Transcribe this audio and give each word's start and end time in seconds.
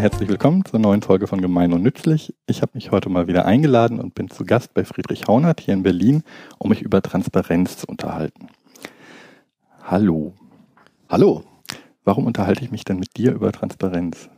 Herzlich 0.00 0.30
willkommen 0.30 0.64
zur 0.64 0.78
neuen 0.78 1.02
Folge 1.02 1.26
von 1.26 1.42
Gemein 1.42 1.74
und 1.74 1.82
Nützlich. 1.82 2.34
Ich 2.46 2.62
habe 2.62 2.72
mich 2.72 2.90
heute 2.90 3.10
mal 3.10 3.26
wieder 3.26 3.44
eingeladen 3.44 4.00
und 4.00 4.14
bin 4.14 4.30
zu 4.30 4.46
Gast 4.46 4.72
bei 4.72 4.82
Friedrich 4.82 5.26
Haunert 5.26 5.60
hier 5.60 5.74
in 5.74 5.82
Berlin, 5.82 6.22
um 6.56 6.70
mich 6.70 6.80
über 6.80 7.02
Transparenz 7.02 7.76
zu 7.76 7.86
unterhalten. 7.86 8.46
Hallo. 9.82 10.32
Hallo. 11.10 11.44
Warum 12.02 12.24
unterhalte 12.24 12.64
ich 12.64 12.70
mich 12.70 12.84
denn 12.84 12.98
mit 12.98 13.18
dir 13.18 13.34
über 13.34 13.52
Transparenz? 13.52 14.30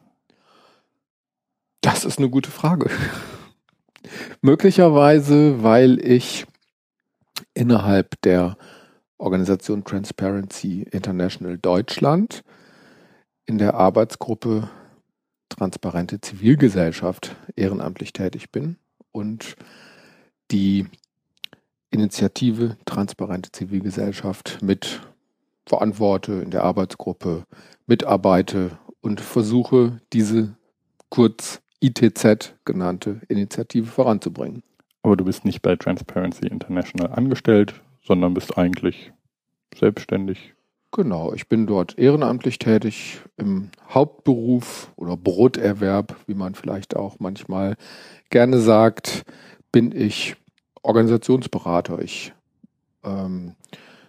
Das 1.80 2.04
ist 2.04 2.18
eine 2.18 2.28
gute 2.28 2.50
Frage. 2.50 2.90
Möglicherweise, 4.40 5.62
weil 5.62 6.04
ich 6.04 6.44
innerhalb 7.54 8.20
der 8.22 8.56
Organisation 9.16 9.84
Transparency 9.84 10.82
International 10.90 11.56
Deutschland 11.56 12.42
in 13.46 13.58
der 13.58 13.74
Arbeitsgruppe 13.74 14.68
Transparente 15.52 16.20
Zivilgesellschaft 16.20 17.36
ehrenamtlich 17.56 18.12
tätig 18.12 18.50
bin 18.50 18.76
und 19.12 19.56
die 20.50 20.86
Initiative 21.90 22.78
Transparente 22.86 23.52
Zivilgesellschaft 23.52 24.62
mit 24.62 25.02
verantworte 25.66 26.32
in 26.32 26.50
der 26.50 26.64
Arbeitsgruppe, 26.64 27.44
mitarbeite 27.86 28.78
und 29.02 29.20
versuche, 29.20 30.00
diese 30.14 30.56
kurz 31.10 31.60
ITZ 31.80 32.54
genannte 32.64 33.20
Initiative 33.28 33.86
voranzubringen. 33.86 34.62
Aber 35.02 35.16
du 35.16 35.24
bist 35.24 35.44
nicht 35.44 35.60
bei 35.60 35.76
Transparency 35.76 36.46
International 36.46 37.12
angestellt, 37.12 37.74
sondern 38.02 38.32
bist 38.32 38.56
eigentlich 38.56 39.12
selbstständig. 39.78 40.54
Genau, 40.94 41.32
ich 41.32 41.48
bin 41.48 41.66
dort 41.66 41.98
ehrenamtlich 41.98 42.58
tätig 42.58 43.22
im 43.38 43.70
Hauptberuf 43.88 44.92
oder 44.96 45.16
Broterwerb, 45.16 46.16
wie 46.26 46.34
man 46.34 46.54
vielleicht 46.54 46.96
auch 46.96 47.16
manchmal 47.18 47.76
gerne 48.28 48.60
sagt, 48.60 49.24
bin 49.72 49.92
ich 49.92 50.36
Organisationsberater. 50.82 52.00
Ich 52.00 52.34
ähm, 53.04 53.54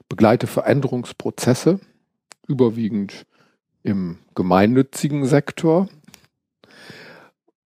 begleite 0.09 0.45
Veränderungsprozesse, 0.45 1.79
überwiegend 2.49 3.25
im 3.83 4.19
gemeinnützigen 4.35 5.25
Sektor. 5.25 5.87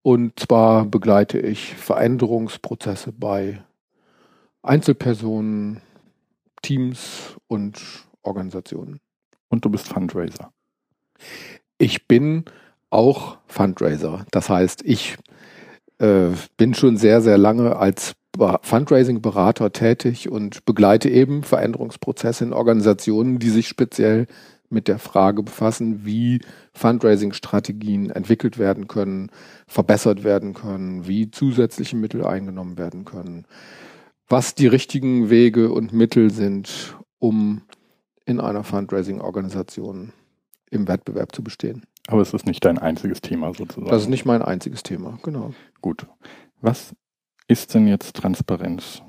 Und 0.04 0.40
zwar 0.40 0.86
begleite 0.86 1.40
ich 1.40 1.74
Veränderungsprozesse 1.74 3.14
bei 3.14 3.64
Einzelpersonen, 4.62 5.82
Teams 6.62 7.36
und 7.48 7.82
Organisationen. 8.22 9.00
Und 9.50 9.66
du 9.66 9.70
bist 9.70 9.88
Fundraiser. 9.88 10.52
Ich 11.78 12.08
bin 12.08 12.46
auch 12.90 13.38
Fundraiser. 13.48 14.26
Das 14.32 14.50
heißt, 14.50 14.84
ich 14.84 15.18
äh, 16.00 16.30
bin 16.58 16.74
schon 16.74 16.98
sehr, 16.98 17.22
sehr 17.22 17.38
lange 17.38 17.76
als 17.76 18.14
Fundraising-Berater 18.62 19.72
tätig 19.72 20.30
und 20.30 20.64
begleite 20.66 21.10
eben 21.10 21.44
Veränderungsprozesse 21.44 22.44
in 22.44 22.54
Organisationen, 22.54 23.40
die 23.40 23.50
sich 23.50 23.68
speziell 23.68 24.28
mit 24.70 24.88
der 24.88 25.00
Frage 25.00 25.44
befassen, 25.44 26.06
wie 26.06 26.42
Fundraising-Strategien 26.74 28.10
entwickelt 28.10 28.58
werden 28.58 28.88
können, 28.88 29.32
verbessert 29.68 30.24
werden 30.24 30.54
können, 30.54 31.08
wie 31.08 31.32
zusätzliche 31.32 31.96
Mittel 31.96 32.26
eingenommen 32.26 32.78
werden 32.78 33.06
können, 33.06 33.46
was 34.28 34.56
die 34.56 34.68
richtigen 34.68 35.30
Wege 35.30 35.72
und 35.72 35.94
Mittel 35.94 36.32
sind, 36.32 36.98
um 37.18 37.62
in 38.28 38.42
einer 38.42 38.64
Fundraising-Organisation 38.64 40.12
im 40.70 40.88
Wettbewerb 40.88 41.34
zu 41.34 41.44
bestehen. 41.44 41.86
Aber 42.08 42.22
es 42.22 42.34
ist 42.34 42.46
nicht 42.46 42.64
dein 42.66 42.78
einziges 42.78 43.22
Thema 43.22 43.54
sozusagen. 43.54 43.90
Das 43.90 44.04
ist 44.04 44.10
nicht 44.10 44.26
mein 44.26 44.42
einziges 44.42 44.84
Thema, 44.84 45.18
genau. 45.24 45.54
Gut. 45.82 46.06
Was 46.60 46.94
ist 47.48 47.74
denn 47.74 47.88
jetzt 47.88 48.18
Transparenz? 48.18 49.02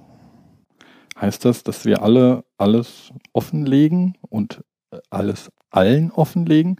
Heißt 1.20 1.44
das, 1.44 1.64
dass 1.64 1.84
wir 1.84 2.02
alle 2.02 2.44
alles 2.58 3.12
offenlegen 3.32 4.16
und 4.28 4.62
äh, 4.92 4.98
alles 5.10 5.50
allen 5.70 6.12
offenlegen? 6.12 6.76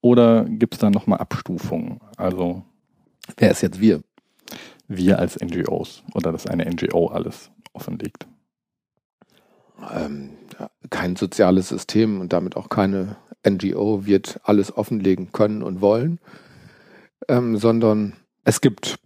Oder 0.00 0.44
gibt 0.44 0.74
es 0.74 0.80
da 0.80 0.90
nochmal 0.90 1.18
Abstufungen? 1.18 2.00
Also 2.16 2.62
wer 3.36 3.50
ist 3.50 3.62
jetzt 3.62 3.80
wir? 3.80 4.00
Wir 4.86 5.18
als 5.18 5.40
NGOs 5.40 6.04
oder 6.14 6.30
dass 6.30 6.46
eine 6.46 6.70
NGO 6.70 7.08
alles 7.08 7.50
offenlegt. 7.72 8.28
Ähm, 9.92 10.30
kein 10.90 11.16
soziales 11.16 11.68
System 11.68 12.20
und 12.20 12.32
damit 12.32 12.56
auch 12.56 12.68
keine 12.68 13.16
NGO 13.48 14.04
wird 14.04 14.40
alles 14.44 14.76
offenlegen 14.76 15.32
können 15.32 15.62
und 15.62 15.80
wollen, 15.80 16.18
ähm, 17.28 17.56
sondern 17.56 18.14
es 18.44 18.60
gibt 18.60 18.98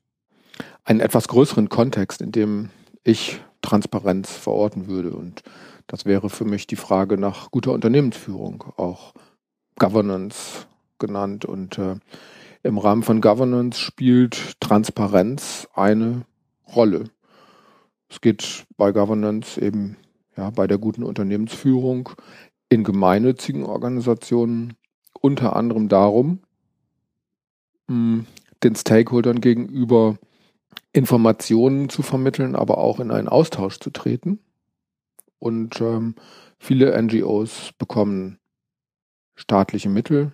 einen 0.84 1.00
etwas 1.00 1.28
größeren 1.28 1.68
Kontext, 1.68 2.20
in 2.20 2.32
dem 2.32 2.70
ich 3.02 3.40
Transparenz 3.62 4.32
verorten 4.32 4.86
würde. 4.86 5.10
Und 5.10 5.42
das 5.86 6.04
wäre 6.04 6.30
für 6.30 6.44
mich 6.44 6.66
die 6.66 6.76
Frage 6.76 7.18
nach 7.18 7.50
guter 7.50 7.72
Unternehmensführung, 7.72 8.64
auch 8.76 9.14
Governance 9.78 10.66
genannt. 10.98 11.44
Und 11.44 11.78
äh, 11.78 11.96
im 12.62 12.78
Rahmen 12.78 13.02
von 13.02 13.20
Governance 13.20 13.80
spielt 13.80 14.60
Transparenz 14.60 15.68
eine 15.74 16.22
Rolle. 16.74 17.04
Es 18.08 18.20
geht 18.20 18.64
bei 18.76 18.92
Governance 18.92 19.60
eben 19.60 19.96
ja, 20.36 20.50
bei 20.50 20.66
der 20.66 20.78
guten 20.78 21.02
Unternehmensführung 21.02 22.10
in 22.68 22.84
gemeinnützigen 22.84 23.64
Organisationen 23.64 24.74
unter 25.20 25.56
anderem 25.56 25.88
darum, 25.88 26.40
hm, 27.88 28.26
den 28.62 28.74
Stakeholdern 28.74 29.40
gegenüber 29.40 30.18
Informationen 30.92 31.88
zu 31.88 32.02
vermitteln, 32.02 32.54
aber 32.54 32.78
auch 32.78 33.00
in 33.00 33.10
einen 33.10 33.28
Austausch 33.28 33.78
zu 33.78 33.90
treten. 33.90 34.38
Und 35.38 35.80
ähm, 35.80 36.14
viele 36.58 37.00
NGOs 37.00 37.72
bekommen 37.78 38.38
staatliche 39.34 39.88
Mittel. 39.88 40.32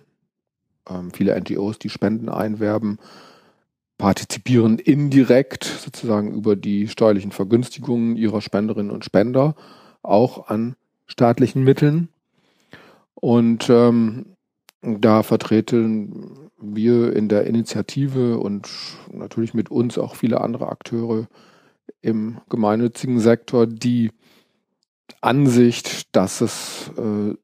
Ähm, 0.89 1.11
viele 1.11 1.39
NGOs, 1.39 1.79
die 1.79 1.89
Spenden 1.89 2.29
einwerben, 2.29 2.99
partizipieren 3.97 4.79
indirekt 4.79 5.63
sozusagen 5.63 6.33
über 6.33 6.55
die 6.55 6.87
steuerlichen 6.87 7.31
Vergünstigungen 7.31 8.15
ihrer 8.15 8.41
Spenderinnen 8.41 8.91
und 8.91 9.05
Spender 9.05 9.55
auch 10.03 10.47
an 10.47 10.75
staatlichen 11.07 11.63
Mitteln. 11.63 12.09
Und 13.15 13.69
ähm, 13.69 14.37
da 14.81 15.23
vertreten 15.23 16.49
wir 16.59 17.15
in 17.15 17.27
der 17.27 17.45
Initiative 17.45 18.37
und 18.37 18.69
natürlich 19.11 19.53
mit 19.53 19.69
uns 19.69 19.97
auch 19.97 20.15
viele 20.15 20.41
andere 20.41 20.69
Akteure 20.69 21.27
im 22.01 22.39
gemeinnützigen 22.49 23.19
Sektor 23.19 23.67
die 23.67 24.11
Ansicht, 25.21 26.15
dass 26.15 26.41
es 26.41 26.91
äh, 26.97 27.35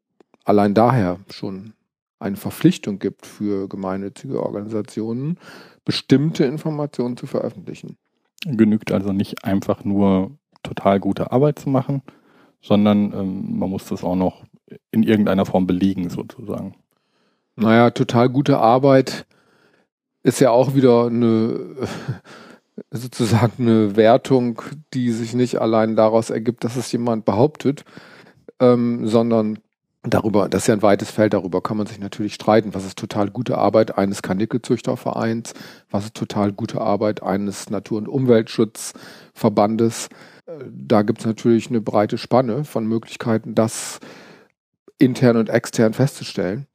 allein 0.45 0.73
daher 0.73 1.19
schon 1.29 1.73
eine 2.19 2.37
Verpflichtung 2.37 2.97
gibt 2.99 3.25
für 3.25 3.67
gemeinnützige 3.67 4.41
Organisationen, 4.41 5.37
bestimmte 5.85 6.45
Informationen 6.45 7.17
zu 7.17 7.27
veröffentlichen. 7.27 7.97
Genügt 8.45 8.91
also 8.91 9.13
nicht 9.13 9.43
einfach 9.43 9.83
nur 9.83 10.31
total 10.63 10.99
gute 10.99 11.31
Arbeit 11.31 11.59
zu 11.59 11.69
machen, 11.69 12.01
sondern 12.67 13.13
ähm, 13.13 13.57
man 13.57 13.69
muss 13.69 13.85
das 13.85 14.03
auch 14.03 14.15
noch 14.15 14.43
in 14.91 15.03
irgendeiner 15.03 15.45
Form 15.45 15.65
belegen 15.65 16.09
sozusagen. 16.09 16.75
Naja, 17.55 17.91
total 17.91 18.29
gute 18.29 18.57
Arbeit 18.57 19.25
ist 20.23 20.41
ja 20.41 20.51
auch 20.51 20.75
wieder 20.75 21.07
eine 21.07 21.87
sozusagen 22.91 23.67
eine 23.67 23.95
Wertung, 23.95 24.61
die 24.93 25.11
sich 25.11 25.33
nicht 25.33 25.59
allein 25.59 25.95
daraus 25.95 26.29
ergibt, 26.29 26.63
dass 26.63 26.75
es 26.75 26.91
jemand 26.91 27.25
behauptet, 27.25 27.85
ähm, 28.59 29.07
sondern 29.07 29.59
darüber, 30.03 30.49
das 30.49 30.63
ist 30.63 30.67
ja 30.67 30.73
ein 30.73 30.81
weites 30.81 31.09
Feld, 31.09 31.33
darüber 31.33 31.61
kann 31.61 31.77
man 31.77 31.87
sich 31.87 31.99
natürlich 31.99 32.33
streiten. 32.33 32.73
Was 32.73 32.85
ist 32.85 32.97
total 32.97 33.29
gute 33.29 33.57
Arbeit 33.57 33.97
eines 33.97 34.21
Karnickelzüchtervereins? 34.21 35.53
Was 35.89 36.05
ist 36.05 36.15
total 36.15 36.51
gute 36.51 36.81
Arbeit 36.81 37.23
eines 37.23 37.69
Natur- 37.69 37.99
und 37.99 38.07
Umweltschutzverbandes? 38.07 40.09
Da 40.47 41.01
gibt 41.01 41.19
es 41.19 41.25
natürlich 41.25 41.69
eine 41.69 41.81
breite 41.81 42.17
Spanne 42.17 42.63
von 42.63 42.85
Möglichkeiten, 42.87 43.53
das 43.53 43.99
intern 44.97 45.37
und 45.37 45.49
extern 45.49 45.93
festzustellen. 45.93 46.67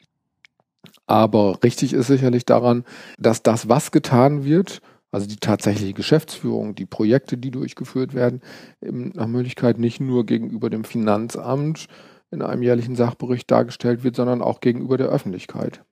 Aber 1.06 1.62
richtig 1.62 1.92
ist 1.92 2.06
sicherlich 2.06 2.44
daran, 2.44 2.84
dass 3.19 3.42
das, 3.42 3.69
was 3.69 3.90
getan 3.90 4.44
wird, 4.44 4.80
also 5.10 5.26
die 5.26 5.36
tatsächliche 5.36 5.94
Geschäftsführung, 5.94 6.74
die 6.74 6.86
Projekte, 6.86 7.36
die 7.36 7.50
durchgeführt 7.50 8.14
werden, 8.14 8.40
nach 8.80 9.26
Möglichkeit 9.26 9.78
nicht 9.78 10.00
nur 10.00 10.26
gegenüber 10.26 10.70
dem 10.70 10.84
Finanzamt 10.84 11.86
in 12.30 12.40
einem 12.42 12.62
jährlichen 12.62 12.96
Sachbericht 12.96 13.50
dargestellt 13.50 14.04
wird, 14.04 14.16
sondern 14.16 14.40
auch 14.40 14.60
gegenüber 14.60 14.96
der 14.96 15.08
Öffentlichkeit. 15.08 15.84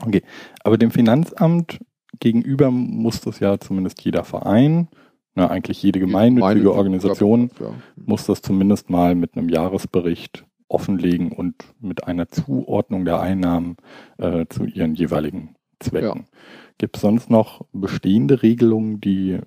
Okay, 0.00 0.22
aber 0.64 0.78
dem 0.78 0.90
Finanzamt 0.90 1.80
gegenüber 2.18 2.70
muss 2.70 3.20
das 3.20 3.40
ja 3.40 3.58
zumindest 3.58 4.02
jeder 4.02 4.24
Verein, 4.24 4.88
na, 5.34 5.48
eigentlich 5.48 5.82
jede 5.82 5.98
gemeinnützige 5.98 6.74
Organisation, 6.74 7.50
ja. 7.58 7.74
muss 7.96 8.26
das 8.26 8.42
zumindest 8.42 8.90
mal 8.90 9.14
mit 9.14 9.36
einem 9.36 9.48
Jahresbericht 9.48 10.44
offenlegen 10.68 11.32
und 11.32 11.54
mit 11.80 12.04
einer 12.04 12.28
Zuordnung 12.28 13.04
der 13.04 13.20
Einnahmen 13.20 13.76
äh, 14.18 14.46
zu 14.48 14.64
ihren 14.64 14.94
jeweiligen 14.94 15.54
Zwecken. 15.80 16.20
Ja. 16.20 16.38
Gibt 16.78 16.96
es 16.96 17.02
sonst 17.02 17.30
noch 17.30 17.64
bestehende 17.72 18.42
Regelungen, 18.42 19.00
die 19.00 19.38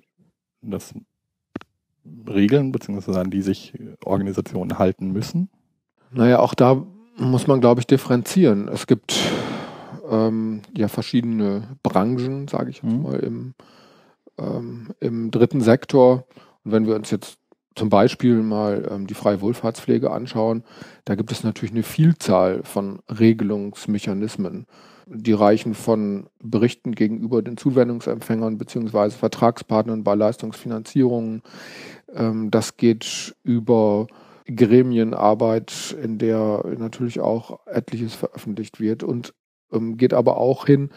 das 0.62 0.94
regeln, 2.28 2.72
beziehungsweise 2.72 3.20
an 3.20 3.30
die 3.30 3.42
sich 3.42 3.74
Organisationen 4.04 4.78
halten 4.78 5.12
müssen? 5.12 5.50
Naja, 6.12 6.38
auch 6.38 6.54
da 6.54 6.84
muss 7.16 7.46
man, 7.46 7.60
glaube 7.60 7.80
ich, 7.80 7.86
differenzieren. 7.86 8.68
Es 8.68 8.86
gibt 8.86 9.18
ähm, 10.10 10.62
ja 10.76 10.88
verschiedene 10.88 11.76
Branchen, 11.82 12.48
sage 12.48 12.70
ich 12.70 12.82
jetzt 12.82 12.92
mhm. 12.92 13.02
mal, 13.02 13.18
im, 13.18 13.54
ähm, 14.38 14.88
im 15.00 15.30
dritten 15.30 15.60
Sektor. 15.60 16.26
Und 16.64 16.72
wenn 16.72 16.86
wir 16.86 16.94
uns 16.94 17.10
jetzt 17.10 17.38
zum 17.74 17.90
Beispiel 17.90 18.42
mal 18.42 18.88
ähm, 18.90 19.06
die 19.06 19.14
freie 19.14 19.40
Wohlfahrtspflege 19.40 20.10
anschauen, 20.10 20.64
da 21.04 21.14
gibt 21.14 21.30
es 21.30 21.44
natürlich 21.44 21.72
eine 21.72 21.82
Vielzahl 21.82 22.62
von 22.64 23.00
Regelungsmechanismen. 23.08 24.66
Die 25.08 25.32
reichen 25.32 25.74
von 25.74 26.26
Berichten 26.42 26.92
gegenüber 26.92 27.42
den 27.42 27.56
Zuwendungsempfängern 27.56 28.58
beziehungsweise 28.58 29.16
Vertragspartnern 29.16 30.02
bei 30.02 30.14
Leistungsfinanzierungen. 30.14 31.42
Ähm, 32.12 32.50
das 32.50 32.76
geht 32.76 33.36
über 33.44 34.08
Gremienarbeit, 34.46 35.96
in 36.02 36.18
der 36.18 36.64
natürlich 36.78 37.20
auch 37.20 37.60
etliches 37.66 38.14
veröffentlicht 38.14 38.80
wird 38.80 39.02
und 39.02 39.34
ähm, 39.72 39.96
geht 39.96 40.14
aber 40.14 40.38
auch 40.38 40.66
hin 40.66 40.90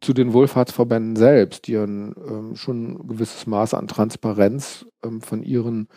zu 0.00 0.12
den 0.12 0.32
Wohlfahrtsverbänden 0.32 1.16
selbst, 1.16 1.66
die 1.66 1.76
ein, 1.76 2.14
ähm, 2.28 2.56
schon 2.56 2.92
ein 2.92 3.08
gewisses 3.08 3.46
Maß 3.46 3.74
an 3.74 3.88
Transparenz 3.88 4.86
ähm, 5.04 5.20
von 5.20 5.42
ihren 5.42 5.88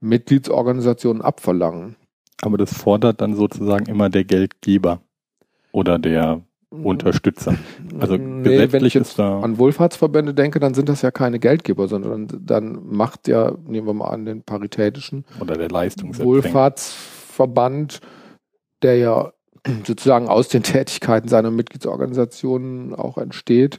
Mitgliedsorganisationen 0.00 1.22
abverlangen. 1.22 1.96
Aber 2.42 2.56
das 2.56 2.72
fordert 2.72 3.20
dann 3.20 3.34
sozusagen 3.34 3.86
immer 3.86 4.08
der 4.08 4.24
Geldgeber 4.24 5.00
oder 5.72 5.98
der 5.98 6.42
mhm. 6.70 6.86
Unterstützer. 6.86 7.56
Also 7.98 8.16
nee, 8.16 8.72
wenn 8.72 8.84
ich 8.84 8.94
jetzt 8.94 9.18
an 9.20 9.58
Wohlfahrtsverbände 9.58 10.32
denke, 10.32 10.60
dann 10.60 10.74
sind 10.74 10.88
das 10.88 11.02
ja 11.02 11.10
keine 11.10 11.38
Geldgeber, 11.38 11.88
sondern 11.88 12.28
dann 12.40 12.80
macht 12.88 13.28
ja, 13.28 13.52
nehmen 13.66 13.86
wir 13.86 13.94
mal 13.94 14.08
an, 14.08 14.24
den 14.24 14.42
paritätischen 14.42 15.24
oder 15.40 15.56
der 15.56 15.70
Wohlfahrtsverband, 15.70 18.00
der 18.82 18.96
ja 18.96 19.32
sozusagen 19.86 20.28
aus 20.28 20.48
den 20.48 20.62
Tätigkeiten 20.62 21.28
seiner 21.28 21.50
Mitgliedsorganisationen 21.50 22.94
auch 22.94 23.18
entsteht. 23.18 23.78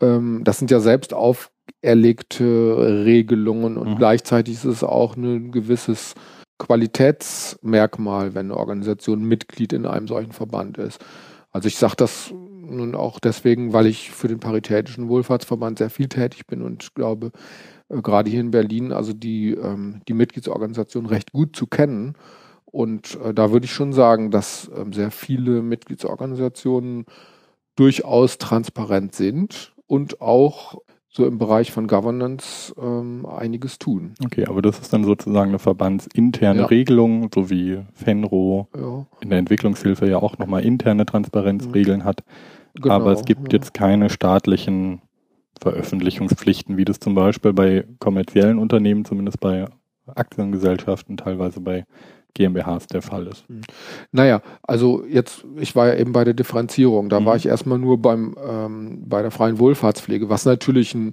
Ähm, 0.00 0.42
das 0.44 0.58
sind 0.58 0.70
ja 0.70 0.80
selbst 0.80 1.14
auferlegte 1.14 3.04
Regelungen 3.04 3.76
und 3.76 3.90
mhm. 3.90 3.96
gleichzeitig 3.96 4.54
ist 4.54 4.64
es 4.64 4.84
auch 4.84 5.16
ein 5.16 5.52
gewisses 5.52 6.14
Qualitätsmerkmal, 6.58 8.34
wenn 8.34 8.46
eine 8.46 8.56
Organisation 8.56 9.22
Mitglied 9.22 9.72
in 9.72 9.86
einem 9.86 10.08
solchen 10.08 10.32
Verband 10.32 10.76
ist. 10.78 11.04
Also 11.52 11.68
ich 11.68 11.76
sage 11.76 11.94
das 11.96 12.32
nun 12.32 12.94
auch 12.94 13.20
deswegen, 13.20 13.72
weil 13.72 13.86
ich 13.86 14.10
für 14.10 14.28
den 14.28 14.40
Paritätischen 14.40 15.08
Wohlfahrtsverband 15.08 15.78
sehr 15.78 15.90
viel 15.90 16.08
tätig 16.08 16.46
bin 16.46 16.62
und 16.62 16.94
glaube, 16.94 17.30
äh, 17.88 18.02
gerade 18.02 18.30
hier 18.30 18.40
in 18.40 18.50
Berlin, 18.50 18.92
also 18.92 19.12
die, 19.12 19.52
ähm, 19.52 20.00
die 20.08 20.14
Mitgliedsorganisation 20.14 21.06
recht 21.06 21.32
gut 21.32 21.56
zu 21.56 21.66
kennen 21.66 22.14
und 22.70 23.18
äh, 23.24 23.32
da 23.32 23.52
würde 23.52 23.64
ich 23.64 23.72
schon 23.72 23.92
sagen, 23.92 24.30
dass 24.30 24.70
ähm, 24.76 24.92
sehr 24.92 25.10
viele 25.10 25.62
Mitgliedsorganisationen 25.62 27.06
durchaus 27.76 28.38
transparent 28.38 29.14
sind 29.14 29.72
und 29.86 30.20
auch 30.20 30.80
so 31.10 31.26
im 31.26 31.38
Bereich 31.38 31.72
von 31.72 31.86
Governance 31.86 32.74
ähm, 32.80 33.26
einiges 33.26 33.78
tun. 33.78 34.14
Okay, 34.24 34.46
aber 34.46 34.60
das 34.62 34.78
ist 34.78 34.92
dann 34.92 35.04
sozusagen 35.04 35.48
eine 35.48 35.58
verbandsinterne 35.58 36.60
ja. 36.60 36.66
Regelung, 36.66 37.30
so 37.34 37.50
wie 37.50 37.80
FENRO 37.94 38.68
ja. 38.76 39.06
in 39.20 39.30
der 39.30 39.38
Entwicklungshilfe 39.38 40.08
ja 40.08 40.18
auch 40.18 40.38
nochmal 40.38 40.64
interne 40.64 41.06
Transparenzregeln 41.06 42.00
mhm. 42.00 42.04
hat. 42.04 42.22
Genau, 42.74 42.94
aber 42.94 43.12
es 43.12 43.24
gibt 43.24 43.52
ja. 43.52 43.58
jetzt 43.58 43.72
keine 43.74 44.10
staatlichen 44.10 45.00
Veröffentlichungspflichten, 45.60 46.76
wie 46.76 46.84
das 46.84 47.00
zum 47.00 47.14
Beispiel 47.14 47.52
bei 47.52 47.84
kommerziellen 47.98 48.58
Unternehmen, 48.58 49.04
zumindest 49.04 49.40
bei 49.40 49.66
Aktiengesellschaften, 50.14 51.16
teilweise 51.16 51.60
bei 51.60 51.84
GmbHs 52.34 52.86
der 52.86 53.02
Fall 53.02 53.26
ist. 53.26 53.48
Hm. 53.48 53.62
Naja, 54.12 54.42
also 54.62 55.04
jetzt, 55.04 55.44
ich 55.56 55.74
war 55.74 55.88
ja 55.88 55.94
eben 55.94 56.12
bei 56.12 56.24
der 56.24 56.34
Differenzierung. 56.34 57.08
Da 57.08 57.20
mhm. 57.20 57.24
war 57.26 57.36
ich 57.36 57.46
erstmal 57.46 57.78
nur 57.78 58.00
beim, 58.00 58.36
ähm, 58.46 59.02
bei 59.06 59.22
der 59.22 59.30
freien 59.30 59.58
Wohlfahrtspflege, 59.58 60.28
was 60.28 60.44
natürlich 60.44 60.94
ein 60.94 61.12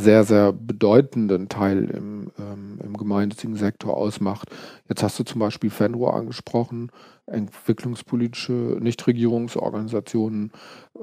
sehr, 0.00 0.24
sehr 0.24 0.52
bedeutenden 0.52 1.48
Teil 1.48 1.84
im, 1.84 2.32
ähm, 2.38 2.78
im 2.82 2.96
gemeinnützigen 2.96 3.56
Sektor 3.56 3.96
ausmacht. 3.96 4.48
Jetzt 4.88 5.02
hast 5.02 5.18
du 5.18 5.24
zum 5.24 5.40
Beispiel 5.40 5.70
FENRO 5.70 6.08
angesprochen, 6.08 6.90
entwicklungspolitische 7.26 8.78
Nichtregierungsorganisationen, 8.80 10.52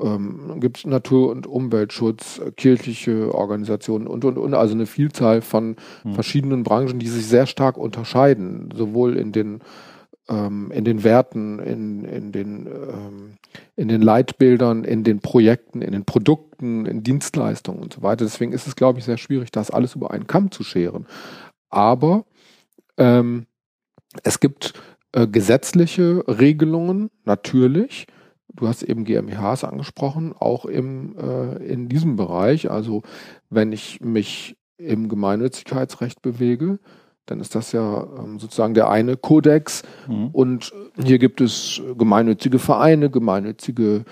ähm, 0.01 0.59
gibt 0.59 0.79
es 0.79 0.85
Natur- 0.85 1.31
und 1.31 1.47
Umweltschutz, 1.47 2.41
kirchliche 2.57 3.33
Organisationen 3.33 4.07
und, 4.07 4.25
und, 4.25 4.38
und, 4.38 4.53
also 4.53 4.73
eine 4.73 4.85
Vielzahl 4.85 5.41
von 5.41 5.75
mhm. 6.03 6.13
verschiedenen 6.13 6.63
Branchen, 6.63 6.99
die 6.99 7.07
sich 7.07 7.27
sehr 7.27 7.45
stark 7.45 7.77
unterscheiden, 7.77 8.69
sowohl 8.75 9.15
in 9.15 9.31
den 9.31 9.61
ähm, 10.29 10.71
in 10.71 10.83
den 10.83 11.03
Werten, 11.03 11.59
in, 11.59 12.03
in, 12.06 12.31
den, 12.31 12.68
ähm, 12.68 13.38
in 13.75 13.88
den 13.88 14.01
Leitbildern, 14.01 14.83
in 14.83 15.03
den 15.03 15.19
Projekten, 15.19 15.81
in 15.81 15.91
den 15.91 16.06
Produkten, 16.06 16.85
in 16.85 17.03
Dienstleistungen 17.03 17.81
und 17.81 17.94
so 17.94 18.01
weiter. 18.01 18.25
Deswegen 18.25 18.53
ist 18.53 18.68
es, 18.68 18.75
glaube 18.75 19.00
ich, 19.00 19.06
sehr 19.06 19.18
schwierig, 19.18 19.51
das 19.51 19.71
alles 19.71 19.95
über 19.95 20.12
einen 20.12 20.27
Kamm 20.27 20.51
zu 20.51 20.63
scheren. 20.63 21.07
Aber 21.69 22.25
ähm, 22.97 23.45
es 24.24 24.39
gibt 24.39 24.74
äh, 25.13 25.27
gesetzliche 25.27 26.24
Regelungen, 26.27 27.09
natürlich. 27.25 28.07
Du 28.53 28.68
hast 28.68 28.83
eben 28.83 29.06
GmbHs 29.06 29.63
angesprochen, 29.63 30.33
auch 30.33 30.65
im, 30.65 31.15
äh, 31.18 31.63
in 31.65 31.89
diesem 31.89 32.15
Bereich. 32.15 32.71
Also 32.71 33.03
wenn 33.50 33.71
ich 33.71 34.01
mich 34.01 34.57
im 34.77 35.09
Gemeinnützigkeitsrecht 35.09 36.21
bewege, 36.21 36.80
dann 37.27 37.39
ist 37.39 37.53
das 37.53 37.71
ja 37.74 38.07
ähm, 38.18 38.39
sozusagen 38.39 38.74
der 38.74 38.89
eine 38.89 39.15
Kodex. 39.18 39.83
Mhm. 40.07 40.29
Und 40.31 40.74
hier 41.01 41.19
gibt 41.19 41.41
es 41.41 41.81
gemeinnützige 41.97 42.57
Vereine, 42.57 43.12
gemeinnützige 43.12 44.06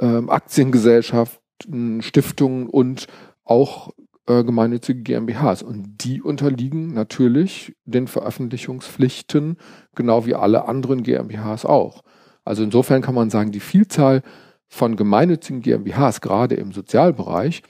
ähm, 0.00 0.30
Aktiengesellschaften, 0.30 2.02
Stiftungen 2.02 2.68
und 2.68 3.06
auch 3.44 3.90
äh, 4.26 4.42
gemeinnützige 4.42 5.02
GmbHs. 5.02 5.62
Und 5.62 6.04
die 6.04 6.22
unterliegen 6.22 6.94
natürlich 6.94 7.76
den 7.84 8.08
Veröffentlichungspflichten, 8.08 9.58
genau 9.94 10.26
wie 10.26 10.34
alle 10.34 10.66
anderen 10.66 11.02
GmbHs 11.02 11.64
auch. 11.64 12.02
Also 12.44 12.62
insofern 12.62 13.02
kann 13.02 13.14
man 13.14 13.30
sagen, 13.30 13.52
die 13.52 13.60
Vielzahl 13.60 14.22
von 14.66 14.96
gemeinnützigen 14.96 15.60
GmbHs, 15.60 16.20
gerade 16.20 16.54
im 16.54 16.72
Sozialbereich, 16.72 17.62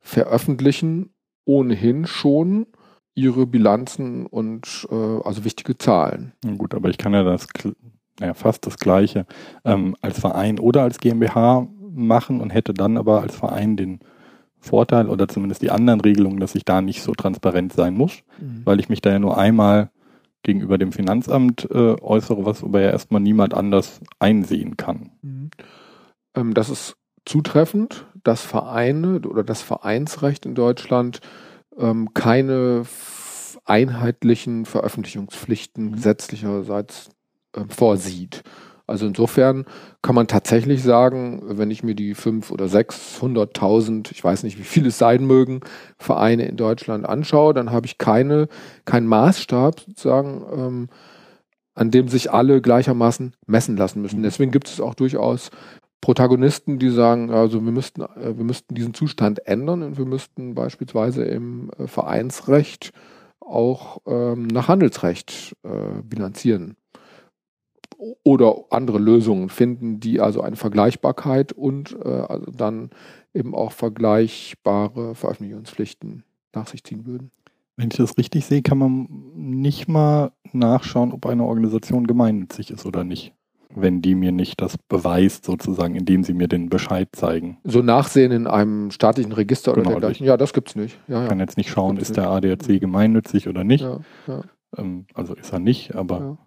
veröffentlichen 0.00 1.14
ohnehin 1.44 2.06
schon 2.06 2.66
ihre 3.14 3.46
Bilanzen 3.46 4.26
und 4.26 4.86
äh, 4.90 4.94
also 4.94 5.44
wichtige 5.44 5.78
Zahlen. 5.78 6.32
Gut, 6.58 6.74
aber 6.74 6.90
ich 6.90 6.98
kann 6.98 7.14
ja 7.14 7.22
das 7.22 7.46
naja, 8.20 8.34
fast 8.34 8.66
das 8.66 8.78
gleiche 8.78 9.26
ähm, 9.64 9.96
als 10.00 10.20
Verein 10.20 10.58
oder 10.58 10.82
als 10.82 10.98
GmbH 10.98 11.66
machen 11.92 12.40
und 12.40 12.50
hätte 12.50 12.74
dann 12.74 12.96
aber 12.96 13.22
als 13.22 13.36
Verein 13.36 13.76
den 13.76 14.00
Vorteil 14.58 15.08
oder 15.08 15.28
zumindest 15.28 15.62
die 15.62 15.70
anderen 15.70 16.00
Regelungen, 16.00 16.40
dass 16.40 16.54
ich 16.54 16.64
da 16.64 16.80
nicht 16.80 17.02
so 17.02 17.12
transparent 17.12 17.72
sein 17.72 17.94
muss, 17.94 18.22
mhm. 18.40 18.62
weil 18.64 18.80
ich 18.80 18.88
mich 18.88 19.00
da 19.02 19.10
ja 19.10 19.18
nur 19.18 19.36
einmal 19.36 19.90
gegenüber 20.42 20.78
dem 20.78 20.92
Finanzamt 20.92 21.68
äh, 21.70 21.96
äußere, 22.00 22.44
was 22.44 22.64
aber 22.64 22.80
ja 22.80 22.90
erstmal 22.90 23.20
niemand 23.20 23.54
anders 23.54 24.00
einsehen 24.18 24.76
kann. 24.76 25.10
Mhm. 25.22 25.50
Ähm, 26.34 26.54
das 26.54 26.70
ist 26.70 26.96
zutreffend, 27.24 28.06
dass 28.22 28.42
Vereine 28.42 29.20
oder 29.20 29.44
das 29.44 29.62
Vereinsrecht 29.62 30.46
in 30.46 30.54
Deutschland 30.54 31.20
ähm, 31.78 32.14
keine 32.14 32.84
einheitlichen 33.64 34.66
Veröffentlichungspflichten 34.66 35.86
mhm. 35.86 35.92
gesetzlicherseits 35.92 37.10
äh, 37.54 37.64
vorsieht. 37.68 38.42
Also 38.86 39.06
insofern 39.06 39.64
kann 40.02 40.14
man 40.14 40.26
tatsächlich 40.26 40.82
sagen, 40.82 41.42
wenn 41.44 41.70
ich 41.70 41.82
mir 41.82 41.94
die 41.94 42.14
fünf 42.14 42.50
oder 42.50 42.68
sechshunderttausend, 42.68 44.10
ich 44.12 44.22
weiß 44.22 44.42
nicht, 44.42 44.58
wie 44.58 44.64
viele 44.64 44.88
es 44.88 44.98
sein 44.98 45.26
mögen, 45.26 45.60
Vereine 45.96 46.44
in 46.44 46.58
Deutschland 46.58 47.06
anschaue, 47.06 47.54
dann 47.54 47.70
habe 47.70 47.86
ich 47.86 47.96
keine, 47.96 48.46
keinen 48.84 49.06
Maßstab 49.06 49.80
sozusagen, 49.80 50.44
ähm, 50.54 50.88
an 51.74 51.90
dem 51.90 52.08
sich 52.08 52.30
alle 52.30 52.60
gleichermaßen 52.60 53.34
messen 53.46 53.76
lassen 53.78 54.02
müssen. 54.02 54.18
Mhm. 54.18 54.24
Deswegen 54.24 54.50
gibt 54.50 54.68
es 54.68 54.80
auch 54.80 54.94
durchaus 54.94 55.50
Protagonisten, 56.04 56.78
die 56.78 56.90
sagen, 56.90 57.30
also 57.30 57.64
wir 57.64 57.72
müssten, 57.72 58.02
äh, 58.02 58.36
wir 58.36 58.44
müssten 58.44 58.74
diesen 58.74 58.92
Zustand 58.92 59.46
ändern 59.46 59.82
und 59.82 59.96
wir 59.96 60.04
müssten 60.04 60.54
beispielsweise 60.54 61.24
im 61.24 61.70
äh, 61.78 61.86
Vereinsrecht 61.86 62.92
auch 63.40 64.02
ähm, 64.06 64.46
nach 64.48 64.68
Handelsrecht 64.68 65.56
äh, 65.62 66.02
bilanzieren 66.02 66.76
oder 68.22 68.64
andere 68.68 68.98
Lösungen 68.98 69.48
finden, 69.48 69.98
die 69.98 70.20
also 70.20 70.42
eine 70.42 70.56
Vergleichbarkeit 70.56 71.54
und 71.54 71.96
äh, 72.04 72.08
also 72.08 72.50
dann 72.50 72.90
eben 73.32 73.54
auch 73.54 73.72
vergleichbare 73.72 75.14
Veröffentlichungspflichten 75.14 76.22
nach 76.52 76.66
sich 76.66 76.84
ziehen 76.84 77.06
würden. 77.06 77.30
Wenn 77.76 77.88
ich 77.90 77.96
das 77.96 78.18
richtig 78.18 78.44
sehe, 78.44 78.60
kann 78.60 78.76
man 78.76 79.08
nicht 79.34 79.88
mal 79.88 80.32
nachschauen, 80.52 81.12
ob 81.12 81.24
eine 81.24 81.44
Organisation 81.44 82.06
gemeinnützig 82.06 82.70
ist 82.72 82.84
oder 82.84 83.04
nicht. 83.04 83.32
Wenn 83.76 84.02
die 84.02 84.14
mir 84.14 84.32
nicht 84.32 84.60
das 84.60 84.76
beweist, 84.88 85.44
sozusagen, 85.44 85.94
indem 85.94 86.24
sie 86.24 86.34
mir 86.34 86.48
den 86.48 86.68
Bescheid 86.68 87.08
zeigen. 87.12 87.58
So 87.64 87.82
Nachsehen 87.82 88.32
in 88.32 88.46
einem 88.46 88.90
staatlichen 88.90 89.32
Register 89.32 89.72
oder 89.72 89.82
Genau, 89.82 89.92
dergleichen. 89.98 90.26
Ja, 90.26 90.36
das 90.36 90.52
gibt's 90.52 90.76
nicht. 90.76 90.98
Ja, 91.08 91.18
Ich 91.18 91.22
ja. 91.22 91.28
kann 91.28 91.40
jetzt 91.40 91.56
nicht 91.56 91.70
schauen, 91.70 91.96
ist 91.96 92.16
der 92.16 92.28
ADAC 92.30 92.80
gemeinnützig 92.80 93.48
oder 93.48 93.64
nicht. 93.64 93.82
ja, 93.82 94.00
ja. 94.26 94.42
Ähm, 94.76 95.06
also 95.14 95.34
ist 95.34 95.52
er 95.52 95.58
nicht, 95.60 95.94
aber 95.94 96.18
Ja. 96.20 96.38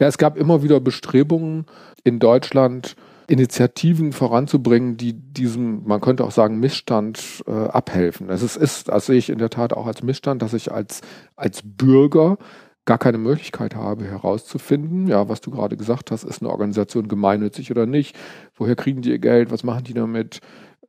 Ja, 0.00 0.06
es 0.08 0.18
gab 0.18 0.36
immer 0.36 0.62
wieder 0.62 0.80
Bestrebungen 0.80 1.66
in 2.02 2.18
Deutschland, 2.18 2.96
Initiativen 3.26 4.12
voranzubringen, 4.12 4.96
die 4.98 5.14
diesem, 5.14 5.82
man 5.86 6.00
könnte 6.00 6.24
auch 6.24 6.30
sagen, 6.30 6.60
Missstand 6.60 7.42
äh, 7.46 7.52
abhelfen. 7.52 8.28
Es 8.28 8.42
ist, 8.42 8.56
ist, 8.56 8.88
das 8.88 9.06
sehe 9.06 9.16
ich 9.16 9.30
in 9.30 9.38
der 9.38 9.50
Tat 9.50 9.72
auch 9.72 9.86
als 9.86 10.02
Missstand, 10.02 10.42
dass 10.42 10.52
ich 10.52 10.70
als, 10.72 11.00
als 11.36 11.62
Bürger 11.64 12.36
gar 12.84 12.98
keine 12.98 13.18
Möglichkeit 13.18 13.74
habe 13.74 14.04
herauszufinden, 14.04 15.06
ja, 15.06 15.28
was 15.28 15.40
du 15.40 15.50
gerade 15.50 15.76
gesagt 15.76 16.10
hast, 16.10 16.24
ist 16.24 16.42
eine 16.42 16.50
Organisation 16.50 17.08
gemeinnützig 17.08 17.70
oder 17.70 17.86
nicht, 17.86 18.16
woher 18.54 18.76
kriegen 18.76 19.02
die 19.02 19.10
ihr 19.10 19.18
Geld, 19.18 19.50
was 19.50 19.64
machen 19.64 19.84
die 19.84 19.94
damit, 19.94 20.40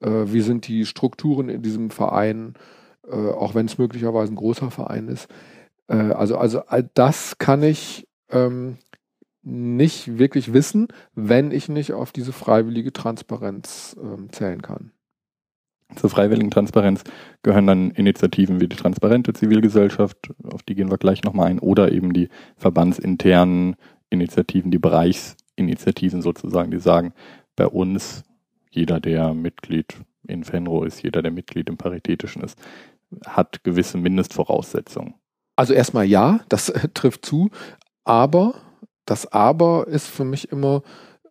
äh, 0.02 0.10
wie 0.26 0.42
sind 0.42 0.68
die 0.68 0.86
Strukturen 0.86 1.50
in 1.50 1.62
diesem 1.62 1.90
Verein, 1.90 2.56
äh, 3.08 3.16
auch 3.16 3.56
wenn 3.56 3.66
es 3.66 3.78
möglicherweise 3.78 4.34
ein 4.34 4.38
großer 4.38 4.72
Verein 4.72 5.08
ist. 5.08 5.30
Äh, 5.88 5.96
also, 5.96 6.38
also 6.38 6.66
all 6.66 6.90
das 6.94 7.38
kann 7.38 7.64
ich 7.64 8.08
ähm, 8.30 8.78
nicht 9.42 10.18
wirklich 10.18 10.54
wissen, 10.54 10.88
wenn 11.14 11.52
ich 11.52 11.70
nicht 11.70 11.94
auf 11.94 12.12
diese 12.12 12.34
freiwillige 12.34 12.92
Transparenz 12.92 13.96
ähm, 14.02 14.30
zählen 14.32 14.62
kann. 14.62 14.92
Zur 15.96 16.10
freiwilligen 16.10 16.52
Transparenz 16.52 17.04
gehören 17.44 17.68
dann 17.68 17.92
Initiativen 17.92 18.60
wie 18.60 18.68
die 18.68 18.76
Transparente 18.76 19.34
Zivilgesellschaft, 19.34 20.18
auf 20.44 20.64
die 20.64 20.76
gehen 20.76 20.90
wir 20.90 20.98
gleich 20.98 21.24
nochmal 21.24 21.48
ein, 21.48 21.60
oder 21.60 21.92
eben 21.92 22.14
die 22.14 22.30
verbandsinternen 22.58 23.76
Initiativen, 24.10 24.72
die 24.72 24.80
Bereichsinitiativen 24.80 26.22
sozusagen, 26.22 26.72
die 26.72 26.80
sagen, 26.80 27.14
bei 27.56 27.68
uns, 27.68 28.24
jeder, 28.72 29.00
der 29.00 29.34
Mitglied 29.34 29.96
in 30.28 30.44
Fenro 30.44 30.84
ist, 30.84 31.04
jeder, 31.04 31.22
der 31.22 31.32
Mitglied 31.32 31.70
im 31.70 31.78
Paritätischen 31.78 32.42
ist, 32.42 32.58
hat 33.26 33.64
gewisse 33.64 33.98
Mindestvoraussetzungen. 33.98 35.14
Also 35.56 35.74
erstmal 35.74 36.06
ja, 36.06 36.42
das 36.50 36.70
äh, 36.70 36.90
trifft 36.94 37.26
zu, 37.26 37.50
aber 38.04 38.56
das 39.06 39.32
Aber 39.32 39.88
ist 39.88 40.08
für 40.08 40.26
mich 40.26 40.52
immer 40.52 40.82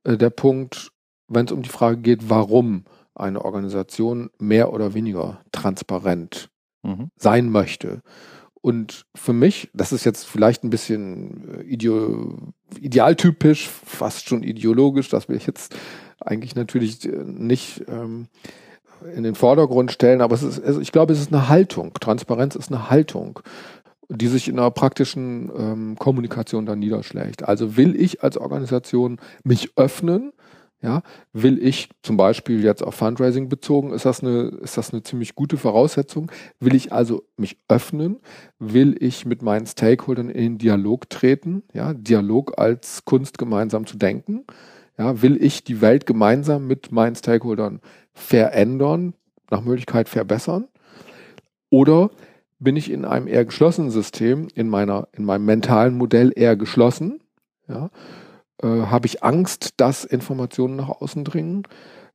äh, 0.05 0.17
der 0.17 0.31
Punkt, 0.31 0.93
wenn 1.29 1.47
es 1.47 1.53
um 1.53 1.63
die 1.63 1.69
Frage 1.69 1.99
geht, 1.99 2.31
warum 2.31 2.85
eine 3.15 3.45
Organisation 3.45 4.31
mehr 4.39 4.73
oder 4.73 4.95
weniger 4.95 5.41
transparent 5.53 6.51
Mhm. 6.85 7.11
sein 7.17 7.49
möchte. 7.49 8.03
Und 8.61 9.07
für 9.15 9.33
mich, 9.33 9.71
das 9.75 9.93
ist 9.93 10.05
jetzt 10.05 10.25
vielleicht 10.25 10.65
ein 10.65 10.71
bisschen 10.71 11.61
äh, 11.61 11.63
ideo, 11.63 12.37
idealtypisch, 12.79 13.69
fast 13.69 14.29
schon 14.29 14.43
ideologisch, 14.43 15.09
das 15.09 15.29
will 15.29 15.37
ich 15.37 15.47
jetzt 15.47 15.75
eigentlich 16.21 16.55
natürlich 16.55 17.05
äh, 17.07 17.25
nicht 17.25 17.85
ähm, 17.89 18.29
in 19.15 19.23
den 19.23 19.35
Vordergrund 19.35 19.93
stellen, 19.93 20.21
aber 20.21 20.35
es 20.35 20.43
ist, 20.43 20.63
also 20.63 20.81
ich 20.81 20.93
glaube, 20.93 21.13
es 21.13 21.21
ist 21.21 21.33
eine 21.33 21.49
Haltung. 21.49 21.93
Transparenz 22.01 22.55
ist 22.55 22.71
eine 22.71 22.89
Haltung, 22.89 23.41
die 24.09 24.29
sich 24.29 24.49
in 24.49 24.59
einer 24.59 24.71
praktischen 24.71 25.51
ähm, 25.57 25.97
Kommunikation 25.99 26.65
dann 26.65 26.79
niederschlägt. 26.79 27.47
Also 27.47 27.77
will 27.77 27.97
ich 28.01 28.23
als 28.23 28.39
Organisation 28.39 29.19
mich 29.43 29.73
öffnen, 29.77 30.33
ja, 30.85 31.01
will 31.33 31.59
ich 31.67 31.89
zum 32.03 32.19
Beispiel 32.19 32.63
jetzt 32.63 32.83
auf 32.83 32.95
Fundraising 32.97 33.49
bezogen, 33.49 33.95
ist 33.95 34.05
das 34.05 34.23
eine, 34.23 34.49
ist 34.61 34.77
das 34.77 34.93
eine 34.93 35.03
ziemlich 35.03 35.35
gute 35.35 35.57
Voraussetzung. 35.57 36.31
Will 36.61 36.75
ich 36.75 36.93
also 36.93 37.23
mich 37.39 37.57
öffnen? 37.69 38.21
Will 38.59 38.95
ich 39.01 39.25
mit 39.25 39.41
meinen 39.41 39.67
Stakeholdern 39.67 40.29
in 40.29 40.59
Dialog 40.59 41.09
treten? 41.09 41.63
Ja, 41.73 41.95
Dialog 41.95 42.59
als 42.59 43.07
Kunst 43.07 43.39
gemeinsam 43.39 43.87
zu 43.87 43.97
denken. 43.97 44.45
Ja, 44.99 45.23
will 45.23 45.43
ich 45.43 45.65
die 45.65 45.81
Welt 45.81 46.05
gemeinsam 46.05 46.67
mit 46.67 46.93
meinen 46.93 47.17
Stakeholdern 47.17 47.81
verändern, 48.13 49.15
nach 49.51 49.63
Möglichkeit 49.63 50.11
verbessern? 50.11 50.69
Oder 51.71 52.11
bin 52.59 52.77
ich 52.77 52.91
in 52.91 53.07
einem 53.07 53.27
eher 53.27 53.47
geschlossenen 53.47 53.91
System, 53.91 54.49
in 54.55 54.69
meiner, 54.69 55.09
in 55.13 55.25
meinem 55.25 55.47
mentalen 55.47 55.97
Modell 55.97 56.31
eher 56.37 56.57
geschlossen? 56.57 57.21
Ja, 57.69 57.89
äh, 58.63 58.67
habe 58.67 59.07
ich 59.07 59.23
Angst, 59.23 59.75
dass 59.79 60.05
Informationen 60.05 60.77
nach 60.77 60.89
außen 60.89 61.25
dringen? 61.25 61.65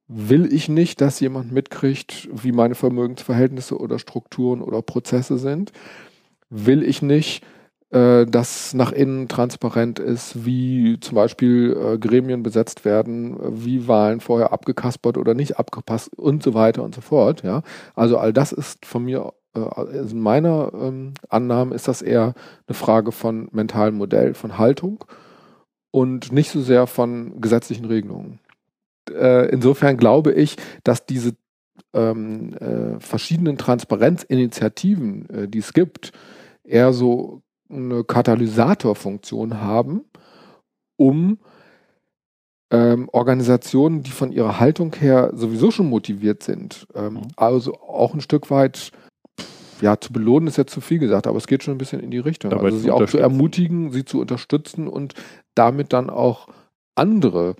Will 0.08 0.52
ich 0.52 0.70
nicht, 0.70 1.02
dass 1.02 1.20
jemand 1.20 1.52
mitkriegt, 1.52 2.30
wie 2.32 2.52
meine 2.52 2.76
Vermögensverhältnisse 2.76 3.78
oder 3.78 4.00
Strukturen 4.00 4.62
oder 4.62 4.82
Prozesse 4.82 5.38
sind? 5.38 5.72
Will 6.50 6.84
ich 6.84 7.02
nicht, 7.02 7.44
äh, 7.92 8.26
dass 8.26 8.74
nach 8.74 8.92
innen 8.92 9.28
transparent 9.28 10.00
ist, 10.00 10.46
wie 10.46 11.00
zum 11.00 11.16
Beispiel 11.16 11.76
äh, 11.76 11.98
Gremien 11.98 12.44
besetzt 12.44 12.86
werden, 12.86 13.38
wie 13.64 13.88
Wahlen 13.88 14.20
vorher 14.20 14.54
abgekaspert 14.54 15.18
oder 15.18 15.34
nicht 15.34 15.58
abgepasst 15.60 16.16
und 16.16 16.44
so 16.44 16.54
weiter 16.54 16.84
und 16.84 16.94
so 16.96 17.02
fort. 17.02 17.44
Ja, 17.44 17.64
also 17.96 18.18
all 18.18 18.32
das 18.32 18.52
ist 18.52 18.86
von 18.86 19.06
mir, 19.06 19.34
äh, 19.56 19.60
also 19.60 20.16
in 20.16 20.22
meiner 20.22 20.72
ähm, 20.74 21.14
Annahme 21.30 21.74
ist 21.76 21.88
das 21.88 22.02
eher 22.02 22.34
eine 22.68 22.76
Frage 22.76 23.12
von 23.12 23.50
mentalem 23.52 23.96
Modell, 23.96 24.34
von 24.36 24.58
Haltung 24.58 25.04
und 25.92 26.32
nicht 26.32 26.52
so 26.52 26.62
sehr 26.62 26.88
von 26.88 27.42
gesetzlichen 27.42 27.86
Regelungen. 27.86 28.40
Äh, 29.10 29.50
insofern 29.50 29.98
glaube 29.98 30.34
ich, 30.34 30.56
dass 30.84 31.06
diese 31.06 31.34
ähm, 31.94 32.54
äh, 32.54 33.00
verschiedenen 33.00 33.58
Transparenzinitiativen, 33.58 35.30
äh, 35.30 35.48
die 35.48 35.60
es 35.60 35.74
gibt, 35.74 36.12
eher 36.64 36.94
so 36.94 37.42
eine 37.70 38.04
Katalysatorfunktion 38.04 39.62
haben, 39.62 40.06
um 40.98 41.40
ähm, 42.72 43.10
Organisationen, 43.12 44.04
die 44.04 44.12
von 44.12 44.32
ihrer 44.32 44.60
Haltung 44.60 44.94
her 44.94 45.32
sowieso 45.34 45.72
schon 45.72 45.90
motiviert 45.90 46.44
sind, 46.44 46.86
ähm, 46.94 47.14
Mhm. 47.16 47.22
also 47.36 47.74
auch 47.76 48.14
ein 48.14 48.22
Stück 48.22 48.52
weit 48.52 48.92
ja, 49.82 50.00
zu 50.00 50.14
belohnen 50.14 50.48
ist 50.48 50.58
jetzt 50.58 50.74
zu 50.74 50.82
viel 50.82 51.00
gesagt, 51.00 51.28
aber 51.28 51.38
es 51.38 51.48
geht 51.48 51.64
schon 51.64 51.76
ein 51.76 51.78
bisschen 51.78 52.02
in 52.02 52.12
die 52.12 52.20
Richtung. 52.20 52.52
Dabei 52.52 52.66
also 52.66 52.78
sie 52.80 52.92
auch 52.92 53.06
zu 53.06 53.18
ermutigen, 53.18 53.92
sie 53.92 54.06
zu 54.06 54.20
unterstützen 54.20 54.88
und 54.88 55.14
damit 55.56 55.94
dann 55.94 56.10
auch 56.10 56.48
andere 56.96 57.56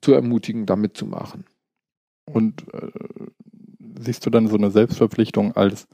zu 0.00 0.12
ermutigen, 0.12 0.66
da 0.66 0.76
mitzumachen. 0.76 1.44
Und 2.32 2.62
äh, 2.74 2.88
siehst 4.00 4.24
du 4.26 4.30
dann 4.30 4.48
so 4.48 4.56
eine 4.56 4.70
Selbstverpflichtung 4.70 5.56
als 5.56 5.86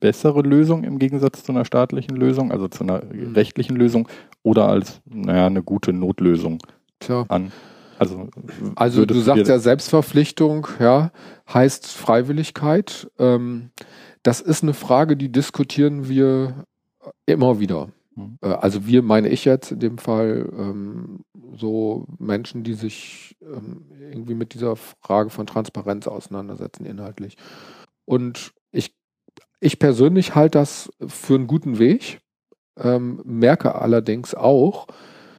bessere 0.00 0.40
Lösung 0.40 0.84
im 0.84 0.98
Gegensatz 0.98 1.42
zu 1.42 1.52
einer 1.52 1.64
staatlichen 1.64 2.16
Lösung, 2.16 2.50
also 2.52 2.68
zu 2.68 2.84
einer 2.84 3.02
Mhm. 3.04 3.34
rechtlichen 3.34 3.76
Lösung, 3.76 4.08
oder 4.42 4.68
als, 4.68 5.02
naja, 5.04 5.46
eine 5.46 5.62
gute 5.62 5.92
Notlösung 5.92 6.58
Tja. 7.00 7.26
an? 7.28 7.52
Also, 7.98 8.28
Also 8.76 9.04
du 9.04 9.20
sagst 9.20 9.46
ja 9.46 9.58
Selbstverpflichtung, 9.58 10.66
ja, 10.78 11.12
heißt 11.52 11.86
Freiwilligkeit. 11.86 13.10
Ähm, 13.18 13.70
das 14.22 14.40
ist 14.40 14.62
eine 14.62 14.74
Frage, 14.74 15.16
die 15.16 15.30
diskutieren 15.30 16.08
wir 16.08 16.64
immer 17.26 17.60
wieder. 17.60 17.88
Mhm. 18.14 18.38
Äh, 18.42 18.48
also 18.48 18.86
wir 18.86 19.02
meine 19.02 19.28
ich 19.28 19.44
jetzt 19.44 19.72
in 19.72 19.80
dem 19.80 19.98
Fall 19.98 20.48
ähm, 20.56 21.20
so 21.56 22.06
Menschen, 22.18 22.62
die 22.62 22.74
sich 22.74 23.36
ähm, 23.42 23.86
irgendwie 23.98 24.34
mit 24.34 24.54
dieser 24.54 24.76
Frage 24.76 25.30
von 25.30 25.46
Transparenz 25.46 26.06
auseinandersetzen 26.06 26.86
inhaltlich. 26.86 27.36
Und 28.04 28.52
ich, 28.72 28.94
ich 29.60 29.78
persönlich 29.78 30.34
halte 30.34 30.58
das 30.58 30.90
für 31.06 31.34
einen 31.34 31.46
guten 31.46 31.78
Weg, 31.78 32.20
ähm, 32.78 33.20
merke 33.24 33.74
allerdings 33.74 34.34
auch, 34.34 34.86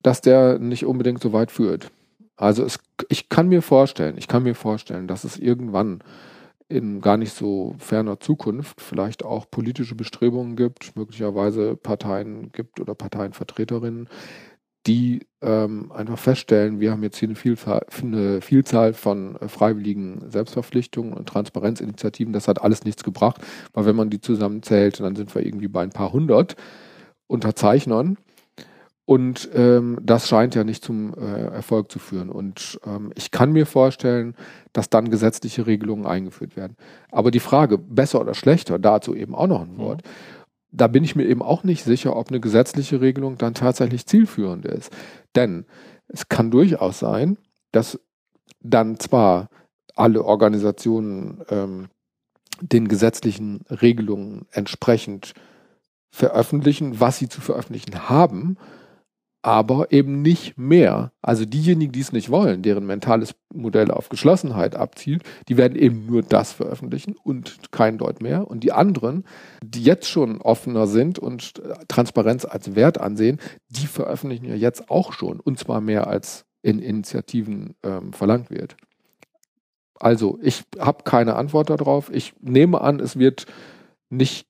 dass 0.04 0.22
der 0.22 0.60
nicht 0.60 0.86
unbedingt 0.86 1.22
so 1.22 1.34
weit 1.34 1.52
führt. 1.52 1.92
Also 2.36 2.64
es, 2.64 2.80
ich 3.10 3.30
kann 3.30 3.50
mir 3.50 3.62
vorstellen, 3.62 4.18
ich 4.18 4.28
kann 4.28 4.44
mir 4.44 4.56
vorstellen, 4.56 5.08
dass 5.08 5.24
es 5.24 5.38
irgendwann 5.38 6.04
in 6.72 7.02
gar 7.02 7.18
nicht 7.18 7.34
so 7.34 7.76
ferner 7.78 8.20
Zukunft 8.20 8.82
vielleicht 8.82 9.24
auch 9.24 9.50
politische 9.52 9.96
Bestrebungen 9.96 10.56
gibt, 10.56 10.96
möglicherweise 10.96 11.76
Parteien 11.76 12.52
gibt 12.52 12.80
oder 12.80 12.96
Parteienvertreterinnen, 12.96 14.08
die 14.88 15.28
ähm, 15.42 15.92
einfach 15.92 16.18
feststellen, 16.18 16.80
wir 16.80 16.92
haben 16.92 17.04
jetzt 17.04 17.18
hier 17.18 17.30
eine 17.30 17.36
Vielzahl, 17.36 17.86
eine 18.02 18.42
Vielzahl 18.42 18.94
von 18.94 19.36
äh, 19.36 19.48
freiwilligen 19.48 20.32
Selbstverpflichtungen 20.32 21.14
und 21.14 21.30
Transparenzinitiativen. 21.30 22.34
Das 22.34 22.48
hat 22.48 22.62
alles 22.62 22.84
nichts 22.84 23.04
gebracht, 23.04 23.42
weil 23.74 23.86
wenn 23.86 23.96
man 23.96 24.10
die 24.10 24.22
zusammenzählt, 24.22 25.00
dann 25.00 25.16
sind 25.16 25.34
wir 25.36 25.46
irgendwie 25.46 25.68
bei 25.68 25.84
ein 25.84 25.92
paar 25.92 26.14
hundert 26.14 26.56
Unterzeichnern. 27.28 28.18
Und 29.12 29.50
ähm, 29.54 30.00
das 30.02 30.30
scheint 30.30 30.56
ja 30.56 30.64
nicht 30.64 30.86
zum 30.86 31.14
äh, 31.16 31.48
Erfolg 31.48 31.92
zu 31.92 32.00
führen. 32.00 32.30
Und 32.30 32.80
ähm, 32.86 33.12
ich 33.14 33.30
kann 33.30 33.52
mir 33.52 33.66
vorstellen, 33.66 34.36
dass 34.72 34.90
dann 34.90 35.12
gesetzliche 35.12 35.68
Regelungen 35.68 36.06
eingeführt 36.06 36.56
werden. 36.56 36.78
Aber 37.12 37.30
die 37.30 37.42
Frage, 37.42 37.78
besser 37.78 38.22
oder 38.22 38.34
schlechter, 38.34 38.80
dazu 38.80 39.14
eben 39.14 39.36
auch 39.36 39.48
noch 39.48 39.64
ein 39.64 39.78
Wort. 39.78 40.04
Da 40.72 40.88
bin 40.88 41.04
ich 41.04 41.18
mir 41.18 41.26
eben 41.26 41.42
auch 41.42 41.66
nicht 41.66 41.84
sicher, 41.84 42.16
ob 42.16 42.30
eine 42.30 42.40
gesetzliche 42.40 43.02
Regelung 43.02 43.38
dann 43.38 43.54
tatsächlich 43.54 44.06
zielführend 44.06 44.64
ist. 44.64 44.94
Denn 45.36 45.66
es 46.08 46.30
kann 46.30 46.50
durchaus 46.50 47.00
sein, 47.00 47.38
dass 47.74 48.00
dann 48.62 48.98
zwar 48.98 49.50
alle 49.94 50.24
Organisationen 50.24 51.44
ähm, 51.50 51.90
den 52.62 52.88
gesetzlichen 52.88 53.66
Regelungen 53.70 54.46
entsprechend 54.52 55.34
veröffentlichen, 56.12 57.02
was 57.02 57.18
sie 57.18 57.28
zu 57.28 57.42
veröffentlichen 57.42 58.08
haben, 58.08 58.56
aber 59.42 59.92
eben 59.92 60.22
nicht 60.22 60.58
mehr. 60.58 61.12
Also 61.22 61.46
diejenigen, 61.46 61.92
die 61.92 62.00
es 62.00 62.12
nicht 62.12 62.30
wollen, 62.30 62.62
deren 62.62 62.86
mentales 62.86 63.34
Modell 63.54 63.90
auf 63.90 64.10
Geschlossenheit 64.10 64.76
abzielt, 64.76 65.24
die 65.48 65.58
werden 65.58 65.78
eben 65.78 66.06
nur 66.06 66.22
das 66.22 66.52
veröffentlichen 66.52 67.16
und 67.24 67.72
kein 67.72 67.98
Deut 67.98 68.22
mehr. 68.22 68.48
Und 68.48 68.64
die 68.64 68.72
anderen, 68.72 69.26
die 69.64 69.84
jetzt 69.84 70.08
schon 70.08 70.42
offener 70.42 70.86
sind 70.86 71.18
und 71.18 71.62
Transparenz 71.88 72.46
als 72.46 72.76
Wert 72.76 73.00
ansehen, 73.00 73.40
die 73.70 73.88
veröffentlichen 73.88 74.46
ja 74.46 74.56
jetzt 74.56 74.90
auch 74.90 75.14
schon 75.14 75.40
und 75.40 75.58
zwar 75.58 75.82
mehr 75.82 76.08
als 76.08 76.46
in 76.62 76.80
Initiativen 76.80 77.76
ähm, 77.82 78.14
verlangt 78.14 78.52
wird. 78.52 78.78
Also 80.00 80.40
ich 80.42 80.64
habe 80.80 81.04
keine 81.04 81.36
Antwort 81.36 81.70
darauf. 81.70 82.12
Ich 82.14 82.34
nehme 82.42 82.82
an, 82.82 83.00
es 83.00 83.18
wird 83.18 83.46
nicht 84.10 84.48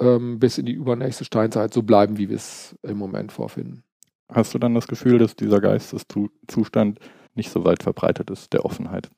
ähm, 0.00 0.38
bis 0.38 0.58
in 0.58 0.66
die 0.66 0.72
übernächste 0.72 1.24
Steinzeit 1.24 1.72
so 1.72 1.82
bleiben, 1.82 2.18
wie 2.18 2.28
wir 2.28 2.36
es 2.36 2.74
im 2.82 2.98
Moment 2.98 3.32
vorfinden. 3.32 3.82
Hast 4.28 4.54
du 4.54 4.58
dann 4.58 4.74
das 4.74 4.88
Gefühl, 4.88 5.18
dass 5.18 5.36
dieser 5.36 5.60
Geisteszustand 5.60 6.98
nicht 7.34 7.50
so 7.50 7.64
weit 7.64 7.82
verbreitet 7.82 8.30
ist, 8.30 8.52
der 8.52 8.64
Offenheit? 8.64 9.10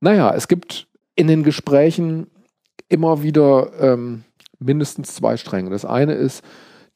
Naja, 0.00 0.32
es 0.34 0.48
gibt 0.48 0.86
in 1.16 1.26
den 1.26 1.42
Gesprächen 1.42 2.26
immer 2.88 3.22
wieder 3.22 3.72
ähm, 3.80 4.24
mindestens 4.58 5.14
zwei 5.14 5.36
Stränge. 5.36 5.70
Das 5.70 5.84
eine 5.84 6.14
ist 6.14 6.44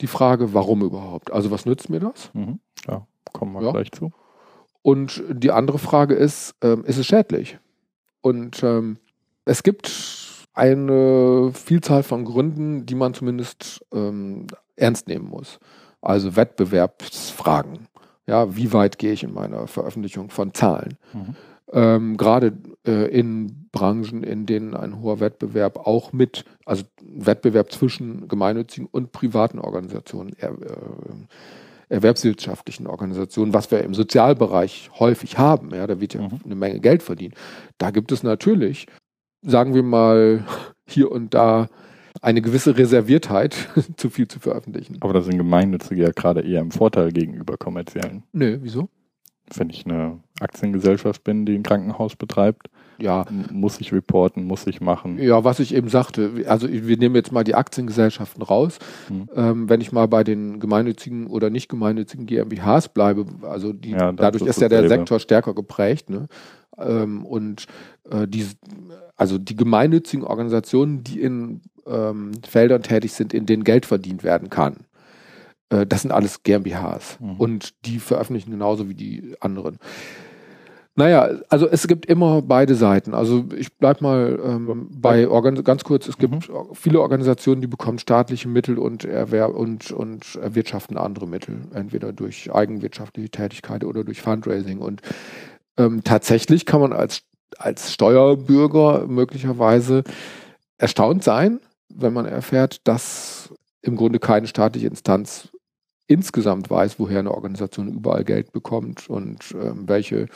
die 0.01 0.07
Frage, 0.07 0.55
warum 0.55 0.83
überhaupt? 0.83 1.33
Also 1.33 1.51
was 1.51 1.67
nützt 1.67 1.91
mir 1.91 2.01
das? 2.01 2.31
Mhm. 2.35 2.61
Ja, 2.87 3.07
kommen 3.33 3.55
wir 3.55 3.63
ja. 3.63 3.73
gleich 3.73 3.91
zu. 3.93 4.13
Und 4.83 5.23
die 5.29 5.51
andere 5.51 5.79
Frage 5.79 6.15
ist, 6.15 6.55
ähm, 6.63 6.85
ist 6.85 6.99
es 6.99 7.07
schädlich? 7.07 7.59
Und 8.21 8.63
ähm, 8.63 8.99
es 9.45 9.63
gibt 9.63 9.89
eine 10.59 11.53
Vielzahl 11.55 12.03
von 12.03 12.25
Gründen, 12.25 12.85
die 12.85 12.97
man 12.97 13.15
zumindest 13.15 13.85
ähm, 13.95 14.49
ernst 14.77 15.07
nehmen 15.07 15.29
muss. 15.29 15.61
Also 16.01 16.35
Wettbewerbsfragen. 16.37 17.87
Ja, 18.27 18.55
wie 18.57 18.73
weit 18.73 18.99
gehe 18.99 19.13
ich 19.13 19.23
in 19.23 19.33
meiner 19.33 19.69
Veröffentlichung 19.69 20.31
von 20.31 20.53
Zahlen? 20.53 20.99
Mhm. 21.13 21.37
Ähm, 21.73 22.17
Gerade 22.17 22.55
äh, 22.87 23.07
in 23.07 23.69
Branchen, 23.71 24.25
in 24.25 24.47
denen 24.47 24.75
ein 24.75 25.01
hoher 25.01 25.21
Wettbewerb 25.21 25.87
auch 25.87 26.13
mit, 26.13 26.45
also 26.65 26.83
Wettbewerb 27.03 27.71
zwischen 27.73 28.27
gemeinnützigen 28.27 28.89
und 28.91 29.13
privaten 29.13 29.59
Organisationen, 29.61 30.35
er, 30.39 30.51
äh, 30.51 31.95
erwerbswirtschaftlichen 31.95 32.87
Organisationen, 32.87 33.55
was 33.55 33.71
wir 33.71 33.83
im 33.83 33.95
Sozialbereich 33.95 34.91
häufig 34.99 35.39
haben, 35.39 35.75
ja, 35.75 35.87
da 35.87 36.01
wird 36.01 36.15
ja 36.15 36.23
mhm. 36.23 36.41
eine 36.45 36.55
Menge 36.55 36.81
Geld 36.81 37.03
verdient. 37.03 37.35
Da 37.79 37.91
gibt 37.91 38.13
es 38.13 38.23
natürlich 38.23 38.87
sagen 39.43 39.75
wir 39.75 39.83
mal, 39.83 40.45
hier 40.87 41.11
und 41.11 41.35
da 41.35 41.69
eine 42.23 42.43
gewisse 42.43 42.77
Reserviertheit, 42.77 43.69
zu 43.97 44.11
viel 44.11 44.29
zu 44.29 44.41
veröffentlichen. 44.41 44.97
Aber 45.01 45.13
da 45.13 45.21
sind 45.21 45.39
Gemeinnützige 45.39 46.03
ja 46.03 46.11
gerade 46.11 46.41
eher 46.41 46.61
im 46.61 46.71
Vorteil 46.71 47.13
gegenüber 47.13 47.57
kommerziellen. 47.57 48.25
Nö, 48.33 48.59
wieso? 48.63 48.89
Wenn 49.55 49.71
ich 49.71 49.87
eine 49.87 50.19
Aktiengesellschaft 50.41 51.25
bin, 51.25 51.47
die 51.47 51.55
ein 51.55 51.63
Krankenhaus 51.63 52.17
betreibt, 52.17 52.69
ja. 52.99 53.25
muss 53.51 53.81
ich 53.81 53.93
reporten, 53.93 54.45
muss 54.45 54.67
ich 54.67 54.81
machen. 54.81 55.19
Ja, 55.19 55.43
was 55.45 55.59
ich 55.61 55.75
eben 55.75 55.89
sagte, 55.89 56.45
also 56.47 56.69
wir 56.69 56.99
nehmen 56.99 57.15
jetzt 57.15 57.33
mal 57.33 57.45
die 57.45 57.55
Aktiengesellschaften 57.55 58.43
raus. 58.43 58.79
Hm. 59.07 59.29
Ähm, 59.35 59.69
wenn 59.71 59.81
ich 59.81 59.93
mal 59.93 60.07
bei 60.07 60.25
den 60.25 60.61
gemeinnützigen 60.61 61.29
oder 61.29 61.49
nicht 61.49 61.69
gemeinnützigen 61.69 62.27
GmbHs 62.27 62.89
bleibe, 62.89 63.25
also 63.43 63.73
die, 63.73 63.93
ja, 63.93 64.13
dadurch 64.13 64.45
ist 64.45 64.61
ja 64.61 64.69
der 64.69 64.89
Sektor 64.89 65.21
stärker 65.21 65.55
geprägt. 65.55 66.11
Ne? 66.11 66.27
Ähm, 66.79 67.25
und 67.25 67.67
äh, 68.11 68.27
die, 68.27 68.47
also 69.17 69.39
die 69.39 69.57
gemeinnützigen 69.57 70.25
Organisationen, 70.25 71.03
die 71.05 71.21
in 71.21 71.63
ähm, 71.87 72.33
Feldern 72.47 72.83
tätig 72.83 73.13
sind, 73.13 73.35
in 73.35 73.47
denen 73.47 73.65
Geld 73.65 73.87
verdient 73.87 74.23
werden 74.23 74.51
kann. 74.51 74.85
Äh, 75.71 75.87
das 75.87 76.03
sind 76.03 76.13
alles 76.13 76.43
GmbHs 76.43 77.19
mhm. 77.21 77.37
und 77.37 77.87
die 77.87 77.99
veröffentlichen 77.99 78.51
genauso 78.51 78.89
wie 78.89 78.95
die 78.95 79.35
anderen. 79.41 79.79
Naja, 80.99 81.31
also 81.49 81.69
es 81.69 81.87
gibt 81.87 82.07
immer 82.07 82.43
beide 82.43 82.75
Seiten. 82.75 83.15
Also 83.15 83.45
ich 83.57 83.73
bleib 83.77 84.01
mal 84.01 84.37
ähm, 84.45 84.89
bei 84.91 85.29
Organ 85.29 85.63
ganz 85.63 85.85
kurz, 85.85 86.09
es 86.09 86.19
gibt 86.19 86.49
mhm. 86.49 86.75
viele 86.75 87.01
Organisationen, 87.01 87.61
die 87.61 87.69
bekommen 87.69 88.01
staatliche 88.01 88.49
Mittel 88.49 88.79
und 88.79 89.05
erwerb 89.05 89.55
und, 89.55 89.93
und 89.93 90.35
erwirtschaften 90.43 90.97
andere 90.97 91.29
Mittel, 91.29 91.61
entweder 91.73 92.13
durch 92.13 92.53
eigenwirtschaftliche 92.53 93.31
Tätigkeit 93.31 93.85
oder 93.85 94.03
durch 94.03 94.23
Fundraising. 94.23 94.79
Und 94.79 95.01
ähm, 95.79 96.03
tatsächlich 96.05 96.67
kann 96.67 96.81
man 96.81 96.93
als, 96.93 97.23
als 97.57 97.93
Steuerbürger 97.93 99.07
möglicherweise 99.07 100.05
erstaunt 100.77 101.25
sein, 101.25 101.61
wenn 101.89 102.13
man 102.13 102.27
erfährt, 102.27 102.87
dass 102.87 103.55
im 103.81 103.97
Grunde 103.97 104.19
keine 104.19 104.47
staatliche 104.47 104.89
Instanz 104.89 105.49
insgesamt 106.07 106.69
weiß, 106.71 106.99
woher 106.99 107.21
eine 107.21 107.33
Organisation 107.33 107.89
überall 107.89 108.25
Geld 108.25 108.53
bekommt 108.53 109.09
und 109.09 109.55
ähm, 109.55 109.89
welche 109.89 110.27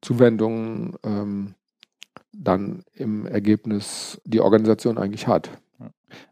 Zuwendungen 0.00 0.94
ähm, 1.04 1.54
dann 2.32 2.84
im 2.94 3.26
Ergebnis 3.26 4.20
die 4.24 4.40
Organisation 4.40 4.96
eigentlich 4.96 5.26
hat. 5.26 5.50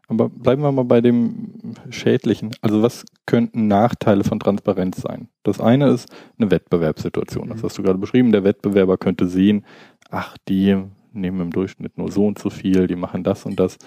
Aber 0.07 0.29
bleiben 0.29 0.61
wir 0.61 0.71
mal 0.71 0.85
bei 0.85 1.01
dem 1.01 1.75
Schädlichen. 1.89 2.51
Also 2.61 2.81
was 2.81 3.05
könnten 3.25 3.67
Nachteile 3.67 4.23
von 4.23 4.39
Transparenz 4.39 5.01
sein? 5.01 5.27
Das 5.43 5.59
eine 5.59 5.89
ist 5.89 6.09
eine 6.39 6.51
Wettbewerbssituation. 6.51 7.49
Das 7.49 7.61
mhm. 7.61 7.65
hast 7.65 7.77
du 7.77 7.83
gerade 7.83 7.99
beschrieben. 7.99 8.31
Der 8.31 8.43
Wettbewerber 8.43 8.97
könnte 8.97 9.27
sehen, 9.27 9.65
ach, 10.09 10.37
die 10.47 10.77
nehmen 11.13 11.41
im 11.41 11.51
Durchschnitt 11.51 11.97
nur 11.97 12.11
so 12.11 12.25
und 12.25 12.39
so 12.39 12.49
viel, 12.49 12.87
die 12.87 12.95
machen 12.95 13.23
das 13.23 13.45
und 13.45 13.59
das. 13.59 13.77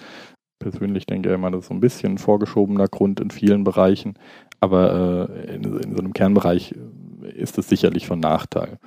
Persönlich 0.59 1.07
denke 1.07 1.29
ich 1.29 1.35
immer, 1.35 1.49
das 1.49 1.61
ist 1.61 1.67
so 1.69 1.73
ein 1.73 1.79
bisschen 1.79 2.13
ein 2.13 2.17
vorgeschobener 2.19 2.87
Grund 2.87 3.19
in 3.19 3.31
vielen 3.31 3.63
Bereichen. 3.63 4.13
Aber 4.59 5.29
äh, 5.29 5.55
in, 5.55 5.63
in, 5.63 5.93
so 5.93 5.99
einem 5.99 6.13
Kernbereich 6.13 6.75
ist 7.35 7.57
es 7.57 7.67
sicherlich 7.67 8.05
von 8.05 8.19
Nachteil. 8.19 8.77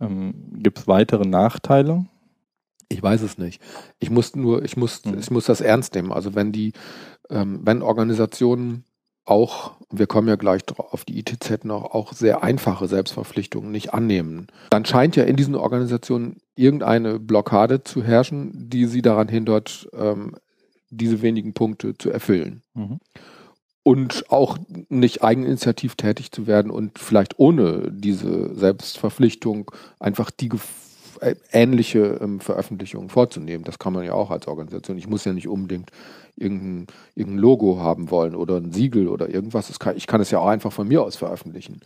Ähm, 0.00 0.34
Gibt 0.54 0.78
es 0.78 0.88
weitere 0.88 1.26
Nachteile? 1.26 2.06
Ich 2.88 3.02
weiß 3.02 3.22
es 3.22 3.38
nicht. 3.38 3.60
Ich 3.98 4.10
muss 4.10 4.36
nur, 4.36 4.64
ich 4.64 4.76
muss, 4.76 5.04
mhm. 5.04 5.18
ich 5.18 5.30
muss 5.30 5.46
das 5.46 5.60
ernst 5.60 5.94
nehmen. 5.94 6.12
Also 6.12 6.34
wenn 6.34 6.52
die, 6.52 6.72
ähm, 7.30 7.60
wenn 7.64 7.82
Organisationen 7.82 8.84
auch, 9.24 9.72
wir 9.90 10.06
kommen 10.06 10.28
ja 10.28 10.36
gleich 10.36 10.62
auf 10.76 11.04
die 11.04 11.18
ITZ 11.18 11.64
noch, 11.64 11.94
auch 11.94 12.12
sehr 12.12 12.42
einfache 12.42 12.88
Selbstverpflichtungen 12.88 13.70
nicht 13.70 13.94
annehmen, 13.94 14.48
dann 14.70 14.84
scheint 14.84 15.16
ja 15.16 15.24
in 15.24 15.36
diesen 15.36 15.54
Organisationen 15.54 16.38
irgendeine 16.56 17.18
Blockade 17.18 17.84
zu 17.84 18.02
herrschen, 18.02 18.68
die 18.68 18.86
sie 18.86 19.02
daran 19.02 19.28
hindert, 19.28 19.88
ähm, 19.94 20.34
diese 20.90 21.22
wenigen 21.22 21.54
Punkte 21.54 21.96
zu 21.96 22.10
erfüllen. 22.10 22.62
Mhm. 22.74 22.98
Und 23.84 24.30
auch 24.30 24.58
nicht 24.88 25.24
eigeninitiativ 25.24 25.96
tätig 25.96 26.30
zu 26.30 26.46
werden 26.46 26.70
und 26.70 27.00
vielleicht 27.00 27.38
ohne 27.40 27.90
diese 27.90 28.54
Selbstverpflichtung 28.54 29.72
einfach 29.98 30.30
die 30.30 30.50
äh, 30.50 30.58
ähnliche 31.52 32.18
ähm, 32.20 32.40
Veröffentlichungen 32.40 33.08
vorzunehmen. 33.08 33.64
Das 33.64 33.78
kann 33.78 33.92
man 33.92 34.04
ja 34.04 34.14
auch 34.14 34.30
als 34.30 34.48
Organisation. 34.48 34.98
Ich 34.98 35.08
muss 35.08 35.24
ja 35.24 35.32
nicht 35.32 35.48
unbedingt 35.48 35.90
irgendein, 36.36 36.86
irgendein 37.14 37.40
Logo 37.40 37.78
haben 37.78 38.10
wollen 38.10 38.34
oder 38.34 38.56
ein 38.56 38.72
Siegel 38.72 39.08
oder 39.08 39.28
irgendwas. 39.28 39.78
Kann, 39.78 39.96
ich 39.96 40.06
kann 40.06 40.20
es 40.20 40.30
ja 40.30 40.38
auch 40.38 40.46
einfach 40.46 40.72
von 40.72 40.88
mir 40.88 41.02
aus 41.02 41.16
veröffentlichen. 41.16 41.80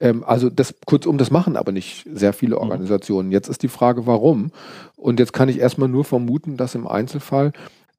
Ähm, 0.00 0.24
also 0.24 0.50
das 0.50 0.74
kurzum, 0.86 1.18
das 1.18 1.30
machen 1.30 1.56
aber 1.56 1.72
nicht 1.72 2.06
sehr 2.12 2.32
viele 2.32 2.56
mhm. 2.56 2.62
Organisationen. 2.62 3.32
Jetzt 3.32 3.48
ist 3.48 3.62
die 3.62 3.68
Frage, 3.68 4.06
warum? 4.06 4.52
Und 4.96 5.20
jetzt 5.20 5.32
kann 5.32 5.48
ich 5.48 5.58
erstmal 5.58 5.88
nur 5.88 6.04
vermuten, 6.04 6.56
dass 6.56 6.74
im 6.74 6.86
Einzelfall 6.86 7.52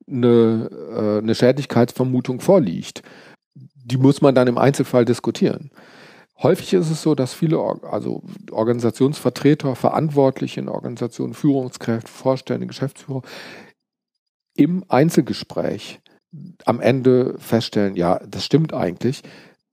eine, 0.09 0.69
äh, 0.95 1.17
eine 1.19 1.35
Schädlichkeitsvermutung 1.35 2.39
vorliegt. 2.41 3.03
Die 3.83 3.97
muss 3.97 4.21
man 4.21 4.35
dann 4.35 4.47
im 4.47 4.57
Einzelfall 4.57 5.05
diskutieren. 5.05 5.71
Häufig 6.43 6.73
ist 6.73 6.89
es 6.89 7.01
so, 7.01 7.13
dass 7.13 7.33
viele 7.33 7.59
also 7.59 8.23
Organisationsvertreter, 8.51 9.75
Verantwortliche 9.75 10.59
in 10.59 10.69
Organisationen, 10.69 11.33
Führungskräfte, 11.33 12.11
Vorstände, 12.11 12.67
Geschäftsführer 12.67 13.21
im 14.55 14.83
Einzelgespräch 14.87 15.99
am 16.65 16.79
Ende 16.79 17.35
feststellen, 17.39 17.95
ja, 17.95 18.19
das 18.25 18.45
stimmt 18.45 18.73
eigentlich. 18.73 19.21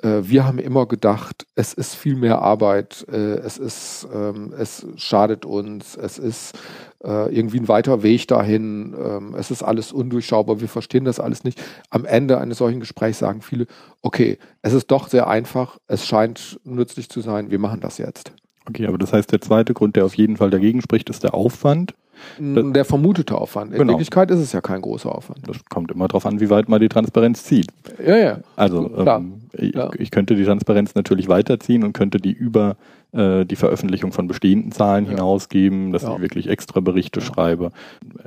Äh, 0.02 0.20
wir 0.22 0.46
haben 0.46 0.58
immer 0.58 0.86
gedacht, 0.86 1.46
es 1.54 1.74
ist 1.74 1.94
viel 1.94 2.14
mehr 2.14 2.40
Arbeit, 2.40 3.06
äh, 3.10 3.16
es 3.16 3.58
ist, 3.58 4.06
ähm, 4.14 4.52
es 4.56 4.86
schadet 4.96 5.44
uns, 5.44 5.96
es 5.96 6.18
ist 6.18 6.56
äh, 7.04 7.34
irgendwie 7.34 7.60
ein 7.60 7.68
weiter 7.68 8.02
Weg 8.02 8.28
dahin, 8.28 8.94
ähm, 8.98 9.34
es 9.36 9.50
ist 9.50 9.62
alles 9.62 9.92
undurchschaubar, 9.92 10.60
wir 10.60 10.68
verstehen 10.68 11.04
das 11.04 11.20
alles 11.20 11.44
nicht. 11.44 11.60
Am 11.90 12.04
Ende 12.04 12.38
eines 12.38 12.58
solchen 12.58 12.80
Gesprächs 12.80 13.18
sagen 13.18 13.42
viele, 13.42 13.66
okay, 14.02 14.38
es 14.62 14.72
ist 14.72 14.90
doch 14.90 15.08
sehr 15.08 15.26
einfach, 15.26 15.78
es 15.88 16.06
scheint 16.06 16.60
nützlich 16.64 17.08
zu 17.08 17.20
sein, 17.20 17.50
wir 17.50 17.58
machen 17.58 17.80
das 17.80 17.98
jetzt. 17.98 18.32
Okay, 18.68 18.86
aber 18.86 18.98
das 18.98 19.12
heißt, 19.12 19.32
der 19.32 19.40
zweite 19.40 19.72
Grund, 19.74 19.96
der 19.96 20.04
auf 20.04 20.14
jeden 20.14 20.36
Fall 20.36 20.50
dagegen 20.50 20.82
spricht, 20.82 21.08
ist 21.08 21.24
der 21.24 21.34
Aufwand. 21.34 21.94
Der 22.38 22.84
vermutete 22.84 23.36
Aufwand. 23.36 23.72
In 23.72 23.78
genau. 23.78 23.92
Wirklichkeit 23.92 24.30
ist 24.30 24.40
es 24.40 24.52
ja 24.52 24.60
kein 24.60 24.80
großer 24.80 25.14
Aufwand. 25.14 25.46
Das 25.46 25.64
kommt 25.68 25.90
immer 25.90 26.08
darauf 26.08 26.26
an, 26.26 26.40
wie 26.40 26.50
weit 26.50 26.68
man 26.68 26.80
die 26.80 26.88
Transparenz 26.88 27.44
zieht. 27.44 27.68
Ja, 28.04 28.16
ja. 28.16 28.38
Also 28.56 28.90
ähm, 28.96 29.42
ich, 29.52 29.74
ich, 29.98 30.10
könnte 30.10 30.34
die 30.34 30.44
Transparenz 30.44 30.94
natürlich 30.94 31.28
weiterziehen 31.28 31.84
und 31.84 31.92
könnte 31.92 32.18
die 32.18 32.32
über 32.32 32.76
äh, 33.12 33.44
die 33.46 33.56
Veröffentlichung 33.56 34.12
von 34.12 34.26
bestehenden 34.28 34.72
Zahlen 34.72 35.06
ja. 35.06 35.12
hinausgeben, 35.12 35.92
dass 35.92 36.02
ja. 36.02 36.14
ich 36.14 36.20
wirklich 36.20 36.48
extra 36.48 36.80
Berichte 36.80 37.20
ja. 37.20 37.26
schreibe. 37.26 37.72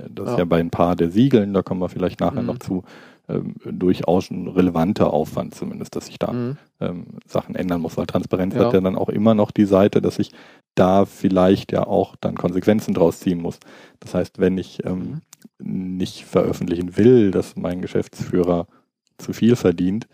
Das 0.10 0.32
ist 0.32 0.40
ja 0.40 0.46
bei 0.46 0.60
ein 0.60 0.72
paar 0.72 0.96
der 0.96 1.12
Siegeln, 1.12 1.54
da 1.54 1.62
kommen 1.62 1.82
wir 1.82 1.90
vielleicht 1.90 2.20
nachher 2.20 2.42
mhm. 2.42 2.48
noch 2.48 2.58
zu, 2.60 2.84
ähm, 3.30 3.56
durchaus 3.64 4.32
ein 4.32 4.48
relevanter 4.48 5.14
Aufwand 5.14 5.56
zumindest, 5.56 5.96
dass 5.96 6.10
ich 6.10 6.20
da 6.20 6.32
mhm. 6.32 6.58
ähm, 6.80 7.06
Sachen 7.26 7.56
ändern 7.56 7.82
muss, 7.82 7.98
weil 7.98 8.08
Transparenz 8.08 8.56
ja. 8.56 8.66
hat 8.66 8.74
ja 8.74 8.82
dann 8.82 8.96
auch 8.96 9.10
immer 9.10 9.36
noch 9.36 9.52
die 9.52 9.66
Seite, 9.66 10.02
dass 10.02 10.20
ich 10.20 10.32
da 10.76 11.06
vielleicht 11.06 11.72
ja 11.72 11.86
auch 11.86 12.16
dann 12.20 12.36
Konsequenzen 12.36 12.94
draus 12.94 13.20
ziehen 13.20 13.42
muss. 13.42 13.60
Das 14.00 14.14
heißt, 14.14 14.40
wenn 14.40 14.58
ich 14.58 14.86
ähm, 14.86 15.22
mhm. 15.60 15.98
nicht 15.98 16.26
veröffentlichen 16.26 16.98
will, 16.98 17.32
dass 17.32 17.56
mein 17.56 17.82
Geschäftsführer 17.82 18.68
zu 19.18 19.34
viel 19.34 19.56
verdient, 19.56 20.08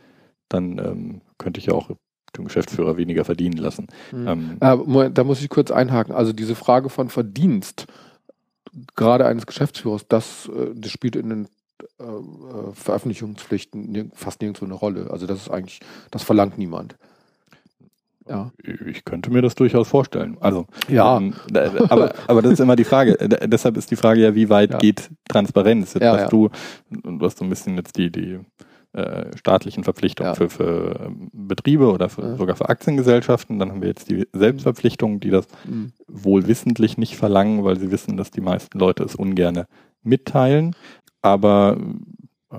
dann 0.50 0.78
ähm, 0.80 1.22
könnte 1.38 1.60
ich 1.60 1.68
ja 1.68 1.74
auch 1.74 1.90
den 2.38 2.46
Geschäftsführer 2.46 2.98
weniger 2.98 3.26
verdienen 3.26 3.58
lassen. 3.58 3.88
Mhm. 4.12 4.58
Ähm, 4.62 4.98
äh, 5.00 5.12
da 5.12 5.24
muss 5.24 5.42
ich 5.42 5.50
kurz 5.50 5.72
einhaken. 5.72 6.14
Also 6.14 6.34
diese 6.34 6.56
Frage 6.56 6.90
von 6.90 7.10
Verdienst, 7.10 7.88
gerade 8.96 9.26
eines 9.26 9.46
Geschäftsführers, 9.46 10.08
das, 10.08 10.50
äh, 10.50 10.74
das 10.76 10.92
spielt 10.92 11.16
in 11.16 11.30
den 11.30 11.48
äh, 12.00 12.04
äh 12.04 12.74
Veröffentlichungspflichten 12.74 14.12
fast 14.14 14.42
nirgendwo 14.42 14.66
eine 14.66 14.74
Rolle. 14.74 15.10
Also 15.12 15.28
das 15.28 15.40
ist 15.40 15.50
eigentlich, 15.50 15.80
das 16.12 16.24
verlangt 16.24 16.58
niemand. 16.58 16.96
Ja. 18.30 18.52
Ich 18.86 19.06
könnte 19.06 19.32
mir 19.32 19.42
das 19.42 19.56
durchaus 19.56 19.88
vorstellen. 19.88 20.38
Also 20.42 20.66
ja, 20.90 21.18
ähm, 21.18 21.34
aber, 21.90 22.14
aber 22.28 22.42
das 22.42 22.54
ist 22.54 22.60
immer 22.60 22.76
die 22.76 22.84
Frage. 22.84 23.16
deshalb 23.20 23.78
ist 23.78 23.90
die 23.90 23.96
Frage 23.96 24.22
ja, 24.22 24.36
wie 24.36 24.50
weit 24.50 24.72
ja. 24.72 24.78
geht 24.80 25.10
Transparenz? 25.30 25.94
Jetzt 25.94 26.04
ja, 26.04 26.14
hast 26.14 26.22
ja. 26.24 26.30
du, 26.30 26.50
du 26.90 27.26
hast 27.26 27.38
so 27.38 27.46
ein 27.46 27.50
bisschen 27.50 27.78
jetzt 27.78 27.98
die, 27.98 28.12
die 28.12 28.40
äh, 28.94 29.38
staatlichen 29.38 29.84
Verpflichtungen 29.84 30.36
für, 30.36 30.50
für 30.50 31.00
ähm, 31.06 31.30
Betriebe 31.32 31.92
oder 31.92 32.10
für, 32.10 32.36
sogar 32.36 32.56
für 32.56 32.70
Aktiengesellschaften. 32.70 33.60
Dann 33.60 33.72
haben 33.72 33.82
wir 33.82 33.90
jetzt 33.90 34.10
die 34.10 34.28
Selbstverpflichtungen, 34.34 35.20
die 35.20 35.30
das 35.30 35.48
mhm. 35.66 35.94
wohl 36.08 36.48
wissentlich 36.48 36.98
nicht 36.98 37.16
verlangen, 37.16 37.64
weil 37.64 37.80
sie 37.80 37.92
wissen, 37.92 38.18
dass 38.18 38.32
die 38.32 38.42
meisten 38.42 38.78
Leute 38.80 39.04
es 39.04 39.16
ungern 39.16 39.66
mitteilen. 40.04 40.76
Aber 41.28 41.78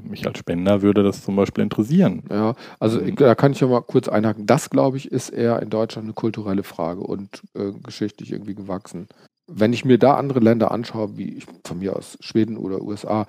mich 0.02 0.26
als 0.26 0.38
Spender 0.38 0.82
würde 0.82 1.02
das 1.02 1.24
zum 1.24 1.36
Beispiel 1.36 1.64
interessieren. 1.64 2.22
Ja, 2.30 2.54
also 2.78 3.00
mhm. 3.00 3.16
da 3.16 3.34
kann 3.34 3.52
ich 3.52 3.60
ja 3.60 3.66
mal 3.66 3.80
kurz 3.80 4.08
einhaken. 4.08 4.46
Das, 4.46 4.70
glaube 4.70 4.96
ich, 4.96 5.10
ist 5.10 5.30
eher 5.30 5.60
in 5.62 5.70
Deutschland 5.70 6.06
eine 6.06 6.14
kulturelle 6.14 6.62
Frage 6.62 7.00
und 7.00 7.42
äh, 7.54 7.72
geschichtlich 7.82 8.32
irgendwie 8.32 8.54
gewachsen. 8.54 9.08
Wenn 9.46 9.72
ich 9.72 9.84
mir 9.84 9.98
da 9.98 10.14
andere 10.14 10.40
Länder 10.40 10.70
anschaue, 10.72 11.16
wie 11.16 11.38
ich, 11.38 11.46
von 11.64 11.78
mir 11.78 11.96
aus 11.96 12.18
Schweden 12.20 12.58
oder 12.58 12.82
USA, 12.82 13.26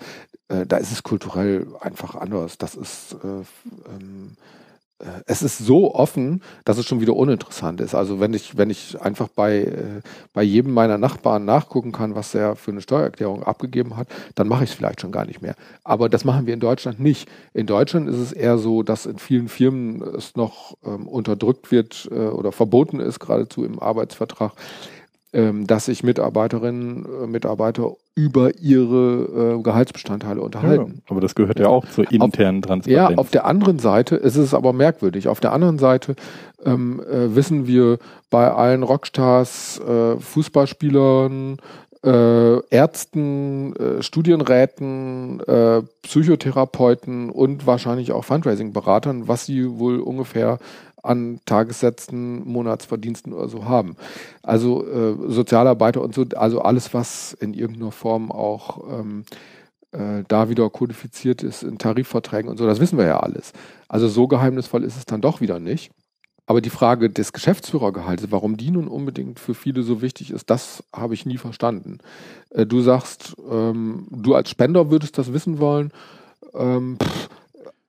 äh, 0.49 0.65
da 0.65 0.77
ist 0.77 0.91
es 0.91 1.03
kulturell 1.03 1.67
einfach 1.79 2.15
anders. 2.15 2.57
Das 2.57 2.75
ist 2.75 3.15
äh, 3.23 3.27
ähm, 3.27 4.35
äh, 4.35 4.68
es 5.27 5.41
ist 5.41 5.59
so 5.59 5.95
offen, 5.95 6.41
dass 6.65 6.77
es 6.77 6.85
schon 6.85 6.99
wieder 6.99 7.15
uninteressant 7.15 7.79
ist. 7.79 7.95
Also 7.95 8.19
wenn 8.19 8.33
ich, 8.33 8.57
wenn 8.57 8.69
ich 8.69 8.99
einfach 9.01 9.29
bei, 9.29 9.59
äh, 9.59 10.01
bei 10.33 10.43
jedem 10.43 10.73
meiner 10.73 10.97
Nachbarn 10.97 11.45
nachgucken 11.45 11.91
kann, 11.91 12.15
was 12.15 12.35
er 12.35 12.55
für 12.55 12.71
eine 12.71 12.81
Steuererklärung 12.81 13.43
abgegeben 13.43 13.95
hat, 13.95 14.07
dann 14.35 14.47
mache 14.49 14.65
ich 14.65 14.71
es 14.71 14.75
vielleicht 14.75 14.99
schon 14.99 15.13
gar 15.13 15.25
nicht 15.25 15.41
mehr. 15.41 15.55
Aber 15.85 16.09
das 16.09 16.25
machen 16.25 16.47
wir 16.47 16.53
in 16.53 16.59
Deutschland 16.59 16.99
nicht. 16.99 17.29
In 17.53 17.65
Deutschland 17.65 18.09
ist 18.09 18.17
es 18.17 18.33
eher 18.33 18.57
so, 18.57 18.83
dass 18.83 19.05
in 19.05 19.19
vielen 19.19 19.47
Firmen 19.47 20.01
es 20.01 20.35
noch 20.35 20.75
ähm, 20.85 21.07
unterdrückt 21.07 21.71
wird 21.71 22.09
äh, 22.11 22.15
oder 22.15 22.51
verboten 22.51 22.99
ist, 22.99 23.19
geradezu 23.19 23.63
im 23.63 23.79
Arbeitsvertrag, 23.79 24.51
dass 25.31 25.85
sich 25.85 26.03
Mitarbeiterinnen, 26.03 27.05
äh, 27.05 27.27
Mitarbeiter 27.27 27.91
über 28.15 28.55
ihre 28.57 29.57
äh, 29.57 29.61
Gehaltsbestandteile 29.61 30.41
unterhalten. 30.41 30.95
Ja, 30.95 31.01
aber 31.11 31.21
das 31.21 31.35
gehört 31.35 31.59
ja 31.59 31.67
auch 31.67 31.85
zur 31.85 32.11
internen 32.11 32.61
Transparenz. 32.61 33.11
Ja, 33.11 33.17
auf 33.17 33.29
der 33.29 33.45
anderen 33.45 33.79
Seite 33.79 34.15
ist 34.15 34.35
es 34.35 34.53
aber 34.53 34.73
merkwürdig. 34.73 35.27
Auf 35.27 35.39
der 35.39 35.53
anderen 35.53 35.77
Seite 35.77 36.15
ähm, 36.65 36.99
äh, 37.01 37.35
wissen 37.35 37.67
wir 37.67 37.99
bei 38.29 38.51
allen 38.51 38.83
Rockstars, 38.83 39.79
äh, 39.79 40.19
Fußballspielern, 40.19 41.57
äh, 42.03 42.59
Ärzten, 42.69 43.75
äh, 43.75 44.01
Studienräten, 44.01 45.41
Psychotherapeuten 46.01 47.29
und 47.29 47.67
wahrscheinlich 47.67 48.11
auch 48.13 48.23
Fundraising-Beratern, 48.23 49.27
was 49.27 49.45
sie 49.45 49.77
wohl 49.77 49.99
ungefähr 49.99 50.59
an 51.09 51.39
Tagessätzen, 51.45 52.47
Monatsverdiensten 52.47 53.33
oder 53.33 53.49
so 53.49 53.65
haben. 53.65 53.95
Also 54.43 54.85
äh, 54.87 55.15
Sozialarbeiter 55.31 56.01
und 56.01 56.13
so, 56.13 56.25
also 56.35 56.61
alles, 56.61 56.93
was 56.93 57.33
in 57.33 57.53
irgendeiner 57.53 57.91
Form 57.91 58.31
auch 58.31 58.99
ähm, 58.99 59.25
äh, 59.91 60.23
da 60.27 60.49
wieder 60.49 60.69
kodifiziert 60.69 61.41
ist 61.41 61.63
in 61.63 61.79
Tarifverträgen 61.79 62.49
und 62.49 62.57
so, 62.57 62.67
das 62.67 62.79
wissen 62.79 62.97
wir 62.97 63.05
ja 63.05 63.19
alles. 63.19 63.53
Also 63.87 64.07
so 64.07 64.27
geheimnisvoll 64.27 64.83
ist 64.83 64.97
es 64.97 65.05
dann 65.05 65.21
doch 65.21 65.41
wieder 65.41 65.59
nicht. 65.59 65.91
Aber 66.45 66.61
die 66.61 66.71
Frage 66.71 67.11
des 67.11 67.31
Geschäftsführergehaltes, 67.31 68.31
warum 68.31 68.57
die 68.57 68.71
nun 68.71 68.87
unbedingt 68.87 69.39
für 69.39 69.53
viele 69.53 69.83
so 69.83 70.01
wichtig 70.01 70.31
ist, 70.31 70.49
das 70.49 70.83
habe 70.91 71.13
ich 71.13 71.25
nie 71.25 71.37
verstanden. 71.37 71.99
Äh, 72.51 72.65
du 72.65 72.81
sagst, 72.81 73.35
ähm, 73.49 74.07
du 74.11 74.35
als 74.35 74.49
Spender 74.49 74.91
würdest 74.91 75.17
das 75.17 75.33
wissen 75.33 75.59
wollen. 75.59 75.91
Ähm, 76.53 76.97
pff, 77.01 77.29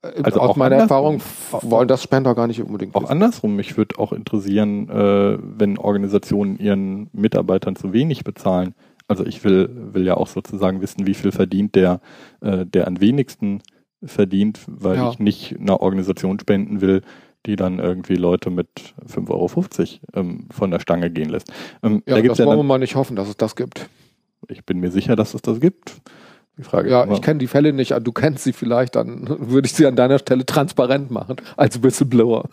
also 0.02 0.40
aus 0.40 0.56
meiner 0.56 0.76
Erfahrung 0.76 1.20
wollen 1.50 1.88
das 1.88 2.02
Spender 2.02 2.34
gar 2.34 2.46
nicht 2.46 2.62
unbedingt. 2.62 2.94
Auch 2.94 3.02
wissen. 3.02 3.12
andersrum, 3.12 3.56
mich 3.56 3.76
würde 3.76 3.98
auch 3.98 4.12
interessieren, 4.12 4.88
äh, 4.88 5.38
wenn 5.40 5.78
Organisationen 5.78 6.58
ihren 6.58 7.10
Mitarbeitern 7.12 7.76
zu 7.76 7.92
wenig 7.92 8.24
bezahlen. 8.24 8.74
Also 9.08 9.26
ich 9.26 9.44
will, 9.44 9.68
will 9.92 10.06
ja 10.06 10.16
auch 10.16 10.28
sozusagen 10.28 10.80
wissen, 10.80 11.06
wie 11.06 11.14
viel 11.14 11.32
verdient 11.32 11.74
der, 11.74 12.00
äh, 12.40 12.64
der 12.64 12.86
am 12.86 13.00
wenigsten 13.00 13.62
verdient, 14.02 14.60
weil 14.66 14.96
ja. 14.96 15.10
ich 15.10 15.18
nicht 15.18 15.58
einer 15.60 15.80
Organisation 15.80 16.38
spenden 16.38 16.80
will, 16.80 17.02
die 17.46 17.56
dann 17.56 17.78
irgendwie 17.78 18.16
Leute 18.16 18.50
mit 18.50 18.68
5,50 19.06 19.28
Euro 19.30 19.50
ähm, 20.14 20.48
von 20.50 20.70
der 20.70 20.80
Stange 20.80 21.10
gehen 21.10 21.28
lässt. 21.28 21.52
Ähm, 21.82 22.02
ja, 22.06 22.16
da 22.16 22.22
das 22.22 22.38
ja 22.38 22.46
wollen 22.46 22.58
wir 22.58 22.64
mal 22.64 22.78
nicht 22.78 22.96
hoffen, 22.96 23.16
dass 23.16 23.28
es 23.28 23.36
das 23.36 23.56
gibt. 23.56 23.88
Ich 24.48 24.64
bin 24.64 24.80
mir 24.80 24.90
sicher, 24.90 25.16
dass 25.16 25.34
es 25.34 25.42
das 25.42 25.60
gibt. 25.60 26.00
Die 26.60 26.64
Frage 26.64 26.90
ja, 26.90 27.10
ich 27.10 27.22
kenne 27.22 27.38
die 27.38 27.46
Fälle 27.46 27.72
nicht, 27.72 27.94
du 28.02 28.12
kennst 28.12 28.44
sie 28.44 28.52
vielleicht, 28.52 28.94
dann 28.94 29.50
würde 29.50 29.64
ich 29.64 29.72
sie 29.72 29.86
an 29.86 29.96
deiner 29.96 30.18
Stelle 30.18 30.44
transparent 30.44 31.10
machen 31.10 31.36
als 31.56 31.82
Whistleblower. 31.82 32.50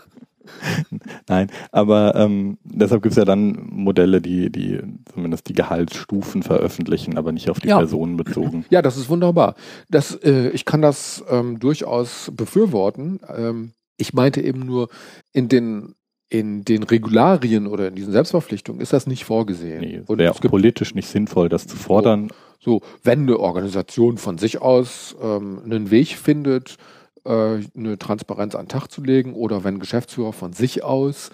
Nein, 1.28 1.52
aber 1.74 2.16
ähm, 2.16 2.58
deshalb 2.64 3.04
gibt 3.04 3.12
es 3.12 3.18
ja 3.18 3.26
dann 3.26 3.68
Modelle, 3.70 4.22
die, 4.22 4.50
die 4.50 4.80
zumindest 5.14 5.50
die 5.50 5.54
Gehaltsstufen 5.54 6.42
veröffentlichen, 6.42 7.18
aber 7.18 7.34
nicht 7.34 7.50
auf 7.50 7.60
die 7.60 7.68
ja. 7.68 7.80
Personen 7.80 8.16
bezogen. 8.16 8.64
Ja, 8.70 8.82
das 8.82 8.96
ist 8.96 9.10
wunderbar. 9.10 9.56
Das, 9.90 10.16
äh, 10.24 10.48
ich 10.52 10.64
kann 10.64 10.82
das 10.82 11.22
ähm, 11.30 11.60
durchaus 11.60 12.32
befürworten. 12.34 13.20
Ähm, 13.36 13.74
ich 13.98 14.14
meinte 14.14 14.40
eben 14.40 14.62
nur, 14.62 14.88
in 15.34 15.50
den 15.50 15.96
in 16.30 16.66
den 16.66 16.84
Regularien 16.84 17.68
oder 17.68 17.88
in 17.88 17.96
diesen 17.96 18.12
Selbstverpflichtungen 18.12 18.82
ist 18.82 18.94
das 18.94 19.08
nicht 19.08 19.24
vorgesehen. 19.24 19.80
Nee, 19.80 20.02
es 20.04 20.10
wäre 20.10 20.32
auch 20.32 20.42
politisch 20.42 20.94
nicht 20.94 21.08
sinnvoll, 21.08 21.48
das 21.50 21.68
zu 21.68 21.78
fordern. 21.78 22.30
So, 22.60 22.82
wenn 23.04 23.22
eine 23.22 23.40
Organisation 23.40 24.18
von 24.18 24.38
sich 24.38 24.62
aus 24.62 25.16
ähm, 25.22 25.62
einen 25.64 25.90
Weg 25.90 26.18
findet, 26.18 26.78
äh, 27.24 27.60
eine 27.76 27.98
Transparenz 27.98 28.56
an 28.56 28.66
den 28.66 28.70
Tag 28.70 28.88
zu 28.88 29.02
legen 29.02 29.34
oder 29.34 29.64
wenn 29.64 29.80
Geschäftsführer 29.80 30.34
von 30.34 30.54
sich 30.54 30.84
aus 30.84 31.30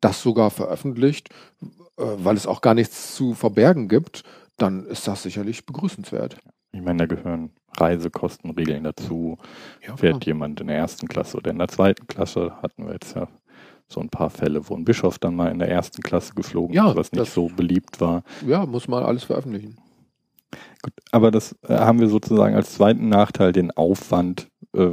das 0.00 0.22
sogar 0.22 0.50
veröffentlicht, 0.50 1.30
äh, 1.98 2.04
weil 2.04 2.36
es 2.36 2.46
auch 2.46 2.60
gar 2.60 2.74
nichts 2.74 3.16
zu 3.16 3.34
verbergen 3.34 3.88
gibt, 3.88 4.22
dann 4.58 4.86
ist 4.86 5.08
das 5.08 5.22
sicherlich 5.22 5.66
begrüßenswert. 5.66 6.36
Ich 6.72 6.82
meine, 6.82 7.06
da 7.06 7.14
gehören 7.14 7.50
Reisekostenregeln 7.76 8.84
dazu. 8.84 9.38
Ja, 9.86 9.96
Fährt 9.96 10.24
jemand 10.24 10.60
in 10.60 10.68
der 10.68 10.76
ersten 10.76 11.08
Klasse 11.08 11.38
oder 11.38 11.50
in 11.50 11.58
der 11.58 11.68
zweiten 11.68 12.06
Klasse, 12.06 12.52
hatten 12.62 12.86
wir 12.86 12.92
jetzt 12.92 13.16
ja 13.16 13.28
so 13.88 14.00
ein 14.00 14.08
paar 14.08 14.30
Fälle, 14.30 14.68
wo 14.68 14.74
ein 14.74 14.84
Bischof 14.84 15.18
dann 15.18 15.36
mal 15.36 15.50
in 15.50 15.58
der 15.58 15.68
ersten 15.68 16.02
Klasse 16.02 16.34
geflogen 16.34 16.74
ja, 16.74 16.90
ist, 16.90 16.96
was 16.96 17.12
nicht 17.12 17.32
so 17.32 17.48
beliebt 17.48 18.00
war. 18.00 18.22
Ja, 18.46 18.66
muss 18.66 18.88
man 18.88 19.04
alles 19.04 19.24
veröffentlichen. 19.24 19.78
Gut, 20.82 20.92
aber 21.12 21.30
das 21.30 21.56
äh, 21.68 21.76
haben 21.76 22.00
wir 22.00 22.08
sozusagen 22.08 22.54
als 22.54 22.74
zweiten 22.74 23.08
Nachteil 23.08 23.52
den 23.52 23.70
Aufwand, 23.70 24.48
äh, 24.74 24.88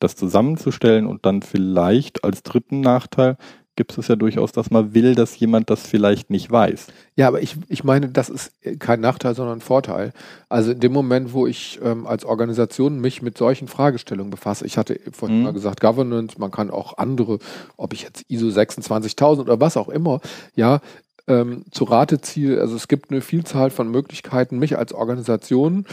das 0.00 0.16
zusammenzustellen 0.16 1.06
und 1.06 1.24
dann 1.26 1.42
vielleicht 1.42 2.24
als 2.24 2.42
dritten 2.42 2.80
Nachteil 2.80 3.36
gibt 3.76 3.96
es 3.96 4.08
ja 4.08 4.16
durchaus, 4.16 4.52
dass 4.52 4.70
man 4.70 4.94
will, 4.94 5.14
dass 5.14 5.38
jemand 5.38 5.70
das 5.70 5.86
vielleicht 5.86 6.30
nicht 6.30 6.50
weiß. 6.50 6.86
Ja, 7.16 7.28
aber 7.28 7.42
ich, 7.42 7.56
ich 7.68 7.84
meine, 7.84 8.08
das 8.08 8.28
ist 8.28 8.52
kein 8.78 9.00
Nachteil, 9.00 9.34
sondern 9.34 9.58
ein 9.58 9.60
Vorteil. 9.60 10.12
Also 10.48 10.72
in 10.72 10.80
dem 10.80 10.92
Moment, 10.92 11.32
wo 11.32 11.46
ich 11.46 11.80
ähm, 11.82 12.06
als 12.06 12.24
Organisation 12.24 13.00
mich 13.00 13.22
mit 13.22 13.36
solchen 13.36 13.68
Fragestellungen 13.68 14.30
befasse, 14.30 14.66
ich 14.66 14.78
hatte 14.78 15.00
vorhin 15.12 15.38
mhm. 15.38 15.44
mal 15.44 15.52
gesagt, 15.52 15.80
Governance, 15.80 16.36
man 16.38 16.50
kann 16.50 16.70
auch 16.70 16.98
andere, 16.98 17.38
ob 17.76 17.92
ich 17.92 18.02
jetzt 18.02 18.24
ISO 18.28 18.50
26000 18.50 19.48
oder 19.48 19.60
was 19.60 19.76
auch 19.76 19.88
immer, 19.88 20.20
ja, 20.54 20.80
ähm, 21.26 21.64
zu 21.70 21.84
Rate 21.84 22.20
ziehe. 22.20 22.60
Also 22.60 22.76
es 22.76 22.88
gibt 22.88 23.10
eine 23.10 23.20
Vielzahl 23.20 23.70
von 23.70 23.90
Möglichkeiten, 23.90 24.58
mich 24.58 24.76
als 24.78 24.92
Organisation 24.92 25.86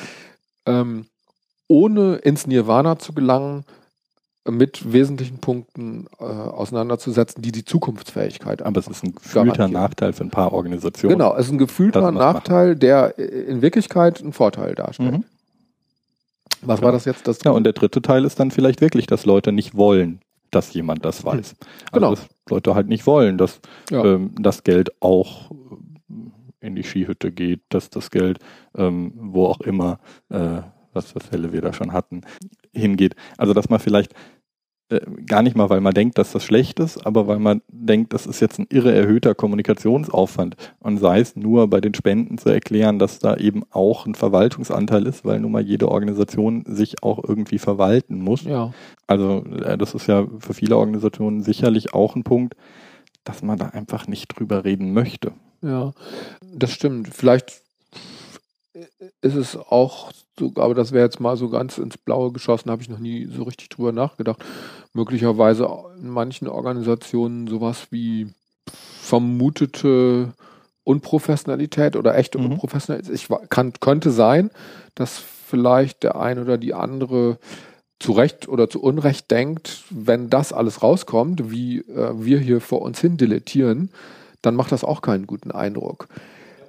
ähm, 0.66 1.06
ohne 1.68 2.16
ins 2.16 2.48
Nirvana 2.48 3.00
zu 3.00 3.14
gelangen, 3.14 3.64
mit 4.50 4.92
wesentlichen 4.92 5.38
Punkten 5.38 6.08
äh, 6.20 6.24
auseinanderzusetzen, 6.24 7.42
die 7.42 7.52
die 7.52 7.64
Zukunftsfähigkeit 7.64 8.62
Aber 8.64 8.80
es 8.80 8.88
ist 8.88 9.04
ein 9.04 9.14
gefühlter 9.14 9.68
Nachteil 9.68 10.14
für 10.14 10.24
ein 10.24 10.32
paar 10.32 10.54
Organisationen. 10.54 11.18
Genau, 11.18 11.36
es 11.36 11.46
ist 11.46 11.52
ein 11.52 11.58
gefühlter 11.58 12.12
Nachteil, 12.12 12.76
der 12.76 13.18
in 13.20 13.62
Wirklichkeit 13.62 14.22
einen 14.22 14.34
Vorteil 14.34 14.74
darstellt. 14.74 15.20
Mhm. 15.20 15.24
Was 16.64 16.80
ja. 16.80 16.86
war 16.86 16.92
das 16.92 17.06
jetzt? 17.06 17.28
Das 17.28 17.40
ja, 17.44 17.52
und 17.52 17.64
der 17.64 17.74
dritte 17.74 18.02
Teil 18.02 18.26
ist 18.26 18.40
dann 18.40 18.52
vielleicht 18.52 18.82
wirklich, 18.82 19.08
dass 19.08 19.26
Leute 19.26 19.52
nicht 19.52 19.76
wollen, 19.76 20.22
dass 20.52 20.74
jemand 20.74 21.06
das 21.06 21.24
weiß. 21.24 21.36
Also, 21.36 21.56
genau. 21.92 22.10
dass 22.12 22.28
Leute 22.50 22.76
halt 22.76 22.88
nicht 22.88 23.06
wollen, 23.08 23.38
dass 23.38 23.60
ja. 23.90 24.04
ähm, 24.04 24.32
das 24.40 24.64
Geld 24.64 24.92
auch 25.02 25.52
in 26.60 26.76
die 26.76 26.84
Skihütte 26.84 27.32
geht, 27.32 27.62
dass 27.70 27.90
das 27.90 28.12
Geld, 28.12 28.40
ähm, 28.76 29.14
wo 29.16 29.46
auch 29.46 29.62
immer, 29.62 30.00
äh, 30.30 30.62
was 30.94 31.12
für 31.12 31.20
Fälle 31.20 31.54
wir 31.54 31.62
da 31.62 31.74
schon 31.74 31.94
hatten, 31.94 32.22
hingeht. 32.74 33.16
Also 33.38 33.54
dass 33.54 33.70
man 33.70 33.80
vielleicht 33.80 34.14
äh, 34.92 35.00
gar 35.26 35.42
nicht 35.42 35.56
mal, 35.56 35.70
weil 35.70 35.80
man 35.80 35.94
denkt, 35.94 36.18
dass 36.18 36.34
das 36.34 36.44
schlecht 36.44 36.80
ist, 36.80 37.06
aber 37.06 37.26
weil 37.26 37.40
man 37.40 37.62
denkt, 37.70 38.14
das 38.14 38.28
ist 38.28 38.42
jetzt 38.42 38.60
ein 38.60 38.68
irre 38.70 38.94
erhöhter 38.94 39.34
Kommunikationsaufwand 39.34 40.58
und 40.80 40.98
sei 40.98 41.22
es 41.22 41.38
nur 41.38 41.70
bei 41.70 41.80
den 41.80 41.94
Spenden 41.94 42.38
zu 42.38 42.50
erklären, 42.50 43.00
dass 43.00 43.20
da 43.20 43.38
eben 43.38 43.64
auch 43.72 44.06
ein 44.06 44.16
Verwaltungsanteil 44.16 45.08
ist, 45.08 45.24
weil 45.24 45.40
nun 45.40 45.54
mal 45.54 45.62
jede 45.62 45.88
Organisation 45.88 46.66
sich 46.68 47.04
auch 47.04 47.24
irgendwie 47.26 47.58
verwalten 47.58 48.20
muss. 48.20 48.44
Ja. 48.44 48.74
Also 49.08 49.46
äh, 49.64 49.78
das 49.78 49.96
ist 49.96 50.08
ja 50.08 50.28
für 50.40 50.54
viele 50.54 50.78
Organisationen 50.78 51.42
sicherlich 51.42 51.94
auch 51.94 52.16
ein 52.16 52.24
Punkt, 52.24 52.56
dass 53.24 53.44
man 53.44 53.58
da 53.58 53.68
einfach 53.68 54.08
nicht 54.08 54.28
drüber 54.28 54.66
reden 54.66 54.94
möchte. 54.94 55.32
Ja, 55.62 55.92
das 56.54 56.72
stimmt. 56.74 57.08
Vielleicht 57.14 57.62
ist 59.22 59.36
es 59.36 59.56
auch 59.56 60.12
so, 60.38 60.52
aber 60.56 60.74
das 60.74 60.92
wäre 60.92 61.06
jetzt 61.06 61.20
mal 61.20 61.38
so 61.38 61.50
ganz 61.50 61.78
ins 61.78 61.98
Blaue 61.98 62.32
geschossen, 62.32 62.72
habe 62.72 62.82
ich 62.82 62.90
noch 62.90 63.00
nie 63.00 63.26
so 63.26 63.44
richtig 63.44 63.70
drüber 63.70 63.92
nachgedacht. 63.92 64.44
Möglicherweise 64.94 65.70
in 66.02 66.10
manchen 66.10 66.48
Organisationen 66.48 67.48
sowas 67.48 67.88
wie 67.92 68.34
vermutete 69.02 70.34
Unprofessionalität 70.84 71.96
oder 71.96 72.16
echte 72.18 72.40
mhm. 72.40 72.54
Unprofessionalität. 72.54 73.14
Ich 73.14 73.28
kann, 73.50 73.74
könnte 73.80 74.12
sein, 74.12 74.50
dass 74.96 75.18
vielleicht 75.18 76.04
der 76.04 76.20
ein 76.20 76.40
oder 76.40 76.58
die 76.58 76.74
andere 76.74 77.38
zu 78.00 78.14
Recht 78.14 78.48
oder 78.48 78.70
zu 78.70 78.82
Unrecht 78.82 79.30
denkt, 79.30 79.84
wenn 79.90 80.30
das 80.30 80.54
alles 80.54 80.82
rauskommt, 80.82 81.52
wie 81.52 81.80
äh, 81.80 82.14
wir 82.16 82.40
hier 82.40 82.62
vor 82.62 82.82
uns 82.82 83.00
hin 83.00 83.18
dilettieren, 83.18 83.92
dann 84.42 84.56
macht 84.56 84.72
das 84.72 84.84
auch 84.84 85.02
keinen 85.02 85.28
guten 85.28 85.52
Eindruck. 85.52 86.08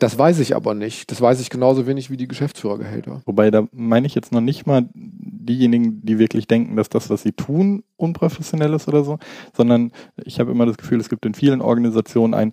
Das 0.02 0.18
weiß 0.18 0.40
ich 0.40 0.56
aber 0.56 0.74
nicht. 0.74 1.12
Das 1.12 1.20
weiß 1.20 1.40
ich 1.40 1.48
genauso 1.48 1.86
wenig 1.86 2.10
wie 2.10 2.16
die 2.16 2.26
Geschäftsführergehälter. 2.26 3.22
Wobei, 3.24 3.52
da 3.52 3.68
meine 3.70 4.08
ich 4.08 4.16
jetzt 4.16 4.32
noch 4.32 4.40
nicht 4.40 4.66
mal 4.66 4.88
diejenigen, 4.94 6.04
die 6.04 6.18
wirklich 6.18 6.48
denken, 6.48 6.74
dass 6.74 6.88
das, 6.88 7.08
was 7.08 7.22
sie 7.22 7.30
tun, 7.30 7.84
unprofessionell 7.96 8.74
ist 8.74 8.88
oder 8.88 9.04
so, 9.04 9.20
sondern 9.56 9.92
ich 10.24 10.40
habe 10.40 10.50
immer 10.50 10.66
das 10.66 10.76
Gefühl, 10.76 10.98
es 10.98 11.08
gibt 11.08 11.24
in 11.24 11.34
vielen 11.34 11.60
Organisationen 11.60 12.34
ein, 12.34 12.52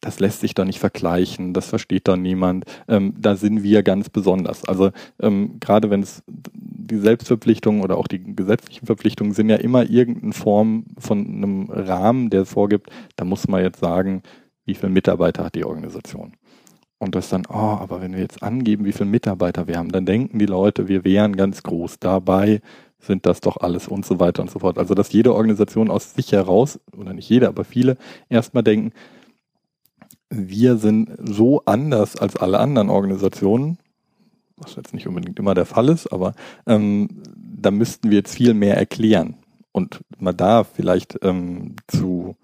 das 0.00 0.18
lässt 0.18 0.40
sich 0.40 0.54
da 0.54 0.64
nicht 0.64 0.80
vergleichen, 0.80 1.54
das 1.54 1.68
versteht 1.68 2.08
da 2.08 2.16
niemand. 2.16 2.64
Ähm, 2.88 3.14
da 3.16 3.36
sind 3.36 3.62
wir 3.62 3.84
ganz 3.84 4.10
besonders. 4.10 4.64
Also 4.64 4.90
ähm, 5.20 5.58
gerade 5.60 5.88
wenn 5.88 6.02
es 6.02 6.24
die 6.26 6.98
Selbstverpflichtungen 6.98 7.82
oder 7.82 7.96
auch 7.96 8.08
die 8.08 8.34
gesetzlichen 8.34 8.86
Verpflichtungen 8.86 9.34
sind 9.34 9.48
ja 9.48 9.56
immer 9.56 9.88
irgendeine 9.88 10.32
Form 10.32 10.86
von 10.98 11.24
einem 11.24 11.70
Rahmen, 11.70 12.28
der 12.28 12.44
vorgibt, 12.44 12.90
da 13.14 13.24
muss 13.24 13.46
man 13.46 13.62
jetzt 13.62 13.78
sagen, 13.78 14.24
wie 14.64 14.74
viele 14.74 14.90
Mitarbeiter 14.90 15.44
hat 15.44 15.54
die 15.54 15.64
Organisation. 15.64 16.32
Und 17.02 17.16
das 17.16 17.30
dann, 17.30 17.46
oh, 17.48 17.52
aber 17.54 18.00
wenn 18.00 18.12
wir 18.12 18.20
jetzt 18.20 18.44
angeben, 18.44 18.84
wie 18.84 18.92
viele 18.92 19.10
Mitarbeiter 19.10 19.66
wir 19.66 19.76
haben, 19.76 19.90
dann 19.90 20.06
denken 20.06 20.38
die 20.38 20.46
Leute, 20.46 20.86
wir 20.86 21.02
wären 21.02 21.34
ganz 21.34 21.64
groß. 21.64 21.98
Dabei 21.98 22.60
sind 23.00 23.26
das 23.26 23.40
doch 23.40 23.56
alles 23.56 23.88
und 23.88 24.06
so 24.06 24.20
weiter 24.20 24.40
und 24.40 24.52
so 24.52 24.60
fort. 24.60 24.78
Also, 24.78 24.94
dass 24.94 25.12
jede 25.12 25.34
Organisation 25.34 25.90
aus 25.90 26.14
sich 26.14 26.30
heraus, 26.30 26.78
oder 26.96 27.12
nicht 27.12 27.28
jede, 27.28 27.48
aber 27.48 27.64
viele, 27.64 27.96
erstmal 28.28 28.62
denken, 28.62 28.92
wir 30.30 30.76
sind 30.76 31.10
so 31.20 31.62
anders 31.64 32.14
als 32.14 32.36
alle 32.36 32.60
anderen 32.60 32.88
Organisationen, 32.88 33.78
was 34.56 34.76
jetzt 34.76 34.94
nicht 34.94 35.08
unbedingt 35.08 35.40
immer 35.40 35.54
der 35.54 35.66
Fall 35.66 35.88
ist, 35.88 36.06
aber 36.06 36.34
ähm, 36.68 37.08
da 37.34 37.72
müssten 37.72 38.10
wir 38.10 38.18
jetzt 38.18 38.36
viel 38.36 38.54
mehr 38.54 38.76
erklären 38.76 39.34
und 39.72 40.02
man 40.20 40.36
da 40.36 40.62
vielleicht 40.62 41.18
ähm, 41.22 41.74
zu 41.88 42.36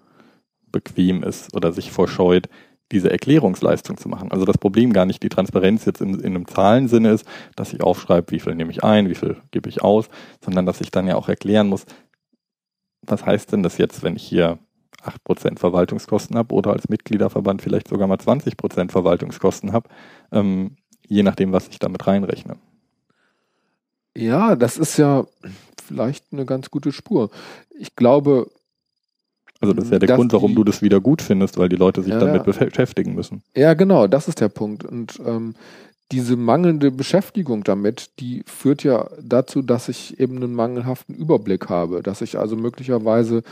bequem 0.69 1.23
ist 1.23 1.55
oder 1.55 1.71
sich 1.71 1.93
vorscheut, 1.93 2.49
diese 2.91 3.11
Erklärungsleistung 3.11 3.97
zu 3.97 4.09
machen. 4.09 4.31
Also 4.31 4.45
das 4.45 4.57
Problem 4.57 4.93
gar 4.93 5.05
nicht 5.05 5.21
die 5.23 5.29
Transparenz 5.29 5.85
jetzt 5.85 6.01
in, 6.01 6.15
in 6.15 6.35
einem 6.35 6.47
Zahlensinne 6.47 7.11
ist, 7.11 7.25
dass 7.55 7.73
ich 7.73 7.81
aufschreibe, 7.81 8.31
wie 8.31 8.39
viel 8.39 8.55
nehme 8.55 8.71
ich 8.71 8.83
ein, 8.83 9.09
wie 9.09 9.15
viel 9.15 9.37
gebe 9.51 9.69
ich 9.69 9.83
aus, 9.83 10.09
sondern 10.43 10.65
dass 10.65 10.81
ich 10.81 10.91
dann 10.91 11.07
ja 11.07 11.15
auch 11.15 11.29
erklären 11.29 11.67
muss, 11.67 11.85
was 13.01 13.25
heißt 13.25 13.51
denn 13.51 13.63
das 13.63 13.77
jetzt, 13.77 14.03
wenn 14.03 14.15
ich 14.15 14.23
hier 14.23 14.59
8% 15.03 15.59
Verwaltungskosten 15.59 16.37
habe 16.37 16.53
oder 16.53 16.71
als 16.71 16.89
Mitgliederverband 16.89 17.61
vielleicht 17.61 17.87
sogar 17.87 18.07
mal 18.07 18.17
20% 18.17 18.91
Verwaltungskosten 18.91 19.71
habe, 19.71 19.89
ähm, 20.31 20.75
je 21.07 21.23
nachdem, 21.23 21.51
was 21.51 21.67
ich 21.69 21.79
damit 21.79 22.05
reinrechne. 22.05 22.57
Ja, 24.15 24.55
das 24.55 24.77
ist 24.77 24.97
ja 24.97 25.25
vielleicht 25.81 26.25
eine 26.31 26.45
ganz 26.45 26.69
gute 26.71 26.91
Spur. 26.91 27.29
Ich 27.71 27.95
glaube. 27.95 28.51
Also 29.61 29.73
das 29.73 29.85
ist 29.85 29.91
ja 29.91 29.99
der 29.99 30.15
Grund, 30.15 30.31
warum 30.31 30.51
die, 30.51 30.55
du 30.55 30.63
das 30.63 30.81
wieder 30.81 31.01
gut 31.01 31.21
findest, 31.21 31.57
weil 31.57 31.69
die 31.69 31.75
Leute 31.75 32.01
sich 32.01 32.13
ja, 32.13 32.19
damit 32.19 32.43
beschäftigen 32.45 33.13
müssen. 33.13 33.43
Ja, 33.55 33.73
genau, 33.73 34.07
das 34.07 34.27
ist 34.27 34.39
der 34.39 34.49
Punkt. 34.49 34.85
Und 34.85 35.19
ähm, 35.25 35.55
diese 36.11 36.37
mangelnde 36.37 36.91
Beschäftigung 36.91 37.63
damit, 37.63 38.09
die 38.19 38.43
führt 38.47 38.83
ja 38.83 39.09
dazu, 39.21 39.61
dass 39.61 39.89
ich 39.89 40.19
eben 40.19 40.37
einen 40.37 40.53
mangelhaften 40.53 41.13
Überblick 41.13 41.69
habe, 41.69 42.01
dass 42.01 42.21
ich 42.21 42.39
also 42.39 42.55
möglicherweise 42.55 43.43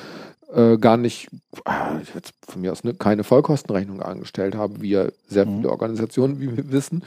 äh, 0.53 0.77
gar 0.77 0.97
nicht, 0.97 1.27
äh, 1.65 1.99
jetzt 2.15 2.33
von 2.47 2.61
mir 2.61 2.71
aus 2.71 2.83
ne, 2.83 2.93
keine 2.93 3.23
Vollkostenrechnung 3.23 4.01
angestellt 4.01 4.55
habe, 4.55 4.81
wie 4.81 4.91
ja 4.91 5.07
sehr 5.27 5.45
mhm. 5.45 5.57
viele 5.57 5.69
Organisationen, 5.69 6.39
wie 6.39 6.55
wir 6.55 6.71
wissen. 6.71 7.03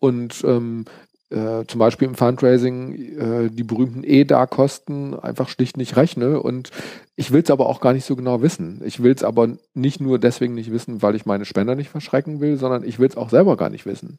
Und 0.00 0.42
ähm, 0.44 0.86
äh, 1.30 1.64
zum 1.66 1.78
Beispiel 1.78 2.08
im 2.08 2.14
Fundraising 2.16 3.18
äh, 3.18 3.50
die 3.50 3.62
berühmten 3.62 4.02
EDA-Kosten 4.04 5.18
einfach 5.18 5.48
schlicht 5.48 5.76
nicht 5.76 5.96
rechne. 5.96 6.40
Und 6.40 6.70
ich 7.16 7.30
will 7.30 7.42
es 7.42 7.50
aber 7.50 7.68
auch 7.68 7.80
gar 7.80 7.92
nicht 7.92 8.04
so 8.04 8.16
genau 8.16 8.42
wissen. 8.42 8.80
Ich 8.84 9.02
will 9.02 9.12
es 9.12 9.22
aber 9.22 9.48
nicht 9.74 10.00
nur 10.00 10.18
deswegen 10.18 10.54
nicht 10.54 10.72
wissen, 10.72 11.02
weil 11.02 11.14
ich 11.14 11.26
meine 11.26 11.44
Spender 11.44 11.76
nicht 11.76 11.90
verschrecken 11.90 12.40
will, 12.40 12.56
sondern 12.56 12.82
ich 12.82 12.98
will 12.98 13.08
es 13.08 13.16
auch 13.16 13.30
selber 13.30 13.56
gar 13.56 13.70
nicht 13.70 13.86
wissen. 13.86 14.18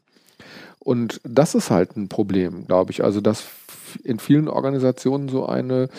Und 0.80 1.22
das 1.24 1.54
ist 1.54 1.70
halt 1.70 1.96
ein 1.96 2.08
Problem, 2.08 2.66
glaube 2.66 2.92
ich. 2.92 3.04
Also, 3.04 3.22
dass 3.22 3.46
in 4.04 4.20
vielen 4.20 4.48
Organisationen 4.48 5.30
so 5.30 5.46
eine 5.46 5.90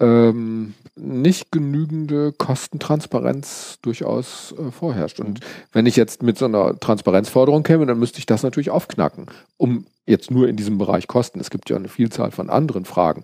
ähm, 0.00 0.74
nicht 0.96 1.52
genügende 1.52 2.32
Kostentransparenz 2.32 3.78
durchaus 3.82 4.54
äh, 4.58 4.70
vorherrscht. 4.70 5.20
Und 5.20 5.40
mhm. 5.40 5.44
wenn 5.72 5.86
ich 5.86 5.96
jetzt 5.96 6.22
mit 6.22 6.38
so 6.38 6.46
einer 6.46 6.78
Transparenzforderung 6.78 7.62
käme, 7.62 7.86
dann 7.86 7.98
müsste 7.98 8.18
ich 8.18 8.26
das 8.26 8.42
natürlich 8.42 8.70
aufknacken, 8.70 9.26
um 9.56 9.86
jetzt 10.06 10.30
nur 10.30 10.48
in 10.48 10.56
diesem 10.56 10.78
Bereich 10.78 11.06
Kosten. 11.06 11.40
Es 11.40 11.50
gibt 11.50 11.70
ja 11.70 11.76
eine 11.76 11.88
Vielzahl 11.88 12.30
von 12.30 12.50
anderen 12.50 12.84
Fragen, 12.84 13.22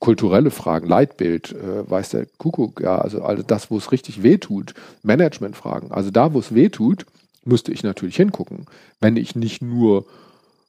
kulturelle 0.00 0.50
Fragen, 0.50 0.88
Leitbild, 0.88 1.52
äh, 1.52 1.88
weiß 1.88 2.10
der 2.10 2.26
Kuckuck, 2.38 2.80
ja, 2.80 2.98
also 2.98 3.22
all 3.22 3.42
das, 3.44 3.70
wo 3.70 3.78
es 3.78 3.92
richtig 3.92 4.22
wehtut, 4.22 4.74
Managementfragen. 5.02 5.92
Also 5.92 6.10
da, 6.10 6.32
wo 6.34 6.38
es 6.38 6.54
wehtut, 6.54 7.06
müsste 7.44 7.72
ich 7.72 7.82
natürlich 7.82 8.16
hingucken, 8.16 8.66
wenn 9.00 9.16
ich 9.16 9.36
nicht 9.36 9.62
nur 9.62 10.06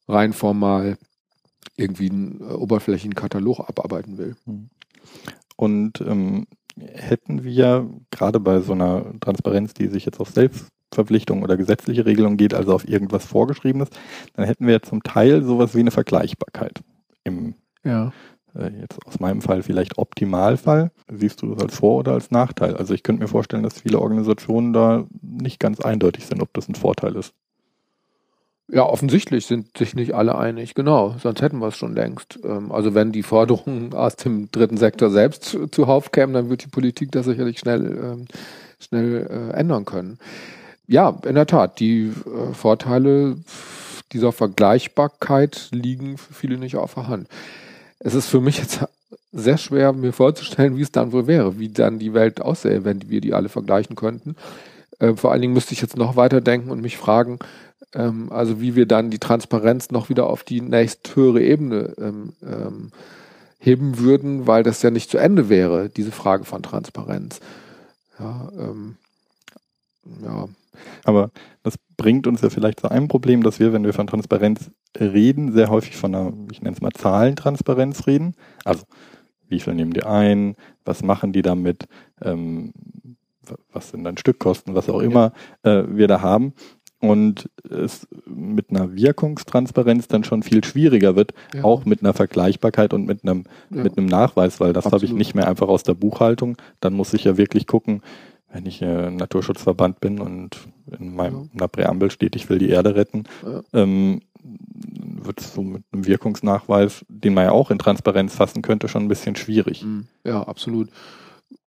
rein 0.08 0.34
formal 0.34 0.98
irgendwie 1.76 2.10
einen 2.10 2.42
äh, 2.42 2.54
oberflächlichen 2.54 3.16
Katalog 3.16 3.60
abarbeiten 3.68 4.18
will. 4.18 4.36
Mhm. 4.46 4.70
Und 5.56 6.02
ähm, 6.02 6.48
hätten 6.80 7.44
wir 7.44 7.90
gerade 8.12 8.40
bei 8.40 8.60
so 8.60 8.74
einer 8.74 9.06
Transparenz, 9.20 9.74
die 9.74 9.88
sich 9.88 10.06
jetzt 10.06 10.20
auf 10.20 10.30
Selbstverpflichtung 10.30 11.44
oder 11.44 11.58
gesetzliche 11.58 12.06
Regelung 12.06 12.38
geht, 12.38 12.54
also 12.54 12.74
auf 12.74 12.88
irgendwas 12.88 13.26
Vorgeschriebenes, 13.26 13.90
dann 14.34 14.46
hätten 14.46 14.68
wir 14.68 14.82
zum 14.82 15.04
Teil 15.04 15.44
sowas 15.44 15.76
wie 15.76 15.80
eine 15.80 15.92
Vergleichbarkeit. 15.92 16.82
Im, 17.24 17.56
ja. 17.84 18.12
äh, 18.56 18.70
jetzt 18.82 19.06
aus 19.06 19.20
meinem 19.20 19.42
Fall 19.42 19.64
vielleicht 19.64 19.98
Optimalfall. 19.98 20.92
Siehst 21.12 21.42
du 21.42 21.54
das 21.54 21.64
als 21.64 21.76
Vor- 21.76 22.00
oder 22.00 22.14
als 22.14 22.32
Nachteil? 22.32 22.76
Also 22.76 22.94
ich 22.94 23.04
könnte 23.04 23.24
mir 23.24 23.28
vorstellen, 23.28 23.64
dass 23.64 23.82
viele 23.82 24.00
Organisationen 24.00 24.74
da 24.74 25.06
nicht 25.22 25.60
ganz 25.60 25.80
eindeutig 25.80 26.26
sind, 26.26 26.42
ob 26.42 26.54
das 26.54 26.70
ein 26.70 26.76
Vorteil 26.76 27.16
ist. 27.16 27.34
Ja, 28.70 28.84
offensichtlich 28.84 29.46
sind 29.46 29.78
sich 29.78 29.96
nicht 29.96 30.14
alle 30.14 30.38
einig, 30.38 30.74
genau, 30.74 31.16
sonst 31.24 31.42
hätten 31.42 31.60
wir 31.60 31.70
es 31.70 31.78
schon 31.78 31.96
längst. 31.96 32.40
Ähm, 32.44 32.72
also 32.72 32.94
wenn 32.94 33.14
die 33.14 33.24
Forderungen 33.24 33.94
aus 33.94 34.18
dem 34.18 34.52
dritten 34.52 34.78
Sektor 34.78 35.10
selbst 35.10 35.58
zuhauf 35.72 36.12
kämen, 36.12 36.34
dann 36.34 36.50
wird 36.50 36.66
die 36.66 36.70
Politik 36.70 37.12
das 37.12 37.26
sicherlich 37.26 37.60
schnell, 37.60 37.86
ähm, 37.86 38.26
schnell 38.80 39.28
äh, 39.30 39.58
ändern 39.58 39.86
können. 39.86 40.20
Ja, 40.86 41.18
in 41.26 41.36
der 41.36 41.48
Tat, 41.48 41.80
die 41.80 42.08
äh, 42.08 42.54
Vorteile 42.54 43.38
dieser 44.12 44.32
Vergleichbarkeit 44.32 45.70
liegen 45.72 46.18
für 46.18 46.34
viele 46.34 46.58
nicht 46.58 46.76
auf 46.76 46.94
der 46.94 47.08
Hand. 47.08 47.28
Es 48.00 48.16
ist 48.16 48.28
für 48.28 48.42
mich 48.42 48.58
jetzt 48.58 48.86
sehr 49.32 49.58
schwer, 49.58 49.94
mir 49.94 50.12
vorzustellen, 50.12 50.76
wie 50.76 50.82
es 50.82 50.92
dann 50.92 51.14
wohl 51.14 51.28
wäre, 51.28 51.58
wie 51.58 51.70
dann 51.70 52.00
die 52.00 52.14
Welt 52.14 52.42
aussähe, 52.42 52.84
wenn 52.84 53.10
wir 53.10 53.22
die 53.22 53.34
alle 53.34 53.50
vergleichen 53.50 53.96
könnten. 53.96 54.36
Äh, 55.00 55.16
vor 55.16 55.32
allen 55.32 55.42
Dingen 55.42 55.54
müsste 55.54 55.74
ich 55.74 55.82
jetzt 55.82 55.98
noch 55.98 56.16
weiter 56.16 56.42
denken 56.42 56.72
und 56.72 56.82
mich 56.82 56.98
fragen, 56.98 57.40
ähm, 57.94 58.32
also 58.32 58.62
wie 58.62 58.76
wir 58.76 58.86
dann 58.86 59.10
die 59.10 59.20
Transparenz 59.20 59.92
noch 59.92 60.10
wieder 60.10 60.28
auf 60.28 60.44
die 60.44 60.62
nächsthöhere 60.62 61.42
Ebene 61.42 61.94
ähm, 61.98 62.34
ähm, 62.44 62.92
heben 63.60 64.00
würden, 64.00 64.48
weil 64.48 64.64
das 64.64 64.82
ja 64.82 64.92
nicht 64.92 65.10
zu 65.10 65.18
Ende 65.18 65.50
wäre, 65.50 65.90
diese 65.90 66.12
Frage 66.12 66.46
von 66.46 66.64
Transparenz. 66.64 67.40
Ja, 68.20 68.50
ähm, 68.58 68.98
ja. 70.24 70.48
Aber 71.04 71.32
das 71.64 71.76
bringt 71.98 72.28
uns 72.28 72.42
ja 72.42 72.50
vielleicht 72.50 72.80
zu 72.80 72.90
einem 72.90 73.08
Problem, 73.08 73.42
dass 73.44 73.60
wir, 73.60 73.74
wenn 73.74 73.84
wir 73.84 73.94
von 73.94 74.08
Transparenz 74.08 74.70
reden, 75.00 75.54
sehr 75.54 75.70
häufig 75.70 75.98
von 75.98 76.14
einer, 76.14 76.34
ich 76.52 76.62
nenne 76.62 76.76
es 76.76 76.82
mal 76.82 76.92
Zahlentransparenz 76.92 78.06
reden. 78.06 78.36
Also 78.64 78.84
wie 79.48 79.60
viel 79.60 79.74
nehmen 79.74 79.94
die 79.94 80.04
ein, 80.04 80.56
was 80.86 81.04
machen 81.04 81.34
die 81.34 81.42
damit, 81.42 81.88
ähm, 82.22 82.74
was 83.72 83.90
sind 83.90 84.04
dann 84.04 84.18
Stückkosten, 84.18 84.76
was 84.76 84.90
auch 84.90 85.00
immer 85.00 85.34
äh, 85.64 85.84
wir 85.88 86.08
da 86.08 86.22
haben. 86.22 86.54
und 87.00 87.50
es 87.70 88.08
mit 88.26 88.72
einer 88.72 88.96
Wirkungstransparenz 88.96 90.08
dann 90.08 90.24
schon 90.24 90.42
viel 90.42 90.64
schwieriger 90.64 91.16
wird, 91.16 91.34
ja. 91.54 91.64
auch 91.64 91.86
mit 91.86 92.02
einer 92.02 92.14
Vergleichbarkeit 92.14 92.94
und 92.94 93.06
mit 93.06 93.24
einem, 93.24 93.44
ja. 93.70 93.84
mit 93.84 93.98
einem 93.98 94.08
Nachweis, 94.08 94.60
weil 94.60 94.74
das 94.74 94.86
habe 94.86 95.06
ich 95.06 95.14
nicht 95.14 95.36
mehr 95.36 95.48
einfach 95.48 95.68
aus 95.68 95.84
der 95.84 95.94
Buchhaltung. 95.94 96.58
Dann 96.80 96.94
muss 96.94 97.14
ich 97.14 97.24
ja 97.24 97.38
wirklich 97.38 97.68
gucken, 97.68 98.02
wenn 98.52 98.66
ich 98.66 98.82
äh, 98.82 99.12
Naturschutzverband 99.12 100.00
bin 100.00 100.20
und 100.20 100.58
in 101.00 101.16
meinem 101.16 101.50
ja. 101.60 101.68
Präambel 101.68 102.12
steht, 102.12 102.36
ich 102.36 102.50
will 102.50 102.60
die 102.60 102.70
Erde 102.70 102.96
retten, 102.96 103.26
ähm, 103.74 104.22
wird 105.24 105.42
es 105.42 105.54
so 105.54 105.62
mit 105.62 105.84
einem 105.92 106.06
Wirkungsnachweis, 106.06 107.06
den 107.10 107.34
man 107.34 107.46
ja 107.46 107.52
auch 107.52 107.72
in 107.72 107.80
Transparenz 107.80 108.36
fassen 108.36 108.62
könnte, 108.62 108.88
schon 108.88 109.04
ein 109.04 109.10
bisschen 109.10 109.36
schwierig. 109.36 109.84
Mhm. 109.84 110.08
Ja, 110.24 110.44
absolut. 110.44 110.90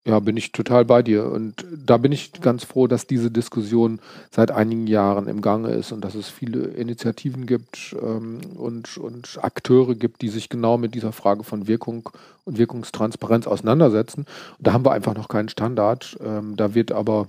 Ja, 0.03 0.19
bin 0.19 0.35
ich 0.35 0.51
total 0.51 0.83
bei 0.83 1.03
dir. 1.03 1.25
Und 1.25 1.63
da 1.85 1.97
bin 1.97 2.11
ich 2.11 2.31
ganz 2.41 2.63
froh, 2.63 2.87
dass 2.87 3.05
diese 3.05 3.29
Diskussion 3.29 3.99
seit 4.31 4.49
einigen 4.49 4.87
Jahren 4.87 5.27
im 5.27 5.41
Gange 5.41 5.69
ist 5.69 5.91
und 5.91 6.01
dass 6.01 6.15
es 6.15 6.27
viele 6.27 6.63
Initiativen 6.69 7.45
gibt 7.45 7.95
ähm, 8.01 8.39
und, 8.55 8.97
und 8.97 9.37
Akteure 9.43 9.93
gibt, 9.93 10.23
die 10.23 10.29
sich 10.29 10.49
genau 10.49 10.79
mit 10.79 10.95
dieser 10.95 11.11
Frage 11.11 11.43
von 11.43 11.67
Wirkung 11.67 12.09
und 12.45 12.57
Wirkungstransparenz 12.57 13.45
auseinandersetzen. 13.45 14.25
Und 14.57 14.67
da 14.67 14.73
haben 14.73 14.85
wir 14.85 14.91
einfach 14.91 15.13
noch 15.13 15.27
keinen 15.27 15.49
Standard. 15.49 16.17
Ähm, 16.23 16.55
da 16.55 16.73
wird 16.73 16.91
aber 16.91 17.27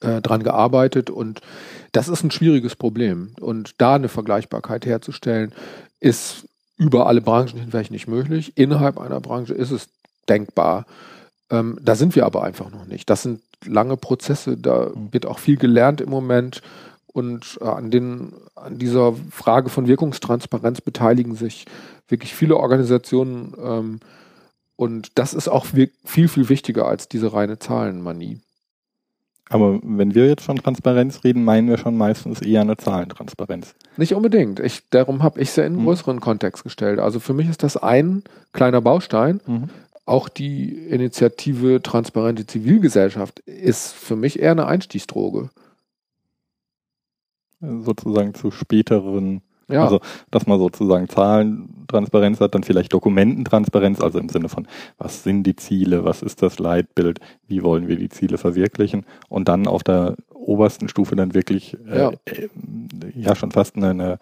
äh, 0.00 0.20
dran 0.20 0.42
gearbeitet 0.42 1.08
und 1.08 1.40
das 1.92 2.08
ist 2.08 2.22
ein 2.24 2.30
schwieriges 2.30 2.76
Problem. 2.76 3.32
Und 3.40 3.80
da 3.80 3.94
eine 3.94 4.08
Vergleichbarkeit 4.08 4.84
herzustellen, 4.84 5.52
ist 6.00 6.46
über 6.76 7.06
alle 7.06 7.22
Branchen 7.22 7.58
hinweg 7.58 7.90
nicht 7.90 8.06
möglich. 8.06 8.52
Innerhalb 8.56 8.98
einer 8.98 9.20
Branche 9.20 9.54
ist 9.54 9.70
es 9.70 9.88
denkbar. 10.28 10.84
Ähm, 11.54 11.78
da 11.80 11.94
sind 11.94 12.16
wir 12.16 12.26
aber 12.26 12.42
einfach 12.42 12.70
noch 12.70 12.86
nicht. 12.86 13.08
Das 13.08 13.22
sind 13.22 13.40
lange 13.64 13.96
Prozesse, 13.96 14.56
da 14.56 14.90
mhm. 14.94 15.12
wird 15.12 15.26
auch 15.26 15.38
viel 15.38 15.56
gelernt 15.56 16.00
im 16.00 16.10
Moment. 16.10 16.62
Und 17.06 17.58
äh, 17.60 17.66
an, 17.66 17.90
den, 17.90 18.32
an 18.56 18.78
dieser 18.78 19.14
Frage 19.30 19.68
von 19.68 19.86
Wirkungstransparenz 19.86 20.80
beteiligen 20.80 21.36
sich 21.36 21.66
wirklich 22.08 22.34
viele 22.34 22.56
Organisationen. 22.56 23.54
Ähm, 23.62 24.00
und 24.76 25.12
das 25.14 25.34
ist 25.34 25.48
auch 25.48 25.66
viel, 25.66 25.90
viel 26.04 26.48
wichtiger 26.48 26.86
als 26.86 27.08
diese 27.08 27.32
reine 27.32 27.60
Zahlenmanie. 27.60 28.40
Aber 29.50 29.78
wenn 29.82 30.14
wir 30.14 30.26
jetzt 30.26 30.44
von 30.44 30.56
Transparenz 30.56 31.22
reden, 31.22 31.44
meinen 31.44 31.68
wir 31.68 31.78
schon 31.78 31.96
meistens 31.96 32.40
eher 32.40 32.62
eine 32.62 32.76
Zahlentransparenz. 32.76 33.74
Nicht 33.96 34.14
unbedingt. 34.14 34.58
Ich, 34.58 34.88
darum 34.90 35.22
habe 35.22 35.40
ich 35.40 35.50
es 35.50 35.56
ja 35.56 35.64
in 35.64 35.74
einen 35.74 35.82
mhm. 35.82 35.86
größeren 35.86 36.20
Kontext 36.20 36.64
gestellt. 36.64 36.98
Also 36.98 37.20
für 37.20 37.34
mich 37.34 37.48
ist 37.48 37.62
das 37.62 37.76
ein 37.76 38.24
kleiner 38.52 38.80
Baustein. 38.80 39.40
Mhm. 39.46 39.68
Auch 40.06 40.28
die 40.28 40.70
Initiative 40.88 41.82
Transparente 41.82 42.46
Zivilgesellschaft 42.46 43.40
ist 43.40 43.92
für 43.92 44.16
mich 44.16 44.38
eher 44.38 44.52
eine 44.52 44.66
Einstiegsdroge. 44.66 45.50
Sozusagen 47.60 48.34
zu 48.34 48.50
späteren 48.50 49.42
ja. 49.68 49.84
Also, 49.84 50.00
dass 50.30 50.46
man 50.46 50.58
sozusagen 50.58 51.08
Zahlentransparenz 51.08 52.40
hat, 52.40 52.54
dann 52.54 52.64
vielleicht 52.64 52.92
Dokumententransparenz, 52.92 54.00
also 54.00 54.18
im 54.18 54.28
Sinne 54.28 54.48
von, 54.48 54.66
was 54.98 55.22
sind 55.22 55.44
die 55.44 55.56
Ziele, 55.56 56.04
was 56.04 56.22
ist 56.22 56.42
das 56.42 56.58
Leitbild, 56.58 57.20
wie 57.46 57.62
wollen 57.62 57.88
wir 57.88 57.96
die 57.96 58.10
Ziele 58.10 58.36
verwirklichen 58.36 59.06
und 59.28 59.48
dann 59.48 59.66
auf 59.66 59.82
der 59.82 60.16
obersten 60.32 60.88
Stufe 60.88 61.16
dann 61.16 61.34
wirklich 61.34 61.76
äh, 61.88 61.98
ja, 61.98 62.12
äh, 62.26 62.48
ja 63.14 63.34
schon 63.34 63.52
fast 63.52 63.76
eine, 63.76 63.90
eine 63.90 64.18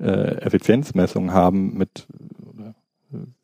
äh, 0.00 0.38
Effizienzmessung 0.42 1.32
haben 1.32 1.74
mit 1.78 2.06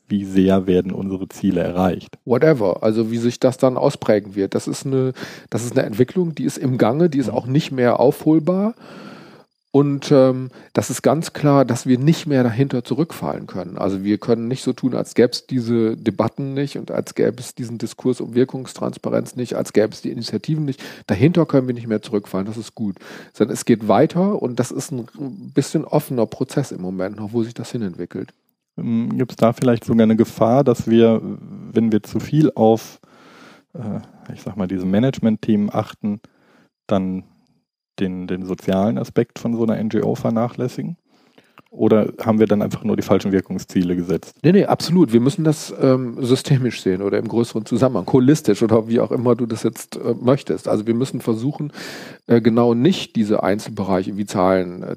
wie 0.09 0.25
sehr 0.25 0.67
werden 0.67 0.93
unsere 0.93 1.29
Ziele 1.29 1.63
erreicht. 1.63 2.19
Whatever, 2.25 2.83
also 2.83 3.11
wie 3.11 3.19
sich 3.19 3.41
das 3.41 3.59
dann 3.59 3.77
ausprägen 3.77 4.35
wird. 4.35 4.55
Das 4.55 4.69
ist 4.69 4.87
eine, 4.87 5.13
das 5.51 5.65
ist 5.65 5.77
eine 5.77 5.87
Entwicklung, 5.87 6.35
die 6.35 6.45
ist 6.45 6.59
im 6.59 6.79
Gange, 6.79 7.11
die 7.11 7.19
ist 7.19 7.29
mhm. 7.29 7.35
auch 7.35 7.47
nicht 7.47 7.73
mehr 7.73 8.01
aufholbar. 8.01 8.75
Und 9.77 10.11
ähm, 10.11 10.49
das 10.73 10.89
ist 10.89 11.03
ganz 11.03 11.35
klar, 11.35 11.67
dass 11.67 11.85
wir 11.85 11.99
nicht 11.99 12.27
mehr 12.27 12.43
dahinter 12.43 12.83
zurückfallen 12.83 13.47
können. 13.47 13.77
Also 13.77 14.03
wir 14.05 14.17
können 14.17 14.49
nicht 14.49 14.63
so 14.63 14.73
tun, 14.73 14.95
als 14.95 15.15
gäbe 15.15 15.33
es 15.33 15.47
diese 15.47 15.99
Debatten 15.99 16.55
nicht 16.55 16.79
und 16.79 16.91
als 16.91 17.15
gäbe 17.15 17.41
es 17.41 17.55
diesen 17.55 17.77
Diskurs 17.77 18.23
um 18.23 18.35
Wirkungstransparenz 18.35 19.37
nicht, 19.37 19.55
als 19.55 19.75
gäbe 19.75 19.93
es 19.93 20.01
die 20.01 20.13
Initiativen 20.13 20.65
nicht. 20.65 20.83
Dahinter 21.07 21.45
können 21.45 21.67
wir 21.67 21.75
nicht 21.75 21.89
mehr 21.89 22.01
zurückfallen, 22.01 22.47
das 22.47 22.57
ist 22.57 22.75
gut. 22.75 22.97
Sondern 23.35 23.53
es 23.53 23.67
geht 23.67 23.87
weiter 23.87 24.41
und 24.41 24.59
das 24.59 24.71
ist 24.71 24.93
ein 24.93 25.09
bisschen 25.53 25.85
offener 25.85 26.25
Prozess 26.25 26.73
im 26.73 26.81
Moment 26.81 27.19
noch, 27.19 27.35
wo 27.35 27.43
sich 27.43 27.53
das 27.53 27.71
hinentwickelt. 27.71 28.33
Ähm, 28.77 29.17
Gibt 29.17 29.33
es 29.33 29.37
da 29.37 29.53
vielleicht 29.53 29.85
sogar 29.85 30.05
eine 30.05 30.17
Gefahr, 30.17 30.65
dass 30.65 30.89
wir, 30.89 31.21
wenn 31.73 31.93
wir 31.93 32.03
zu 32.03 32.21
viel 32.21 32.51
auf, 32.55 33.01
äh, 33.75 34.01
ich 34.33 34.43
sag 34.43 34.57
mal, 34.57 34.69
diese 34.69 34.87
Management-Themen 34.87 35.71
achten, 35.73 36.21
dann 36.87 37.25
den, 37.99 38.27
den 38.27 38.45
sozialen 38.45 38.99
Aspekt 38.99 39.39
von 39.39 39.55
so 39.55 39.65
einer 39.65 39.83
NGO 39.83 40.15
vernachlässigen? 40.15 40.97
Oder 41.77 42.13
haben 42.25 42.39
wir 42.39 42.47
dann 42.47 42.63
einfach 42.63 42.85
nur 42.85 42.97
die 42.97 43.03
falschen 43.03 43.33
Wirkungsziele 43.33 43.97
gesetzt? 43.97 44.35
Nee, 44.43 44.53
nee, 44.53 44.65
absolut. 44.65 45.13
Wir 45.13 45.21
müssen 45.21 45.45
das 45.45 45.75
ähm, 45.79 46.17
systemisch 46.25 46.81
sehen 46.81 47.03
oder 47.03 47.19
im 47.19 47.29
größeren 47.29 47.67
Zusammenhang, 47.67 48.07
holistisch 48.11 48.63
oder 48.63 48.89
wie 48.89 48.99
auch 48.99 49.13
immer 49.13 49.37
du 49.37 49.45
das 49.45 49.63
jetzt 49.63 49.97
äh, 49.97 50.15
möchtest. 50.19 50.69
Also 50.69 50.87
wir 50.87 50.95
müssen 50.95 51.21
versuchen, 51.21 51.73
äh, 52.27 52.41
genau 52.41 52.73
nicht 52.73 53.15
diese 53.15 53.43
Einzelbereiche 53.43 54.17
wie 54.17 54.25
Zahlen, 54.25 54.83
äh, 54.83 54.97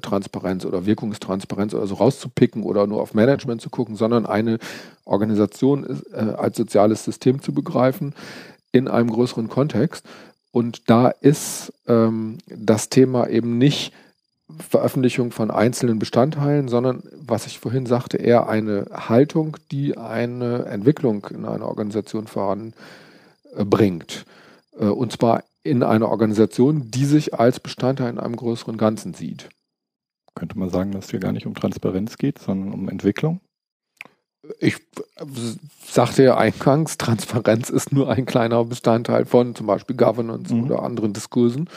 oder 0.66 0.86
Wirkungstransparenz 0.86 1.74
oder 1.74 1.86
so 1.86 1.96
rauszupicken 1.96 2.62
oder 2.62 2.86
nur 2.86 3.02
auf 3.02 3.12
Management 3.12 3.60
zu 3.60 3.68
gucken, 3.68 3.96
sondern 3.96 4.24
eine 4.24 4.58
Organisation 5.04 6.00
äh, 6.12 6.16
als 6.16 6.56
soziales 6.56 7.04
System 7.04 7.42
zu 7.42 7.52
begreifen 7.52 8.14
in 8.72 8.88
einem 8.88 9.10
größeren 9.10 9.48
Kontext. 9.48 10.06
Und 10.50 10.88
da 10.88 11.08
ist 11.08 11.72
ähm, 11.86 12.38
das 12.48 12.88
Thema 12.88 13.28
eben 13.28 13.58
nicht 13.58 13.92
Veröffentlichung 14.58 15.32
von 15.32 15.50
einzelnen 15.50 15.98
Bestandteilen, 15.98 16.68
sondern, 16.68 17.02
was 17.20 17.46
ich 17.46 17.58
vorhin 17.58 17.86
sagte, 17.86 18.16
eher 18.16 18.48
eine 18.48 18.86
Haltung, 18.92 19.56
die 19.70 19.96
eine 19.96 20.64
Entwicklung 20.66 21.26
in 21.30 21.44
einer 21.44 21.66
Organisation 21.66 22.26
voranbringt. 22.26 24.24
Äh, 24.78 24.86
und 24.86 25.12
zwar 25.12 25.44
in 25.62 25.82
einer 25.82 26.08
Organisation, 26.08 26.90
die 26.90 27.04
sich 27.04 27.34
als 27.34 27.60
Bestandteil 27.60 28.10
in 28.10 28.18
einem 28.18 28.36
größeren 28.36 28.76
Ganzen 28.76 29.14
sieht. 29.14 29.48
Könnte 30.34 30.58
man 30.58 30.70
sagen, 30.70 30.92
dass 30.92 31.06
es 31.06 31.10
hier 31.10 31.20
gar 31.20 31.32
nicht 31.32 31.46
um 31.46 31.54
Transparenz 31.54 32.16
geht, 32.16 32.38
sondern 32.38 32.72
um 32.72 32.88
Entwicklung? 32.88 33.40
ich 34.58 34.76
sagte 35.86 36.24
ja 36.24 36.36
eingangs, 36.36 36.98
Transparenz 36.98 37.70
ist 37.70 37.92
nur 37.92 38.10
ein 38.10 38.26
kleiner 38.26 38.64
Bestandteil 38.64 39.24
von 39.24 39.54
zum 39.54 39.66
Beispiel 39.66 39.96
Governance 39.96 40.54
mhm. 40.54 40.64
oder 40.64 40.82
anderen 40.82 41.12
Diskursen. 41.12 41.68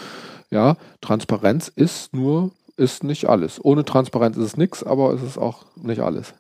Ja, 0.50 0.78
Transparenz 1.02 1.68
ist 1.68 2.14
nur, 2.14 2.52
ist 2.78 3.04
nicht 3.04 3.26
alles. 3.26 3.64
Ohne 3.64 3.86
Transparenz 3.86 4.38
ist 4.38 4.44
es 4.44 4.58
nichts, 4.58 4.84
aber 4.84 5.14
es 5.14 5.22
ist 5.22 5.38
auch 5.38 5.66
nicht 5.76 6.02
alles. 6.02 6.34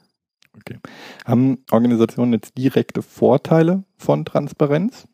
Okay. 0.56 0.80
Haben 1.26 1.60
Organisationen 1.72 2.34
jetzt 2.34 2.58
direkte 2.58 3.02
Vorteile 3.02 3.84
von 3.98 4.26
Transparenz? 4.26 5.08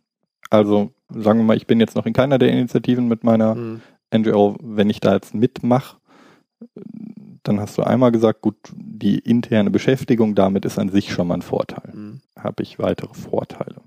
Also 0.50 0.92
sagen 1.10 1.40
wir 1.40 1.46
mal, 1.46 1.58
ich 1.58 1.68
bin 1.68 1.80
jetzt 1.80 1.96
noch 1.96 2.06
in 2.06 2.14
keiner 2.14 2.38
der 2.38 2.52
Initiativen 2.52 3.08
mit 3.08 3.24
meiner 3.24 3.56
mhm. 3.56 3.82
NGO, 4.14 4.58
wenn 4.62 4.90
ich 4.90 5.00
da 5.00 5.14
jetzt 5.14 5.34
mitmache, 5.34 5.98
dann 7.44 7.60
hast 7.60 7.78
du 7.78 7.84
einmal 7.84 8.12
gesagt, 8.12 8.42
gut, 8.42 8.58
die 8.74 9.20
interne 9.20 9.72
Beschäftigung 9.72 10.36
damit 10.36 10.66
ist 10.66 10.78
an 10.78 10.90
sich 10.90 11.12
schon 11.12 11.28
mal 11.28 11.36
ein 11.36 11.42
Vorteil. 11.42 11.94
Mhm. 11.94 12.22
Habe 12.38 12.64
ich 12.64 12.80
weitere 12.80 13.14
Vorteile? 13.14 13.82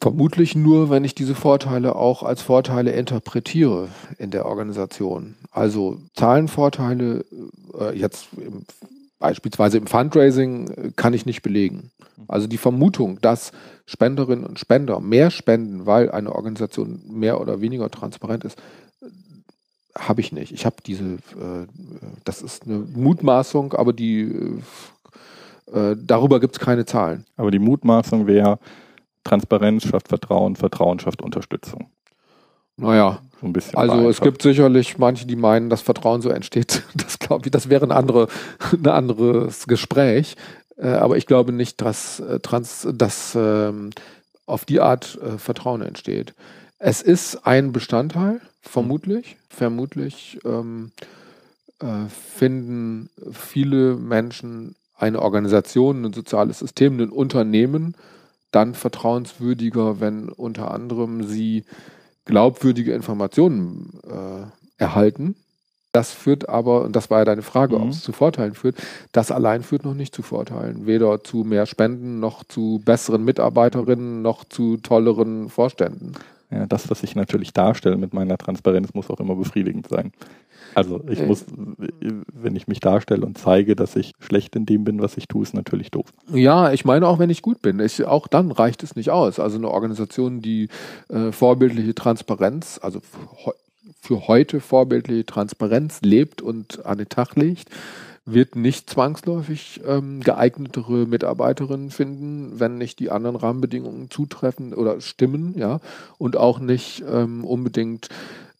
Vermutlich 0.00 0.54
nur, 0.54 0.88
wenn 0.88 1.04
ich 1.04 1.14
diese 1.14 1.34
Vorteile 1.34 1.94
auch 1.94 2.22
als 2.22 2.40
Vorteile 2.40 2.92
interpretiere 2.92 3.88
in 4.16 4.30
der 4.30 4.46
Organisation. 4.46 5.34
Also 5.50 5.98
Zahlenvorteile, 6.14 7.24
äh, 7.78 7.98
jetzt 7.98 8.28
im, 8.36 8.64
beispielsweise 9.18 9.76
im 9.76 9.86
Fundraising, 9.86 10.70
äh, 10.70 10.90
kann 10.96 11.12
ich 11.12 11.26
nicht 11.26 11.42
belegen. 11.42 11.90
Also 12.28 12.46
die 12.46 12.56
Vermutung, 12.56 13.20
dass 13.20 13.52
Spenderinnen 13.84 14.46
und 14.46 14.58
Spender 14.58 15.00
mehr 15.00 15.30
spenden, 15.30 15.84
weil 15.84 16.10
eine 16.10 16.34
Organisation 16.34 17.02
mehr 17.06 17.38
oder 17.40 17.60
weniger 17.60 17.90
transparent 17.90 18.44
ist, 18.44 18.56
habe 19.98 20.20
ich 20.22 20.32
nicht. 20.32 20.52
Ich 20.52 20.64
habe 20.64 20.76
diese, 20.86 21.04
äh, 21.04 21.66
das 22.24 22.40
ist 22.40 22.64
eine 22.64 22.78
Mutmaßung, 22.78 23.74
aber 23.74 23.92
die 23.92 24.62
äh, 25.72 25.94
darüber 25.96 26.40
gibt 26.40 26.54
es 26.56 26.60
keine 26.60 26.86
Zahlen. 26.86 27.26
Aber 27.36 27.50
die 27.50 27.58
Mutmaßung 27.58 28.26
wäre, 28.26 28.58
Transparenz 29.24 29.84
schafft 29.84 30.08
Vertrauen, 30.08 30.56
Vertrauen 30.56 30.98
schafft 30.98 31.22
Unterstützung. 31.22 31.90
Naja, 32.76 33.20
so 33.40 33.46
ein 33.46 33.52
bisschen 33.52 33.76
also 33.76 34.08
es 34.08 34.20
gibt 34.20 34.40
sicherlich 34.40 34.96
manche, 34.96 35.26
die 35.26 35.36
meinen, 35.36 35.68
dass 35.68 35.82
Vertrauen 35.82 36.22
so 36.22 36.30
entsteht. 36.30 36.82
Das 36.94 37.18
glaube 37.18 37.46
ich, 37.46 37.50
das 37.50 37.68
wäre 37.68 37.84
ein, 37.86 37.92
andere, 37.92 38.28
ein 38.72 38.86
anderes 38.86 39.66
Gespräch. 39.66 40.36
Äh, 40.76 40.88
aber 40.88 41.16
ich 41.16 41.26
glaube 41.26 41.52
nicht, 41.52 41.80
dass, 41.80 42.20
äh, 42.20 42.40
trans, 42.40 42.88
dass 42.92 43.34
ähm, 43.36 43.90
auf 44.46 44.64
die 44.64 44.80
Art 44.80 45.18
äh, 45.22 45.38
Vertrauen 45.38 45.82
entsteht. 45.82 46.34
Es 46.78 47.02
ist 47.02 47.46
ein 47.46 47.72
Bestandteil, 47.72 48.40
vermutlich. 48.62 49.36
Vermutlich 49.50 50.38
ähm, 50.44 50.92
äh, 51.80 52.08
finden 52.08 53.10
viele 53.32 53.96
Menschen 53.96 54.74
eine 54.96 55.20
Organisation, 55.20 56.04
ein 56.04 56.12
soziales 56.12 56.60
System, 56.60 56.98
ein 56.98 57.10
Unternehmen 57.10 57.94
dann 58.50 58.74
vertrauenswürdiger, 58.74 60.00
wenn 60.00 60.28
unter 60.28 60.70
anderem 60.70 61.24
sie 61.24 61.64
glaubwürdige 62.24 62.92
Informationen 62.92 64.00
äh, 64.08 64.46
erhalten 64.82 65.36
Das 65.92 66.12
führt 66.12 66.48
aber, 66.48 66.82
und 66.84 66.94
das 66.94 67.10
war 67.10 67.18
ja 67.20 67.24
deine 67.24 67.42
Frage, 67.42 67.76
Mhm. 67.76 67.82
ob 67.82 67.90
es 67.90 68.02
zu 68.02 68.12
Vorteilen 68.12 68.54
führt, 68.54 68.76
das 69.12 69.32
allein 69.32 69.62
führt 69.64 69.84
noch 69.84 69.94
nicht 69.94 70.14
zu 70.14 70.22
Vorteilen. 70.22 70.86
Weder 70.86 71.24
zu 71.24 71.38
mehr 71.38 71.66
Spenden, 71.66 72.20
noch 72.20 72.44
zu 72.44 72.80
besseren 72.84 73.24
Mitarbeiterinnen, 73.24 74.22
noch 74.22 74.44
zu 74.44 74.76
tolleren 74.78 75.48
Vorständen. 75.48 76.12
Ja, 76.50 76.66
das, 76.66 76.90
was 76.90 77.02
ich 77.02 77.14
natürlich 77.14 77.52
darstelle 77.52 77.96
mit 77.96 78.12
meiner 78.12 78.36
Transparenz, 78.36 78.92
muss 78.94 79.08
auch 79.10 79.20
immer 79.20 79.36
befriedigend 79.36 79.88
sein. 79.88 80.12
Also 80.74 81.00
ich 81.08 81.20
Äh. 81.20 81.26
muss, 81.26 81.44
wenn 82.32 82.54
ich 82.56 82.68
mich 82.68 82.80
darstelle 82.80 83.24
und 83.24 83.38
zeige, 83.38 83.74
dass 83.76 83.96
ich 83.96 84.12
schlecht 84.20 84.54
in 84.56 84.66
dem 84.66 84.84
bin, 84.84 85.00
was 85.02 85.16
ich 85.16 85.26
tue, 85.28 85.42
ist 85.42 85.54
natürlich 85.54 85.90
doof. 85.90 86.06
Ja, 86.32 86.72
ich 86.72 86.84
meine 86.84 87.06
auch, 87.06 87.18
wenn 87.18 87.30
ich 87.30 87.42
gut 87.42 87.62
bin. 87.62 87.80
Ich, 87.80 88.04
auch 88.04 88.26
dann 88.28 88.50
reicht 88.52 88.82
es 88.82 88.94
nicht 88.96 89.10
aus. 89.10 89.38
Also 89.40 89.58
eine 89.58 89.68
Organisation, 89.70 90.40
die 90.42 90.68
äh, 91.08 91.32
vorbildliche 91.32 91.94
Transparenz, 91.94 92.78
also 92.82 93.00
für, 93.00 93.46
heu- 93.46 93.52
für 94.00 94.28
heute 94.28 94.60
vorbildliche 94.60 95.26
Transparenz 95.26 96.00
lebt 96.02 96.40
und 96.42 96.84
an 96.86 96.98
den 96.98 97.08
Tag 97.08 97.36
legt, 97.36 97.68
wird 98.24 98.54
nicht 98.54 98.90
zwangsläufig 98.90 99.80
ähm, 99.86 100.20
geeignetere 100.20 101.06
Mitarbeiterinnen 101.06 101.90
finden, 101.90 102.60
wenn 102.60 102.78
nicht 102.78 102.98
die 102.98 103.10
anderen 103.10 103.36
Rahmenbedingungen 103.36 104.10
zutreffen 104.10 104.74
oder 104.74 105.00
stimmen, 105.00 105.54
ja, 105.56 105.80
und 106.18 106.36
auch 106.36 106.58
nicht 106.58 107.02
ähm, 107.08 107.44
unbedingt 107.44 108.08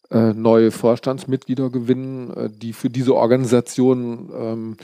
äh, 0.09 0.33
neue 0.33 0.71
Vorstandsmitglieder 0.71 1.69
gewinnen, 1.69 2.33
äh, 2.35 2.49
die 2.49 2.73
für 2.73 2.89
diese 2.89 3.15
Organisation 3.15 4.29
ähm, 4.37 4.77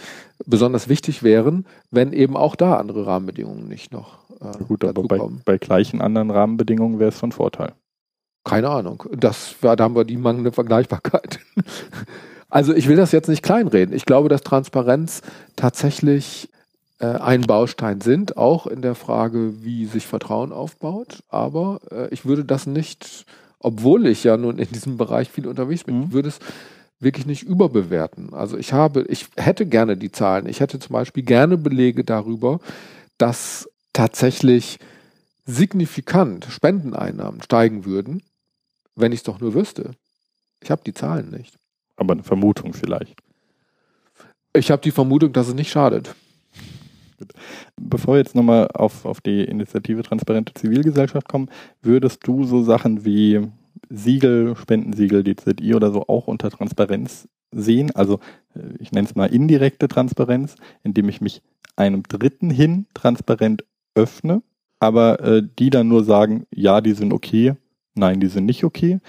besonders 0.45 0.87
wichtig 0.87 1.21
wären, 1.21 1.65
wenn 1.91 2.13
eben 2.13 2.37
auch 2.37 2.55
da 2.55 2.77
andere 2.77 3.05
Rahmenbedingungen 3.05 3.67
nicht 3.67 3.91
noch 3.91 4.19
äh, 4.39 4.63
Gut, 4.63 4.85
aber 4.85 5.03
bei, 5.03 5.19
bei 5.43 5.57
gleichen 5.57 6.01
anderen 6.01 6.31
Rahmenbedingungen 6.31 6.99
wäre 6.99 7.09
es 7.09 7.17
von 7.17 7.31
Vorteil. 7.31 7.73
Keine 8.43 8.69
Ahnung. 8.69 9.03
Das 9.11 9.55
da 9.61 9.75
haben 9.77 9.95
wir 9.95 10.05
die 10.05 10.15
mangelnde 10.15 10.53
Vergleichbarkeit. 10.53 11.39
Also 12.49 12.73
ich 12.73 12.87
will 12.87 12.95
das 12.95 13.11
jetzt 13.11 13.27
nicht 13.27 13.43
kleinreden. 13.43 13.93
Ich 13.95 14.05
glaube, 14.05 14.29
dass 14.29 14.41
Transparenz 14.41 15.21
tatsächlich 15.55 16.49
äh, 16.99 17.05
ein 17.07 17.41
Baustein 17.41 18.01
sind, 18.01 18.37
auch 18.37 18.67
in 18.67 18.81
der 18.81 18.95
Frage, 18.95 19.63
wie 19.63 19.85
sich 19.85 20.07
Vertrauen 20.07 20.51
aufbaut. 20.51 21.19
Aber 21.29 21.79
äh, 21.91 22.07
ich 22.13 22.25
würde 22.25 22.45
das 22.45 22.65
nicht, 22.65 23.25
obwohl 23.59 24.07
ich 24.07 24.23
ja 24.23 24.37
nun 24.37 24.59
in 24.59 24.69
diesem 24.71 24.97
Bereich 24.97 25.29
viel 25.29 25.47
unterwegs 25.47 25.83
bin, 25.83 25.97
Mhm. 25.97 26.03
ich 26.05 26.11
würde 26.13 26.29
es 26.29 26.39
wirklich 26.99 27.25
nicht 27.25 27.43
überbewerten. 27.43 28.33
Also 28.33 28.57
ich 28.57 28.73
habe, 28.73 29.03
ich 29.09 29.27
hätte 29.35 29.65
gerne 29.65 29.97
die 29.97 30.11
Zahlen. 30.11 30.47
Ich 30.47 30.61
hätte 30.61 30.79
zum 30.79 30.93
Beispiel 30.93 31.23
gerne 31.23 31.57
Belege 31.57 32.03
darüber, 32.03 32.59
dass 33.17 33.69
tatsächlich 33.93 34.79
signifikant 35.45 36.45
Spendeneinnahmen 36.45 37.41
steigen 37.43 37.85
würden, 37.85 38.23
wenn 38.95 39.11
ich 39.11 39.19
es 39.19 39.23
doch 39.23 39.39
nur 39.39 39.53
wüsste. 39.53 39.91
Ich 40.61 40.71
habe 40.71 40.81
die 40.85 40.93
Zahlen 40.93 41.29
nicht. 41.29 41.53
Aber 41.97 42.13
eine 42.13 42.23
Vermutung 42.23 42.73
vielleicht. 42.73 43.15
Ich 44.55 44.71
habe 44.71 44.81
die 44.81 44.91
Vermutung, 44.91 45.33
dass 45.33 45.47
es 45.47 45.53
nicht 45.53 45.69
schadet. 45.69 46.15
Bevor 47.75 48.15
wir 48.15 48.19
jetzt 48.19 48.35
nochmal 48.35 48.67
auf, 48.73 49.05
auf 49.05 49.21
die 49.21 49.43
Initiative 49.43 50.03
Transparente 50.03 50.53
Zivilgesellschaft 50.53 51.27
kommen, 51.27 51.49
würdest 51.81 52.25
du 52.25 52.43
so 52.43 52.63
Sachen 52.63 53.05
wie 53.05 53.47
Siegel, 53.89 54.55
Spendensiegel, 54.55 55.23
DZI 55.23 55.75
oder 55.75 55.91
so 55.91 56.07
auch 56.07 56.27
unter 56.27 56.49
Transparenz 56.49 57.27
sehen? 57.51 57.91
Also 57.95 58.19
äh, 58.55 58.61
ich 58.79 58.91
nenne 58.91 59.07
es 59.07 59.15
mal 59.15 59.33
indirekte 59.33 59.87
Transparenz, 59.87 60.55
indem 60.83 61.09
ich 61.09 61.21
mich 61.21 61.41
einem 61.75 62.03
Dritten 62.03 62.49
hin 62.49 62.87
transparent 62.93 63.63
öffne, 63.95 64.41
aber 64.79 65.19
äh, 65.21 65.43
die 65.57 65.69
dann 65.69 65.87
nur 65.87 66.03
sagen, 66.03 66.45
ja, 66.53 66.81
die 66.81 66.93
sind 66.93 67.13
okay, 67.13 67.55
nein, 67.97 68.19
die 68.19 68.27
sind 68.27 68.45
nicht 68.45 68.63
okay. 68.63 68.99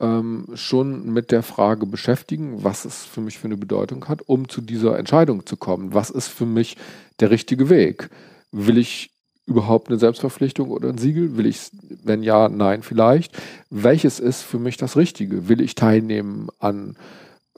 ähm, 0.00 0.46
schon 0.54 1.12
mit 1.12 1.30
der 1.30 1.42
Frage 1.42 1.86
beschäftigen, 1.86 2.64
was 2.64 2.84
es 2.84 3.04
für 3.04 3.20
mich 3.20 3.38
für 3.38 3.48
eine 3.48 3.56
Bedeutung 3.56 4.08
hat, 4.08 4.22
um 4.26 4.48
zu 4.48 4.60
dieser 4.60 4.98
Entscheidung 4.98 5.46
zu 5.46 5.56
kommen. 5.56 5.92
Was 5.92 6.10
ist 6.10 6.28
für 6.28 6.46
mich 6.46 6.76
der 7.20 7.30
richtige 7.30 7.68
Weg? 7.68 8.08
Will 8.50 8.78
ich 8.78 9.10
überhaupt 9.46 9.88
eine 9.88 9.98
Selbstverpflichtung 9.98 10.70
oder 10.70 10.88
ein 10.88 10.98
Siegel? 10.98 11.36
Will 11.36 11.46
ich, 11.46 11.70
wenn 12.02 12.22
ja, 12.22 12.48
nein, 12.48 12.82
vielleicht. 12.82 13.36
Welches 13.68 14.20
ist 14.20 14.42
für 14.42 14.58
mich 14.58 14.76
das 14.78 14.96
Richtige? 14.96 15.48
Will 15.48 15.60
ich 15.60 15.74
teilnehmen 15.74 16.48
an 16.58 16.96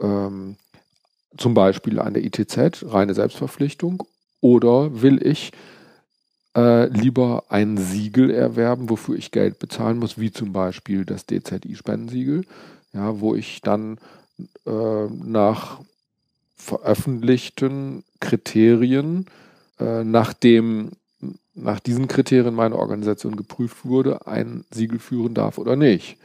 ähm, 0.01 0.57
zum 1.37 1.55
Beispiel 1.55 1.99
an 1.99 2.15
der 2.15 2.25
ITZ, 2.25 2.85
reine 2.87 3.15
Selbstverpflichtung, 3.15 4.03
oder 4.41 5.03
will 5.03 5.25
ich 5.25 5.53
äh, 6.57 6.87
lieber 6.89 7.45
ein 7.49 7.79
Siegel 7.79 8.31
erwerben, 8.31 8.91
wofür 8.91 9.17
ich 9.17 9.31
Geld 9.31 9.59
bezahlen 9.59 9.99
muss, 9.99 10.19
wie 10.19 10.33
zum 10.33 10.53
Beispiel 10.53 11.05
das 11.05 11.27
DZI-Spendensiegel, 11.27 12.45
ja, 12.93 13.21
wo 13.21 13.35
ich 13.35 13.63
dann 13.63 13.99
äh, 14.67 15.07
nach 15.25 15.81
veröffentlichten 16.57 18.05
Kriterien, 18.21 19.27
äh, 19.81 20.05
nachdem 20.05 20.91
nach 21.55 21.81
diesen 21.81 22.09
Kriterien 22.09 22.55
meine 22.55 22.77
Organisation 22.77 23.37
geprüft 23.37 23.85
wurde, 23.85 24.27
ein 24.27 24.65
Siegel 24.71 24.99
führen 24.99 25.35
darf 25.35 25.59
oder 25.59 25.77
nicht. 25.77 26.17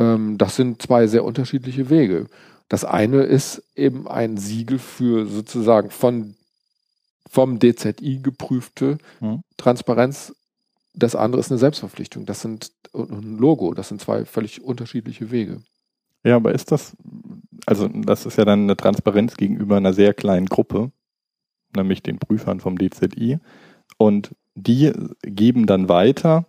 Ähm, 0.00 0.38
das 0.38 0.56
sind 0.56 0.82
zwei 0.82 1.06
sehr 1.06 1.24
unterschiedliche 1.24 1.90
Wege. 1.90 2.26
Das 2.68 2.84
eine 2.84 3.22
ist 3.22 3.62
eben 3.76 4.08
ein 4.08 4.36
Siegel 4.36 4.78
für 4.78 5.26
sozusagen 5.26 5.90
von, 5.90 6.34
vom 7.28 7.58
DZI 7.60 8.20
geprüfte 8.22 8.98
Mhm. 9.20 9.42
Transparenz. 9.56 10.34
Das 10.94 11.14
andere 11.14 11.40
ist 11.40 11.52
eine 11.52 11.58
Selbstverpflichtung. 11.58 12.26
Das 12.26 12.40
sind 12.40 12.72
ein 12.94 13.38
Logo. 13.38 13.74
Das 13.74 13.88
sind 13.88 14.00
zwei 14.00 14.24
völlig 14.24 14.62
unterschiedliche 14.62 15.30
Wege. 15.30 15.62
Ja, 16.24 16.36
aber 16.36 16.52
ist 16.52 16.72
das, 16.72 16.96
also 17.66 17.88
das 17.88 18.26
ist 18.26 18.36
ja 18.36 18.44
dann 18.44 18.64
eine 18.64 18.76
Transparenz 18.76 19.36
gegenüber 19.36 19.76
einer 19.76 19.92
sehr 19.94 20.12
kleinen 20.14 20.46
Gruppe, 20.46 20.90
nämlich 21.74 22.02
den 22.02 22.18
Prüfern 22.18 22.60
vom 22.60 22.76
DZI. 22.76 23.38
Und 23.98 24.34
die 24.54 24.92
geben 25.22 25.66
dann 25.66 25.88
weiter, 25.88 26.46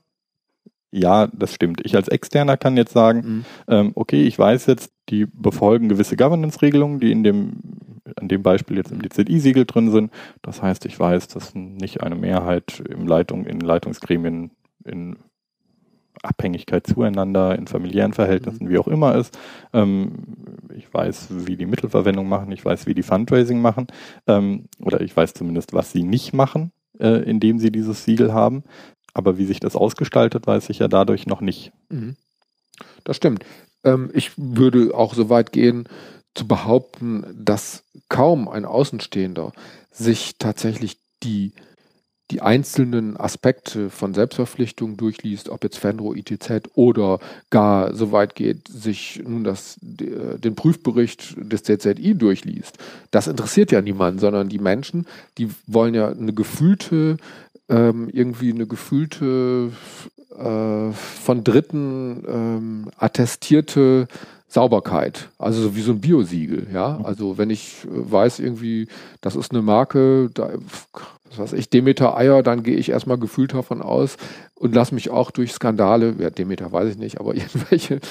ja, 0.92 1.28
das 1.28 1.54
stimmt. 1.54 1.82
Ich 1.86 1.96
als 1.96 2.08
Externer 2.08 2.58
kann 2.58 2.78
jetzt 2.78 2.94
sagen, 2.94 3.20
Mhm. 3.20 3.46
ähm, 3.68 3.92
okay, 3.96 4.24
ich 4.24 4.38
weiß 4.38 4.66
jetzt, 4.68 4.92
die 5.10 5.26
befolgen 5.26 5.90
gewisse 5.90 6.16
Governance-Regelungen, 6.18 7.00
die 7.00 7.12
in 7.12 7.24
dem, 7.24 7.54
an 8.16 8.28
dem 8.28 8.44
Beispiel 8.44 8.78
jetzt 8.78 8.92
im 8.92 9.02
DZI-Siegel 9.02 9.66
drin 9.66 9.92
sind. 9.92 10.12
Das 10.42 10.62
heißt, 10.62 10.86
ich 10.86 11.00
weiß, 11.00 11.28
dass 11.30 11.56
nicht 11.56 12.02
eine 12.04 12.16
Mehrheit 12.16 12.82
im 12.90 13.08
Leitung, 13.08 13.46
in 13.46 13.60
Leitungsgremien 13.60 14.52
in 14.84 15.18
Abhängigkeit 16.24 16.86
zueinander, 16.86 17.58
in 17.58 17.68
familiären 17.68 18.14
Verhältnissen, 18.14 18.70
wie 18.70 18.78
auch 18.78 18.88
immer 18.88 19.16
ist. 19.16 19.38
Ähm, 19.74 20.12
ich 20.76 20.94
weiß, 20.94 21.30
wie 21.48 21.56
die 21.58 21.66
Mittelverwendung 21.66 22.28
machen, 22.28 22.52
ich 22.52 22.64
weiß, 22.64 22.86
wie 22.86 22.94
die 22.94 23.04
Fundraising 23.04 23.62
machen, 23.62 23.88
ähm, 24.28 24.66
oder 24.80 25.02
ich 25.02 25.16
weiß 25.16 25.34
zumindest, 25.34 25.74
was 25.74 25.92
sie 25.92 26.04
nicht 26.04 26.34
machen, 26.34 26.72
äh, 27.00 27.24
indem 27.24 27.60
sie 27.60 27.72
dieses 27.72 28.04
Siegel 28.06 28.34
haben. 28.34 28.64
Aber 29.14 29.38
wie 29.38 29.46
sich 29.46 29.60
das 29.60 29.76
ausgestaltet, 29.76 30.48
weiß 30.48 30.70
ich 30.70 30.80
ja 30.80 30.88
dadurch 30.88 31.28
noch 31.28 31.42
nicht. 31.42 31.72
Mhm. 31.90 32.16
Das 33.04 33.18
stimmt. 33.18 33.44
Ähm, 33.84 34.10
ich 34.14 34.32
würde 34.38 34.96
auch 34.96 35.14
so 35.14 35.30
weit 35.30 35.52
gehen, 35.52 35.88
zu 36.34 36.48
behaupten, 36.48 37.26
dass 37.38 37.84
kaum 38.08 38.48
ein 38.48 38.64
Außenstehender 38.66 39.52
sich 39.92 40.38
tatsächlich 40.40 40.98
die, 41.24 41.52
die 42.32 42.42
einzelnen 42.42 43.18
Aspekte 43.18 43.90
von 43.90 44.14
Selbstverpflichtung 44.14 44.96
durchliest, 44.96 45.50
ob 45.50 45.66
jetzt 45.66 45.78
Fenro, 45.78 46.16
ITZ 46.16 46.70
oder 46.76 47.20
gar 47.50 47.94
so 47.94 48.14
weit 48.14 48.36
geht, 48.36 48.70
sich 48.70 49.22
nun 49.28 49.44
das, 49.44 49.76
de- 49.82 50.38
den 50.40 50.56
Prüfbericht 50.56 51.36
des 51.38 51.64
ZZI 51.64 52.16
durchliest. 52.16 52.78
Das 53.12 53.28
interessiert 53.28 53.74
ja 53.74 53.82
niemanden, 53.82 54.20
sondern 54.20 54.48
die 54.48 54.60
Menschen, 54.60 55.08
die 55.38 55.50
wollen 55.68 55.94
ja 55.94 56.08
eine 56.08 56.34
gefühlte, 56.34 57.18
ähm, 57.72 58.10
irgendwie 58.12 58.52
eine 58.52 58.68
gefühlte 58.68 59.72
äh, 60.38 60.92
von 60.92 61.44
Dritten 61.44 62.24
ähm, 62.28 62.92
attestierte 62.98 64.08
Sauberkeit, 64.48 65.30
also 65.38 65.62
so 65.62 65.76
wie 65.78 65.82
so 65.82 65.94
ein 65.94 66.02
Biosiegel, 66.02 66.68
ja. 66.74 66.98
Mhm. 67.00 67.06
Also 67.06 67.38
wenn 67.38 67.50
ich 67.50 67.86
äh, 67.86 68.12
weiß 68.12 68.40
irgendwie, 68.40 68.88
das 69.22 69.36
ist 69.36 69.52
eine 69.52 69.62
Marke, 69.62 70.30
da 70.34 70.50
was 71.30 71.40
weiß 71.40 71.54
ich, 71.54 71.70
Demeter-Eier, 71.70 72.44
dann 72.44 72.62
gehe 72.62 72.76
ich 72.76 72.90
erstmal 72.90 73.18
gefühlt 73.18 73.54
davon 73.54 73.82
aus 73.82 74.18
und 74.56 74.76
lasse 74.76 74.94
mich 74.94 75.10
auch 75.10 75.32
durch 75.32 75.54
Skandale, 75.54 76.16
ja, 76.20 76.30
Demeter 76.30 76.72
weiß 76.72 76.90
ich 76.90 76.98
nicht, 76.98 77.20
aber 77.22 77.34
irgendwelche 77.36 78.02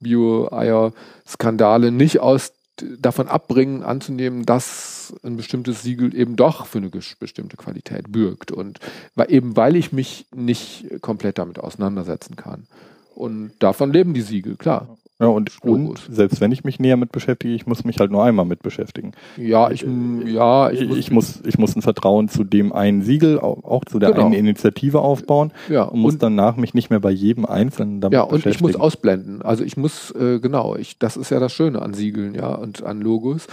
Bio-Eier-Skandale 0.00 1.90
nicht 1.90 2.20
aus 2.20 2.52
davon 2.98 3.28
abbringen, 3.28 3.82
anzunehmen, 3.82 4.44
dass 4.44 5.14
ein 5.22 5.36
bestimmtes 5.36 5.82
Siegel 5.82 6.14
eben 6.14 6.36
doch 6.36 6.66
für 6.66 6.78
eine 6.78 6.90
bestimmte 6.90 7.56
Qualität 7.56 8.10
bürgt. 8.12 8.50
Und 8.52 8.80
weil, 9.14 9.32
eben 9.32 9.56
weil 9.56 9.76
ich 9.76 9.92
mich 9.92 10.26
nicht 10.34 11.00
komplett 11.00 11.38
damit 11.38 11.58
auseinandersetzen 11.58 12.36
kann. 12.36 12.66
Und 13.14 13.52
davon 13.60 13.92
leben 13.92 14.14
die 14.14 14.22
Siegel, 14.22 14.56
klar. 14.56 14.96
Ja, 15.18 15.28
und, 15.28 15.50
und 15.62 15.98
selbst 16.10 16.42
wenn 16.42 16.52
ich 16.52 16.62
mich 16.62 16.78
näher 16.78 16.98
mit 16.98 17.10
beschäftige, 17.10 17.54
ich 17.54 17.66
muss 17.66 17.84
mich 17.84 17.98
halt 18.00 18.10
nur 18.10 18.22
einmal 18.22 18.44
mit 18.44 18.62
beschäftigen. 18.62 19.12
Ja, 19.38 19.70
ich, 19.70 19.86
ja, 20.26 20.70
ich, 20.70 20.82
ich, 20.82 21.10
muss, 21.10 21.40
ich 21.46 21.56
muss 21.56 21.74
ein 21.74 21.80
Vertrauen 21.80 22.28
zu 22.28 22.44
dem 22.44 22.70
einen 22.74 23.00
Siegel, 23.00 23.40
auch, 23.40 23.64
auch 23.64 23.86
zu 23.86 23.98
der 23.98 24.12
genau. 24.12 24.26
einen 24.26 24.34
Initiative 24.34 25.00
aufbauen 25.00 25.52
ja, 25.70 25.84
und 25.84 26.00
muss 26.00 26.14
und, 26.14 26.22
danach 26.22 26.56
mich 26.56 26.74
nicht 26.74 26.90
mehr 26.90 27.00
bei 27.00 27.10
jedem 27.10 27.46
Einzelnen 27.46 28.02
damit 28.02 28.14
Ja, 28.14 28.24
und 28.24 28.44
ich 28.44 28.60
muss 28.60 28.76
ausblenden. 28.76 29.40
Also 29.40 29.64
ich 29.64 29.78
muss, 29.78 30.10
äh, 30.10 30.38
genau, 30.38 30.76
ich, 30.76 30.98
das 30.98 31.16
ist 31.16 31.30
ja 31.30 31.40
das 31.40 31.52
Schöne 31.52 31.80
an 31.80 31.94
Siegeln, 31.94 32.34
ja, 32.34 32.54
und 32.54 32.82
an 32.82 33.00
Logos. 33.00 33.46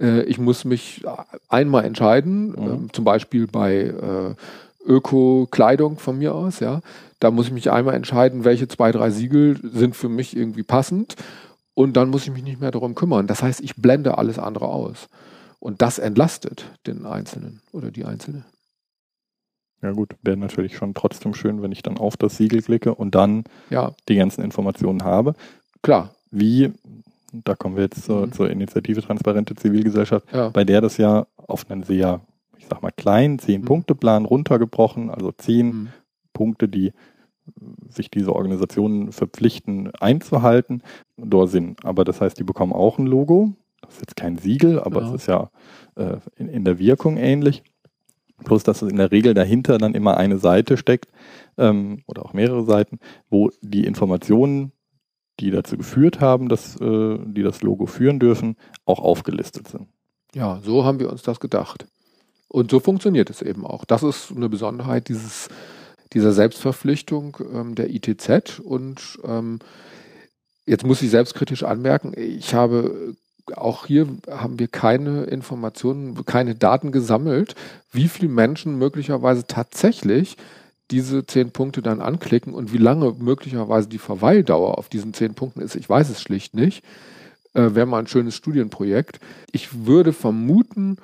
Äh, 0.00 0.22
ich 0.22 0.38
muss 0.38 0.64
mich 0.64 1.02
einmal 1.48 1.84
entscheiden, 1.84 2.50
mhm. 2.50 2.86
äh, 2.86 2.92
zum 2.92 3.04
Beispiel 3.04 3.48
bei 3.48 3.74
äh, 3.86 4.34
Öko-Kleidung 4.86 5.98
von 5.98 6.18
mir 6.18 6.34
aus, 6.34 6.60
ja. 6.60 6.80
Da 7.20 7.30
muss 7.30 7.46
ich 7.46 7.52
mich 7.52 7.70
einmal 7.70 7.94
entscheiden, 7.94 8.44
welche 8.44 8.68
zwei, 8.68 8.92
drei 8.92 9.10
Siegel 9.10 9.58
sind 9.62 9.96
für 9.96 10.08
mich 10.08 10.36
irgendwie 10.36 10.62
passend. 10.62 11.16
Und 11.74 11.96
dann 11.96 12.10
muss 12.10 12.24
ich 12.24 12.32
mich 12.32 12.42
nicht 12.42 12.60
mehr 12.60 12.70
darum 12.70 12.94
kümmern. 12.94 13.26
Das 13.26 13.42
heißt, 13.42 13.60
ich 13.60 13.76
blende 13.76 14.18
alles 14.18 14.38
andere 14.38 14.66
aus. 14.66 15.08
Und 15.60 15.82
das 15.82 15.98
entlastet 15.98 16.64
den 16.86 17.06
Einzelnen 17.06 17.60
oder 17.72 17.90
die 17.90 18.04
Einzelne. 18.04 18.44
Ja 19.82 19.92
gut, 19.92 20.14
wäre 20.22 20.36
natürlich 20.36 20.76
schon 20.76 20.94
trotzdem 20.94 21.34
schön, 21.34 21.62
wenn 21.62 21.72
ich 21.72 21.82
dann 21.82 21.98
auf 21.98 22.16
das 22.16 22.36
Siegel 22.36 22.62
klicke 22.62 22.94
und 22.94 23.14
dann 23.14 23.44
ja. 23.70 23.92
die 24.08 24.16
ganzen 24.16 24.42
Informationen 24.42 25.04
habe. 25.04 25.34
Klar. 25.82 26.14
Wie, 26.30 26.72
da 27.32 27.54
kommen 27.54 27.76
wir 27.76 27.84
jetzt 27.84 28.04
zur, 28.04 28.26
mhm. 28.26 28.32
zur 28.32 28.50
Initiative 28.50 29.02
Transparente 29.02 29.54
Zivilgesellschaft, 29.54 30.26
ja. 30.32 30.48
bei 30.48 30.64
der 30.64 30.80
das 30.80 30.96
ja 30.96 31.26
auf 31.36 31.70
einen 31.70 31.84
sehr, 31.84 32.20
ich 32.56 32.66
sag 32.68 32.82
mal, 32.82 32.90
kleinen 32.90 33.38
Zehn-Punkte-Plan 33.38 34.24
runtergebrochen, 34.24 35.10
also 35.10 35.30
zehn 35.32 35.66
mhm. 35.66 35.88
Punkte, 36.38 36.68
die 36.68 36.92
sich 37.88 38.10
diese 38.10 38.32
Organisationen 38.32 39.10
verpflichten 39.10 39.90
einzuhalten, 39.98 40.82
dort 41.16 41.50
sind. 41.50 41.84
Aber 41.84 42.04
das 42.04 42.20
heißt, 42.20 42.38
die 42.38 42.44
bekommen 42.44 42.72
auch 42.72 42.98
ein 42.98 43.06
Logo. 43.06 43.54
Das 43.80 43.94
ist 43.94 44.00
jetzt 44.00 44.16
kein 44.16 44.38
Siegel, 44.38 44.78
aber 44.78 45.00
genau. 45.00 45.14
es 45.14 45.22
ist 45.22 45.26
ja 45.26 45.50
äh, 45.96 46.18
in, 46.36 46.48
in, 46.48 46.64
der 46.64 46.78
Wirkung 46.78 47.16
ähnlich. 47.16 47.62
Plus, 48.44 48.62
dass 48.62 48.82
es 48.82 48.90
in 48.90 48.98
der 48.98 49.10
Regel 49.10 49.34
dahinter 49.34 49.78
dann 49.78 49.94
immer 49.94 50.16
eine 50.16 50.38
Seite 50.38 50.76
steckt 50.76 51.10
ähm, 51.56 52.02
oder 52.06 52.24
auch 52.24 52.34
mehrere 52.34 52.64
Seiten, 52.64 53.00
wo 53.30 53.50
die 53.62 53.84
Informationen, 53.84 54.70
die 55.40 55.50
dazu 55.50 55.76
geführt 55.76 56.20
haben, 56.20 56.48
dass 56.48 56.80
äh, 56.80 57.18
die 57.24 57.42
das 57.42 57.62
Logo 57.62 57.86
führen 57.86 58.20
dürfen, 58.20 58.56
auch 58.84 59.00
aufgelistet 59.00 59.66
sind. 59.66 59.88
Ja, 60.34 60.60
so 60.62 60.84
haben 60.84 61.00
wir 61.00 61.10
uns 61.10 61.22
das 61.22 61.40
gedacht. 61.40 61.88
Und 62.48 62.70
so 62.70 62.78
funktioniert 62.78 63.28
es 63.28 63.42
eben 63.42 63.66
auch. 63.66 63.84
Das 63.84 64.02
ist 64.02 64.32
eine 64.34 64.48
Besonderheit 64.48 65.08
dieses 65.08 65.48
dieser 66.12 66.32
Selbstverpflichtung 66.32 67.36
ähm, 67.52 67.74
der 67.74 67.90
ITZ. 67.90 68.60
Und 68.60 69.18
ähm, 69.24 69.58
jetzt 70.66 70.84
muss 70.84 71.02
ich 71.02 71.10
selbstkritisch 71.10 71.62
anmerken, 71.62 72.12
ich 72.16 72.54
habe 72.54 73.14
auch 73.56 73.86
hier 73.86 74.06
haben 74.30 74.58
wir 74.58 74.68
keine 74.68 75.24
Informationen, 75.24 76.24
keine 76.26 76.54
Daten 76.54 76.92
gesammelt, 76.92 77.54
wie 77.90 78.08
viele 78.08 78.30
Menschen 78.30 78.76
möglicherweise 78.78 79.46
tatsächlich 79.46 80.36
diese 80.90 81.26
zehn 81.26 81.50
Punkte 81.50 81.82
dann 81.82 82.00
anklicken 82.00 82.54
und 82.54 82.72
wie 82.72 82.78
lange 82.78 83.14
möglicherweise 83.18 83.88
die 83.88 83.98
Verweildauer 83.98 84.78
auf 84.78 84.88
diesen 84.88 85.12
zehn 85.14 85.34
Punkten 85.34 85.60
ist. 85.60 85.76
Ich 85.76 85.88
weiß 85.88 86.08
es 86.08 86.22
schlicht 86.22 86.54
nicht. 86.54 86.84
Äh, 87.54 87.74
Wäre 87.74 87.86
mal 87.86 87.98
ein 87.98 88.06
schönes 88.06 88.36
Studienprojekt. 88.36 89.20
Ich 89.52 89.86
würde 89.86 90.12
vermuten, 90.12 90.96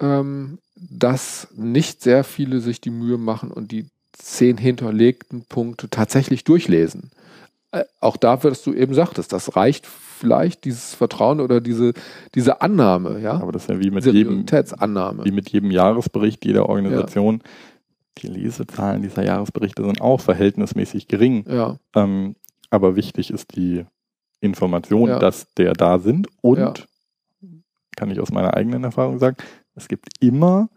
ähm, 0.00 0.58
dass 0.76 1.48
nicht 1.54 2.02
sehr 2.02 2.24
viele 2.24 2.60
sich 2.60 2.80
die 2.80 2.90
Mühe 2.90 3.18
machen 3.18 3.50
und 3.50 3.70
die 3.70 3.86
zehn 4.12 4.56
hinterlegten 4.56 5.44
Punkte 5.48 5.88
tatsächlich 5.88 6.44
durchlesen. 6.44 7.10
Äh, 7.70 7.84
auch 8.00 8.16
dafür, 8.16 8.50
dass 8.50 8.62
du 8.62 8.72
eben 8.72 8.94
sagtest, 8.94 9.32
das 9.32 9.56
reicht 9.56 9.86
vielleicht 9.86 10.64
dieses 10.64 10.94
Vertrauen 10.94 11.40
oder 11.40 11.60
diese, 11.60 11.92
diese 12.34 12.60
Annahme, 12.60 13.20
ja. 13.20 13.32
Aber 13.32 13.52
das 13.52 13.62
ist 13.62 13.68
ja 13.68 13.80
wie 13.80 13.90
mit 13.90 14.04
jedem, 14.04 14.46
wie 14.48 15.30
mit 15.30 15.50
jedem 15.50 15.70
Jahresbericht 15.70 16.44
jeder 16.44 16.68
Organisation. 16.68 17.42
Ja. 17.42 17.50
Die 18.22 18.26
Lesezahlen 18.26 19.02
dieser 19.02 19.24
Jahresberichte 19.24 19.84
sind 19.84 20.00
auch 20.00 20.20
verhältnismäßig 20.20 21.06
gering. 21.06 21.44
Ja. 21.48 21.76
Ähm, 21.94 22.34
aber 22.70 22.96
wichtig 22.96 23.30
ist 23.30 23.54
die 23.54 23.84
Information, 24.40 25.08
ja. 25.08 25.18
dass 25.18 25.52
der 25.54 25.72
da 25.72 25.98
sind 25.98 26.26
und 26.40 26.88
kann 27.96 28.10
ich 28.10 28.20
aus 28.20 28.30
meiner 28.30 28.54
eigenen 28.54 28.84
Erfahrung 28.84 29.18
sagen, 29.18 29.36
es 29.74 29.88
gibt 29.88 30.08
immer 30.20 30.68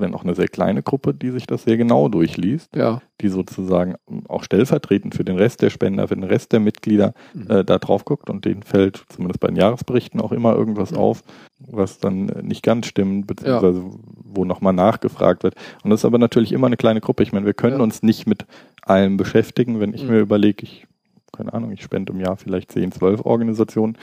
wenn 0.00 0.14
auch 0.14 0.24
eine 0.24 0.34
sehr 0.34 0.48
kleine 0.48 0.82
Gruppe, 0.82 1.14
die 1.14 1.30
sich 1.30 1.46
das 1.46 1.64
sehr 1.64 1.76
genau 1.76 2.08
durchliest, 2.08 2.74
ja. 2.74 3.00
die 3.20 3.28
sozusagen 3.28 3.96
auch 4.28 4.42
stellvertretend 4.42 5.14
für 5.14 5.24
den 5.24 5.36
Rest 5.36 5.62
der 5.62 5.70
Spender, 5.70 6.08
für 6.08 6.14
den 6.14 6.24
Rest 6.24 6.52
der 6.52 6.60
Mitglieder 6.60 7.14
mhm. 7.34 7.50
äh, 7.50 7.64
da 7.64 7.78
drauf 7.78 8.04
guckt 8.04 8.30
und 8.30 8.44
denen 8.44 8.62
fällt 8.62 9.04
zumindest 9.08 9.40
bei 9.40 9.48
den 9.48 9.56
Jahresberichten 9.56 10.20
auch 10.20 10.32
immer 10.32 10.54
irgendwas 10.54 10.92
mhm. 10.92 10.98
auf, 10.98 11.22
was 11.58 11.98
dann 11.98 12.26
nicht 12.42 12.62
ganz 12.62 12.86
stimmt, 12.86 13.26
beziehungsweise 13.26 13.80
ja. 13.80 13.90
wo 14.14 14.44
nochmal 14.44 14.72
nachgefragt 14.72 15.42
wird. 15.42 15.54
Und 15.82 15.90
das 15.90 16.00
ist 16.00 16.04
aber 16.04 16.18
natürlich 16.18 16.52
immer 16.52 16.66
eine 16.66 16.76
kleine 16.76 17.00
Gruppe. 17.00 17.22
Ich 17.22 17.32
meine, 17.32 17.46
wir 17.46 17.54
können 17.54 17.78
ja. 17.78 17.82
uns 17.82 18.02
nicht 18.02 18.26
mit 18.26 18.46
allem 18.82 19.16
beschäftigen, 19.16 19.80
wenn 19.80 19.94
ich 19.94 20.04
mhm. 20.04 20.10
mir 20.10 20.20
überlege, 20.20 20.62
ich, 20.62 20.86
keine 21.32 21.52
Ahnung, 21.52 21.72
ich 21.72 21.82
spende 21.82 22.12
im 22.12 22.20
Jahr 22.20 22.36
vielleicht 22.36 22.72
10, 22.72 22.92
12 22.92 23.24
Organisationen. 23.24 23.96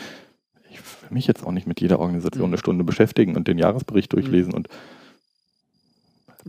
Ich 0.69 0.77
will 0.77 1.09
mich 1.09 1.27
jetzt 1.27 1.45
auch 1.45 1.51
nicht 1.51 1.67
mit 1.67 1.81
jeder 1.81 1.99
Organisation 1.99 2.47
mhm. 2.47 2.53
eine 2.53 2.57
Stunde 2.57 2.83
beschäftigen 2.83 3.35
und 3.35 3.47
den 3.47 3.57
Jahresbericht 3.57 4.11
mhm. 4.11 4.21
durchlesen 4.21 4.53
und 4.53 4.67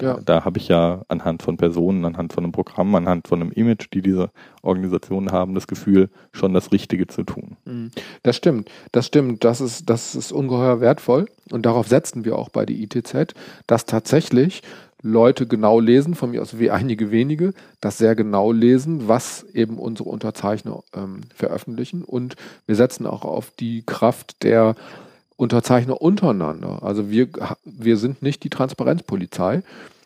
ja. 0.03 0.19
Da 0.25 0.45
habe 0.45 0.59
ich 0.59 0.69
ja 0.69 1.03
anhand 1.09 1.43
von 1.43 1.57
Personen, 1.57 2.05
anhand 2.05 2.33
von 2.33 2.45
einem 2.45 2.53
Programm, 2.53 2.95
anhand 2.95 3.29
von 3.29 3.41
einem 3.41 3.53
Image, 3.53 3.89
die 3.93 4.03
diese 4.03 4.31
Organisationen 4.63 5.33
haben, 5.33 5.55
das 5.55 5.67
Gefühl, 5.67 6.11
schon 6.33 6.55
das 6.55 6.73
Richtige 6.73 7.07
zu 7.07 7.23
tun. 7.25 7.57
Mhm. 7.65 7.91
Das 8.23 8.37
stimmt, 8.37 8.71
das 8.93 9.07
stimmt. 9.07 9.45
Das 9.45 9.61
ist, 9.61 9.89
das 9.89 10.15
ist 10.15 10.33
ungeheuer 10.33 10.81
wertvoll. 10.81 11.27
Und 11.51 11.67
darauf 11.67 11.89
setzen 11.89 12.25
wir 12.25 12.37
auch 12.37 12.51
bei 12.51 12.67
der 12.67 12.77
ITZ, 12.77 13.35
dass 13.67 13.87
tatsächlich 13.87 14.63
Leute 15.03 15.47
genau 15.47 15.79
lesen, 15.79 16.15
von 16.15 16.31
mir 16.31 16.43
aus 16.43 16.59
wie 16.59 16.71
einige 16.71 17.11
wenige, 17.11 17.53
das 17.81 17.99
sehr 17.99 18.17
genau 18.17 18.51
lesen, 18.51 19.07
was 19.07 19.45
eben 19.55 19.79
unsere 19.79 20.09
Unterzeichner 20.09 20.83
ähm, 20.95 21.21
veröffentlichen. 21.35 22.03
Und 22.03 22.35
wir 22.67 22.75
setzen 22.75 23.07
auch 23.07 23.25
auf 23.25 23.53
die 23.53 23.85
Kraft 23.87 24.43
der 24.43 24.75
Unterzeichner 25.39 26.03
untereinander. 26.03 26.83
Also 26.83 27.11
wir, 27.11 27.29
wir 27.65 27.97
sind 27.97 28.23
nicht 28.23 28.43
die 28.43 28.51
Transparenzpolizei 28.51 29.63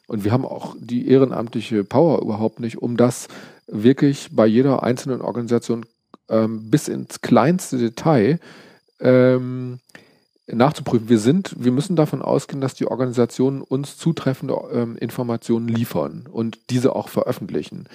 und 0.06 0.24
wir 0.24 0.30
haben 0.30 0.44
auch 0.44 0.76
die 0.78 1.08
ehrenamtliche 1.08 1.84
Power 1.84 2.20
überhaupt 2.20 2.60
nicht, 2.60 2.78
um 2.78 2.98
das 2.98 3.28
wirklich 3.66 4.28
bei 4.30 4.46
jeder 4.46 4.82
einzelnen 4.82 5.22
Organisation 5.22 5.86
ähm, 6.28 6.70
bis 6.70 6.88
ins 6.88 7.22
kleinste 7.22 7.78
Detail 7.78 8.40
ähm, 9.00 9.78
nachzuprüfen. 10.46 11.08
Wir 11.08 11.18
sind, 11.18 11.54
wir 11.58 11.72
müssen 11.72 11.96
davon 11.96 12.20
ausgehen, 12.20 12.60
dass 12.60 12.74
die 12.74 12.86
Organisationen 12.86 13.62
uns 13.62 13.96
zutreffende 13.96 14.54
ähm, 14.70 14.98
Informationen 14.98 15.66
liefern 15.66 16.26
und 16.30 16.58
diese 16.68 16.94
auch 16.94 17.08
veröffentlichen. 17.08 17.86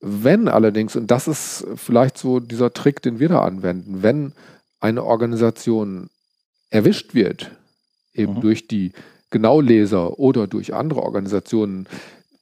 Wenn 0.00 0.48
allerdings, 0.48 0.96
und 0.96 1.10
das 1.10 1.28
ist 1.28 1.64
vielleicht 1.76 2.18
so 2.18 2.40
dieser 2.40 2.74
Trick, 2.74 3.00
den 3.00 3.20
wir 3.20 3.30
da 3.30 3.40
anwenden, 3.40 4.02
wenn 4.02 4.32
eine 4.80 5.02
Organisation 5.02 6.10
erwischt 6.72 7.14
wird, 7.14 7.50
eben 8.14 8.34
mhm. 8.34 8.40
durch 8.40 8.66
die 8.66 8.92
Genauleser 9.30 10.18
oder 10.18 10.46
durch 10.46 10.74
andere 10.74 11.02
Organisationen, 11.02 11.86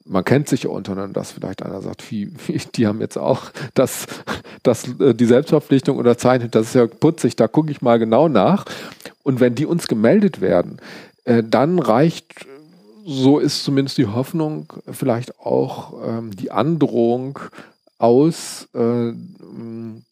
man 0.05 0.25
kennt 0.25 0.49
sich 0.49 0.65
ja 0.65 0.71
untereinander, 0.71 1.21
dass 1.21 1.33
vielleicht 1.33 1.63
einer 1.63 1.83
sagt, 1.83 2.11
wie, 2.11 2.33
wie, 2.47 2.59
die 2.75 2.87
haben 2.87 3.01
jetzt 3.01 3.19
auch 3.19 3.51
das, 3.75 4.07
das, 4.63 4.89
äh, 5.01 5.15
die 5.15 5.27
Selbstverpflichtung 5.27 5.99
unterzeichnet, 5.99 6.55
das 6.55 6.69
ist 6.69 6.75
ja 6.75 6.87
putzig, 6.87 7.37
da 7.37 7.49
gucke 7.49 7.71
ich 7.71 7.83
mal 7.83 7.99
genau 7.99 8.29
nach. 8.29 8.65
Und 9.23 9.41
wenn 9.41 9.55
die 9.55 9.67
uns 9.67 9.89
gemeldet 9.89 10.41
werden, 10.41 10.81
äh, 11.25 11.43
dann 11.43 11.79
reicht, 11.79 12.47
so 13.05 13.39
ist 13.39 13.65
zumindest 13.65 13.99
die 13.99 14.07
Hoffnung, 14.07 14.73
vielleicht 14.91 15.39
auch 15.41 15.95
ähm, 16.07 16.37
die 16.37 16.51
Androhung 16.51 17.39
aus, 17.99 18.69
äh, 18.75 19.13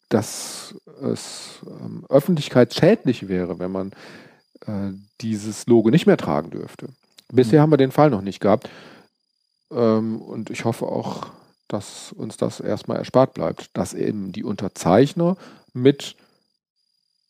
dass 0.08 0.74
es 1.02 1.60
ähm, 1.66 2.04
öffentlichkeitsschädlich 2.08 3.28
wäre, 3.28 3.58
wenn 3.58 3.70
man 3.70 3.92
äh, 4.66 4.92
dieses 5.20 5.66
Logo 5.66 5.90
nicht 5.90 6.06
mehr 6.06 6.16
tragen 6.16 6.50
dürfte. 6.50 6.88
Bisher 7.30 7.60
mhm. 7.60 7.62
haben 7.62 7.72
wir 7.72 7.76
den 7.76 7.92
Fall 7.92 8.10
noch 8.10 8.22
nicht 8.22 8.40
gehabt. 8.40 8.70
Ähm, 9.70 10.20
und 10.20 10.50
ich 10.50 10.64
hoffe 10.64 10.86
auch, 10.86 11.26
dass 11.68 12.12
uns 12.12 12.36
das 12.36 12.60
erstmal 12.60 12.96
erspart 12.96 13.34
bleibt, 13.34 13.76
dass 13.76 13.92
eben 13.92 14.32
die 14.32 14.44
Unterzeichner 14.44 15.36
mit 15.74 16.16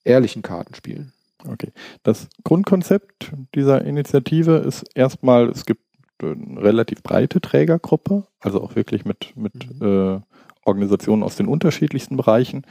ehrlichen 0.05 0.43
Karten 0.43 0.75
spielen. 0.75 1.13
Okay. 1.47 1.73
Das 2.03 2.29
Grundkonzept 2.45 3.33
dieser 3.55 3.85
Initiative 3.85 4.57
ist 4.57 4.85
erstmal, 4.95 5.49
es 5.49 5.67
gibt 5.67 5.83
relativ 6.23 7.03
breite 7.03 7.41
Trägergruppe, 7.41 8.25
also 8.41 8.63
auch 8.63 8.77
wirklich 8.77 9.05
mit, 9.05 9.37
mit 9.37 9.81
mhm. 9.81 9.87
äh, 10.17 10.21
Organisationen 10.65 11.23
aus 11.23 11.37
den 11.37 11.47
unterschiedlichsten 11.47 12.17
Bereichen. 12.17 12.63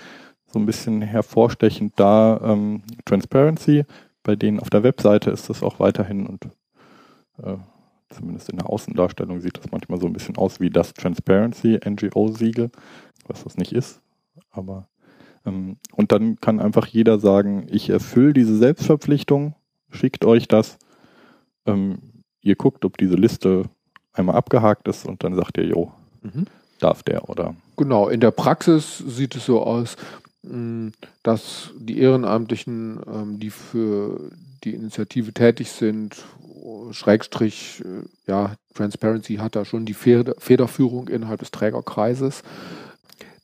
So 0.45 0.59
ein 0.59 0.65
bisschen 0.65 1.01
hervorstechend 1.01 1.93
da 1.97 2.39
ähm, 2.43 2.83
Transparency, 3.05 3.85
bei 4.23 4.35
denen 4.35 4.59
auf 4.59 4.69
der 4.69 4.83
Webseite 4.83 5.29
ist 5.29 5.49
das 5.49 5.63
auch 5.63 5.79
weiterhin 5.79 6.25
und 6.25 6.45
äh, 7.43 7.57
zumindest 8.09 8.49
in 8.49 8.57
der 8.57 8.69
Außendarstellung 8.69 9.41
sieht 9.41 9.57
das 9.57 9.71
manchmal 9.71 9.99
so 9.99 10.07
ein 10.07 10.13
bisschen 10.13 10.37
aus 10.37 10.59
wie 10.59 10.69
das 10.69 10.93
Transparency 10.93 11.79
NGO-Siegel, 11.85 12.71
was 13.27 13.43
das 13.43 13.57
nicht 13.57 13.73
ist. 13.73 14.01
Aber 14.51 14.87
ähm, 15.45 15.77
und 15.91 16.11
dann 16.11 16.37
kann 16.37 16.59
einfach 16.59 16.87
jeder 16.87 17.19
sagen, 17.19 17.67
ich 17.69 17.89
erfülle 17.89 18.33
diese 18.33 18.57
Selbstverpflichtung, 18.57 19.55
schickt 19.89 20.25
euch 20.25 20.47
das. 20.47 20.77
Ähm, 21.65 21.99
ihr 22.47 22.55
guckt, 22.55 22.85
ob 22.85 22.97
diese 22.97 23.15
Liste 23.15 23.65
einmal 24.13 24.35
abgehakt 24.35 24.87
ist 24.87 25.05
und 25.05 25.23
dann 25.23 25.35
sagt 25.35 25.57
ihr, 25.57 25.65
jo, 25.65 25.91
mhm. 26.21 26.45
darf 26.79 27.03
der 27.03 27.29
oder. 27.29 27.55
Genau, 27.75 28.09
in 28.09 28.19
der 28.19 28.31
Praxis 28.31 28.97
sieht 28.97 29.35
es 29.35 29.45
so 29.45 29.61
aus, 29.61 29.95
mm, 30.43 30.89
dass 31.23 31.71
die 31.77 31.99
Ehrenamtlichen, 31.99 32.99
ähm, 33.07 33.39
die 33.39 33.49
für 33.51 34.31
die 34.63 34.73
Initiative 34.73 35.33
tätig 35.33 35.71
sind, 35.71 36.15
Schrägstrich, 36.91 37.83
äh, 37.85 38.31
ja, 38.31 38.55
Transparency 38.73 39.35
hat 39.35 39.55
da 39.55 39.65
schon 39.65 39.85
die 39.85 39.93
Federführung 39.93 41.07
innerhalb 41.09 41.39
des 41.39 41.51
Trägerkreises, 41.51 42.43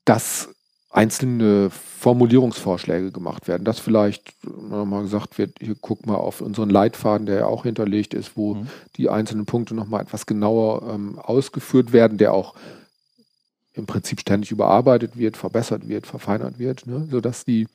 dass 0.05 0.49
einzelne 0.93 1.71
Formulierungsvorschläge 1.71 3.11
gemacht 3.11 3.47
werden. 3.47 3.65
Dass 3.65 3.79
vielleicht 3.79 4.35
mal 4.45 5.01
gesagt 5.01 5.37
wird, 5.39 5.57
hier 5.59 5.75
guck 5.81 6.05
mal 6.05 6.15
auf 6.15 6.39
unseren 6.39 6.69
Leitfaden, 6.69 7.25
der 7.25 7.39
ja 7.39 7.45
auch 7.47 7.63
hinterlegt 7.63 8.13
ist, 8.13 8.37
wo 8.37 8.55
mhm. 8.55 8.67
die 8.95 9.09
einzelnen 9.09 9.45
Punkte 9.45 9.73
nochmal 9.73 10.03
etwas 10.03 10.27
genauer 10.27 10.83
ähm, 10.93 11.17
ausgeführt 11.19 11.93
werden, 11.93 12.19
der 12.19 12.33
auch 12.33 12.53
im 13.73 13.87
Prinzip 13.87 14.21
ständig 14.21 14.51
überarbeitet 14.51 15.17
wird, 15.17 15.35
verbessert 15.35 15.87
wird, 15.87 16.05
verfeinert 16.05 16.59
wird, 16.59 16.85
ne? 16.85 17.07
sodass 17.09 17.43
die 17.43 17.67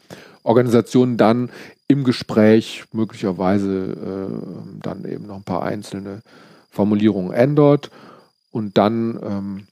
Organisation 0.45 1.17
dann 1.17 1.51
im 1.89 2.05
Gespräch 2.05 2.85
möglicherweise 2.93 4.29
äh, 4.31 4.81
dann 4.81 5.05
eben 5.05 5.27
noch 5.27 5.37
ein 5.37 5.43
paar 5.43 5.65
einzelne 5.65 6.23
Formulierungen 6.71 7.33
ändert 7.33 7.91
und 8.53 8.79
dann, 8.79 9.19
ähm, 9.25 9.67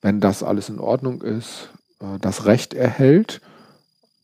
wenn 0.00 0.20
das 0.20 0.44
alles 0.44 0.68
in 0.68 0.78
Ordnung 0.78 1.22
ist, 1.22 1.70
das 2.20 2.46
Recht 2.46 2.74
erhält, 2.74 3.40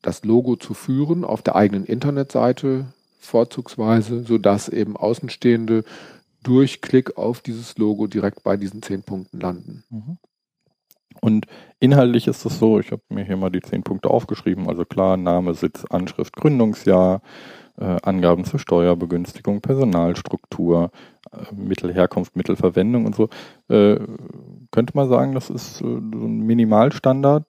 das 0.02 0.24
Logo 0.24 0.56
zu 0.56 0.74
führen 0.74 1.24
auf 1.24 1.42
der 1.42 1.56
eigenen 1.56 1.84
Internetseite 1.84 2.86
vorzugsweise, 3.18 4.24
sodass 4.24 4.68
eben 4.68 4.96
Außenstehende 4.96 5.84
durch 6.42 6.80
Klick 6.80 7.18
auf 7.18 7.40
dieses 7.40 7.76
Logo 7.76 8.06
direkt 8.06 8.42
bei 8.42 8.56
diesen 8.56 8.82
zehn 8.82 9.02
Punkten 9.02 9.40
landen. 9.40 9.84
Mhm. 9.90 10.18
Und 11.20 11.46
inhaltlich 11.80 12.26
ist 12.28 12.46
es 12.46 12.58
so, 12.58 12.80
ich 12.80 12.92
habe 12.92 13.02
mir 13.10 13.24
hier 13.24 13.36
mal 13.36 13.50
die 13.50 13.60
zehn 13.60 13.82
Punkte 13.82 14.08
aufgeschrieben, 14.08 14.68
also 14.68 14.84
klar, 14.84 15.16
Name, 15.16 15.54
Sitz, 15.54 15.84
Anschrift, 15.84 16.34
Gründungsjahr, 16.34 17.20
äh, 17.78 17.96
Angaben 18.02 18.44
zur 18.44 18.58
Steuerbegünstigung, 18.58 19.60
Personalstruktur, 19.60 20.90
äh, 21.32 21.54
Mittelherkunft, 21.54 22.36
Mittelverwendung 22.36 23.06
und 23.06 23.14
so. 23.14 23.28
Äh, 23.68 24.00
könnte 24.70 24.92
man 24.94 25.08
sagen, 25.08 25.34
das 25.34 25.50
ist 25.50 25.80
äh, 25.80 25.84
so 25.84 26.26
ein 26.26 26.40
Minimalstandard 26.40 27.46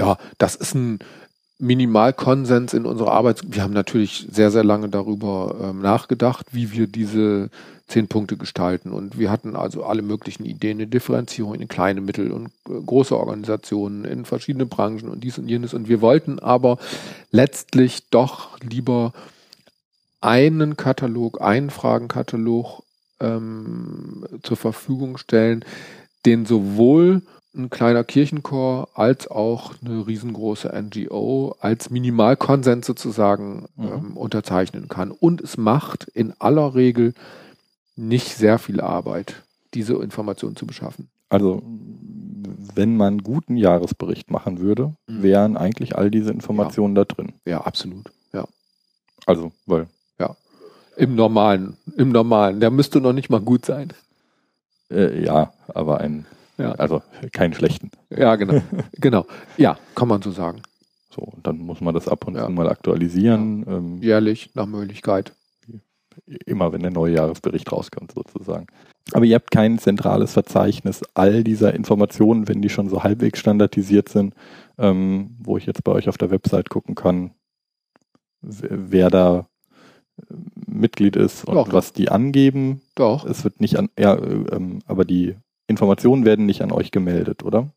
ja, 0.00 0.16
das 0.38 0.54
ist 0.54 0.74
ein 0.74 0.98
Minimalkonsens 1.58 2.72
in 2.72 2.86
unserer 2.86 3.12
Arbeit. 3.12 3.42
Wir 3.46 3.62
haben 3.62 3.74
natürlich 3.74 4.26
sehr, 4.30 4.50
sehr 4.50 4.64
lange 4.64 4.88
darüber 4.88 5.56
ähm, 5.60 5.82
nachgedacht, 5.82 6.46
wie 6.52 6.72
wir 6.72 6.86
diese 6.86 7.50
zehn 7.86 8.08
Punkte 8.08 8.38
gestalten. 8.38 8.92
Und 8.92 9.18
wir 9.18 9.30
hatten 9.30 9.56
also 9.56 9.84
alle 9.84 10.00
möglichen 10.00 10.46
Ideen, 10.46 10.78
eine 10.78 10.86
Differenzierung 10.86 11.54
in 11.54 11.68
kleine, 11.68 12.00
mittel 12.00 12.32
und 12.32 12.46
äh, 12.66 12.80
große 12.86 13.14
Organisationen, 13.14 14.06
in 14.06 14.24
verschiedene 14.24 14.64
Branchen 14.64 15.10
und 15.10 15.22
dies 15.22 15.36
und 15.36 15.48
jenes. 15.48 15.74
Und 15.74 15.88
wir 15.88 16.00
wollten 16.00 16.38
aber 16.38 16.78
letztlich 17.30 18.08
doch 18.08 18.58
lieber 18.60 19.12
einen 20.20 20.76
Katalog, 20.76 21.40
einen 21.40 21.70
Fragenkatalog 21.70 22.82
ähm, 23.20 24.24
zur 24.42 24.56
Verfügung 24.56 25.16
stellen, 25.18 25.64
den 26.26 26.46
sowohl 26.46 27.22
ein 27.54 27.70
kleiner 27.70 28.04
Kirchenchor 28.04 28.88
als 28.94 29.28
auch 29.28 29.74
eine 29.84 30.06
riesengroße 30.06 30.68
NGO 30.68 31.56
als 31.58 31.90
Minimalkonsens 31.90 32.86
sozusagen 32.86 33.66
mhm. 33.76 33.86
ähm, 33.86 34.16
unterzeichnen 34.16 34.88
kann. 34.88 35.10
Und 35.10 35.40
es 35.40 35.56
macht 35.56 36.04
in 36.14 36.34
aller 36.38 36.74
Regel 36.74 37.14
nicht 37.96 38.36
sehr 38.36 38.58
viel 38.58 38.80
Arbeit, 38.80 39.42
diese 39.74 39.94
Informationen 39.94 40.56
zu 40.56 40.66
beschaffen. 40.66 41.10
Also 41.28 41.62
wenn 42.74 42.96
man 42.96 43.14
einen 43.14 43.22
guten 43.22 43.56
Jahresbericht 43.56 44.30
machen 44.30 44.58
würde, 44.60 44.94
mhm. 45.06 45.22
wären 45.22 45.56
eigentlich 45.56 45.96
all 45.96 46.10
diese 46.10 46.30
Informationen 46.30 46.94
ja. 46.96 47.04
da 47.04 47.14
drin. 47.14 47.32
Ja, 47.44 47.60
absolut. 47.62 48.10
Ja. 48.32 48.46
Also, 49.26 49.52
weil. 49.66 49.86
Im 51.00 51.14
normalen, 51.14 51.76
im 51.96 52.10
normalen. 52.10 52.60
Der 52.60 52.70
müsste 52.70 53.00
noch 53.00 53.12
nicht 53.12 53.30
mal 53.30 53.40
gut 53.40 53.64
sein. 53.64 53.92
Äh, 54.90 55.24
ja, 55.24 55.52
aber 55.68 56.00
ein 56.00 56.26
ja. 56.60 56.72
Also 56.72 57.02
keinen 57.32 57.54
schlechten. 57.54 57.90
Ja, 58.10 58.36
genau. 58.36 58.60
genau. 58.92 59.26
Ja, 59.56 59.78
kann 59.94 60.08
man 60.08 60.20
so 60.20 60.30
sagen. 60.30 60.62
So, 61.10 61.22
und 61.22 61.46
dann 61.46 61.58
muss 61.58 61.80
man 61.80 61.94
das 61.94 62.06
ab 62.06 62.26
und 62.26 62.36
ja. 62.36 62.46
zu 62.46 62.52
mal 62.52 62.68
aktualisieren. 62.68 63.64
Ja. 63.66 63.76
Ähm, 63.76 64.02
Jährlich, 64.02 64.50
nach 64.54 64.66
Möglichkeit. 64.66 65.32
Immer 66.44 66.72
wenn 66.72 66.82
der 66.82 66.90
neue 66.90 67.14
Jahresbericht 67.14 67.72
rauskommt, 67.72 68.12
sozusagen. 68.12 68.66
Aber 69.12 69.24
ihr 69.24 69.36
habt 69.36 69.50
kein 69.50 69.78
zentrales 69.78 70.34
Verzeichnis 70.34 71.02
all 71.14 71.42
dieser 71.42 71.74
Informationen, 71.74 72.46
wenn 72.46 72.60
die 72.60 72.68
schon 72.68 72.88
so 72.88 73.02
halbwegs 73.02 73.38
standardisiert 73.38 74.08
sind, 74.08 74.34
ähm, 74.76 75.36
wo 75.40 75.56
ich 75.56 75.66
jetzt 75.66 75.82
bei 75.82 75.92
euch 75.92 76.08
auf 76.08 76.18
der 76.18 76.30
Website 76.30 76.68
gucken 76.68 76.94
kann, 76.94 77.32
wer 78.42 79.08
da 79.08 79.46
Mitglied 80.66 81.16
ist 81.16 81.44
und 81.46 81.54
Doch. 81.54 81.72
was 81.72 81.92
die 81.92 82.10
angeben. 82.10 82.82
Doch. 82.94 83.24
Es 83.24 83.44
wird 83.44 83.60
nicht 83.60 83.78
an, 83.78 83.88
ja, 83.98 84.16
ähm, 84.16 84.80
aber 84.86 85.04
die 85.04 85.36
Informationen 85.66 86.24
werden 86.24 86.46
nicht 86.46 86.62
an 86.62 86.72
euch 86.72 86.90
gemeldet, 86.90 87.44
oder? 87.44 87.68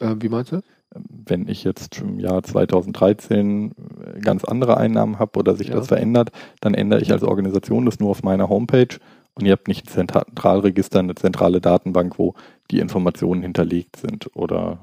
Äh, 0.00 0.16
wie 0.20 0.28
meinst 0.28 0.52
du? 0.52 0.60
Wenn 0.94 1.48
ich 1.48 1.64
jetzt 1.64 2.00
im 2.00 2.18
Jahr 2.18 2.42
2013 2.42 3.70
äh, 3.70 4.20
ganz 4.20 4.44
andere 4.44 4.76
Einnahmen 4.76 5.18
habe 5.18 5.38
oder 5.38 5.54
sich 5.54 5.68
ja. 5.68 5.76
das 5.76 5.88
verändert, 5.88 6.30
dann 6.60 6.74
ändere 6.74 7.00
ich 7.00 7.12
als 7.12 7.22
Organisation 7.22 7.86
das 7.86 8.00
nur 8.00 8.10
auf 8.10 8.22
meiner 8.22 8.48
Homepage 8.48 8.98
und 9.34 9.46
ihr 9.46 9.52
habt 9.52 9.68
nicht 9.68 9.86
ein 9.86 10.08
Zentralregister, 10.08 10.98
eine 10.98 11.14
zentrale 11.14 11.60
Datenbank, 11.60 12.18
wo 12.18 12.34
die 12.70 12.80
Informationen 12.80 13.42
hinterlegt 13.42 13.96
sind, 13.96 14.34
oder? 14.36 14.78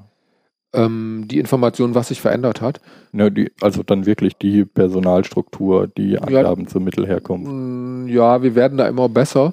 Ähm, 0.72 1.24
die 1.26 1.38
Informationen, 1.38 1.94
was 1.94 2.08
sich 2.08 2.20
verändert 2.20 2.60
hat? 2.60 2.80
Ja, 3.12 3.28
die, 3.28 3.50
also 3.60 3.82
dann 3.82 4.06
wirklich 4.06 4.36
die 4.36 4.64
Personalstruktur, 4.64 5.88
die 5.88 6.18
Angaben 6.18 6.62
ja, 6.62 6.68
zur 6.68 6.80
Mittelherkunft. 6.80 7.50
Mm, 7.50 8.06
ja, 8.06 8.42
wir 8.42 8.54
werden 8.54 8.78
da 8.78 8.86
immer 8.86 9.08
besser 9.08 9.52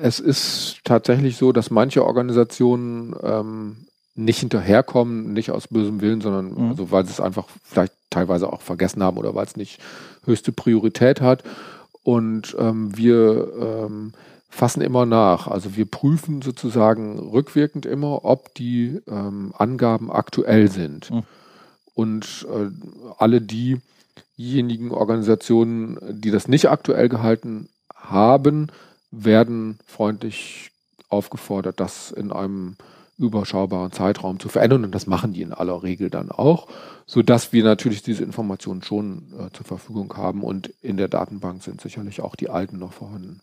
es 0.00 0.18
ist 0.18 0.80
tatsächlich 0.84 1.36
so, 1.36 1.52
dass 1.52 1.70
manche 1.70 2.04
Organisationen 2.04 3.14
ähm, 3.22 3.76
nicht 4.14 4.40
hinterherkommen, 4.40 5.32
nicht 5.32 5.50
aus 5.50 5.68
bösem 5.68 6.00
Willen, 6.00 6.20
sondern 6.20 6.54
mhm. 6.54 6.70
also, 6.70 6.90
weil 6.90 7.04
sie 7.04 7.12
es 7.12 7.20
einfach 7.20 7.46
vielleicht 7.62 7.92
teilweise 8.10 8.52
auch 8.52 8.62
vergessen 8.62 9.02
haben 9.02 9.18
oder 9.18 9.34
weil 9.34 9.46
es 9.46 9.56
nicht 9.56 9.80
höchste 10.24 10.52
Priorität 10.52 11.20
hat. 11.20 11.44
Und 12.02 12.56
ähm, 12.58 12.96
wir 12.96 13.52
ähm, 13.60 14.12
fassen 14.48 14.80
immer 14.80 15.06
nach. 15.06 15.46
Also 15.46 15.76
wir 15.76 15.86
prüfen 15.86 16.42
sozusagen 16.42 17.18
rückwirkend 17.18 17.86
immer, 17.86 18.24
ob 18.24 18.54
die 18.54 19.00
ähm, 19.06 19.52
Angaben 19.56 20.10
aktuell 20.10 20.70
sind. 20.70 21.10
Mhm. 21.10 21.22
Und 21.94 22.46
äh, 22.52 22.70
alle 23.18 23.40
diejenigen 23.40 24.90
Organisationen, 24.90 25.98
die 26.10 26.30
das 26.30 26.48
nicht 26.48 26.70
aktuell 26.70 27.08
gehalten 27.08 27.68
haben, 27.94 28.68
werden 29.10 29.78
freundlich 29.86 30.70
aufgefordert, 31.08 31.80
das 31.80 32.10
in 32.10 32.32
einem 32.32 32.76
überschaubaren 33.18 33.90
Zeitraum 33.92 34.38
zu 34.38 34.48
verändern. 34.48 34.84
Und 34.84 34.94
das 34.94 35.06
machen 35.06 35.32
die 35.32 35.42
in 35.42 35.52
aller 35.52 35.82
Regel 35.82 36.08
dann 36.08 36.30
auch, 36.30 36.68
so 37.06 37.22
dass 37.22 37.52
wir 37.52 37.64
natürlich 37.64 38.02
diese 38.02 38.22
Informationen 38.22 38.82
schon 38.82 39.32
äh, 39.38 39.52
zur 39.52 39.66
Verfügung 39.66 40.16
haben. 40.16 40.44
Und 40.44 40.68
in 40.82 40.96
der 40.96 41.08
Datenbank 41.08 41.62
sind 41.62 41.80
sicherlich 41.80 42.20
auch 42.20 42.36
die 42.36 42.48
alten 42.48 42.78
noch 42.78 42.92
vorhanden. 42.92 43.40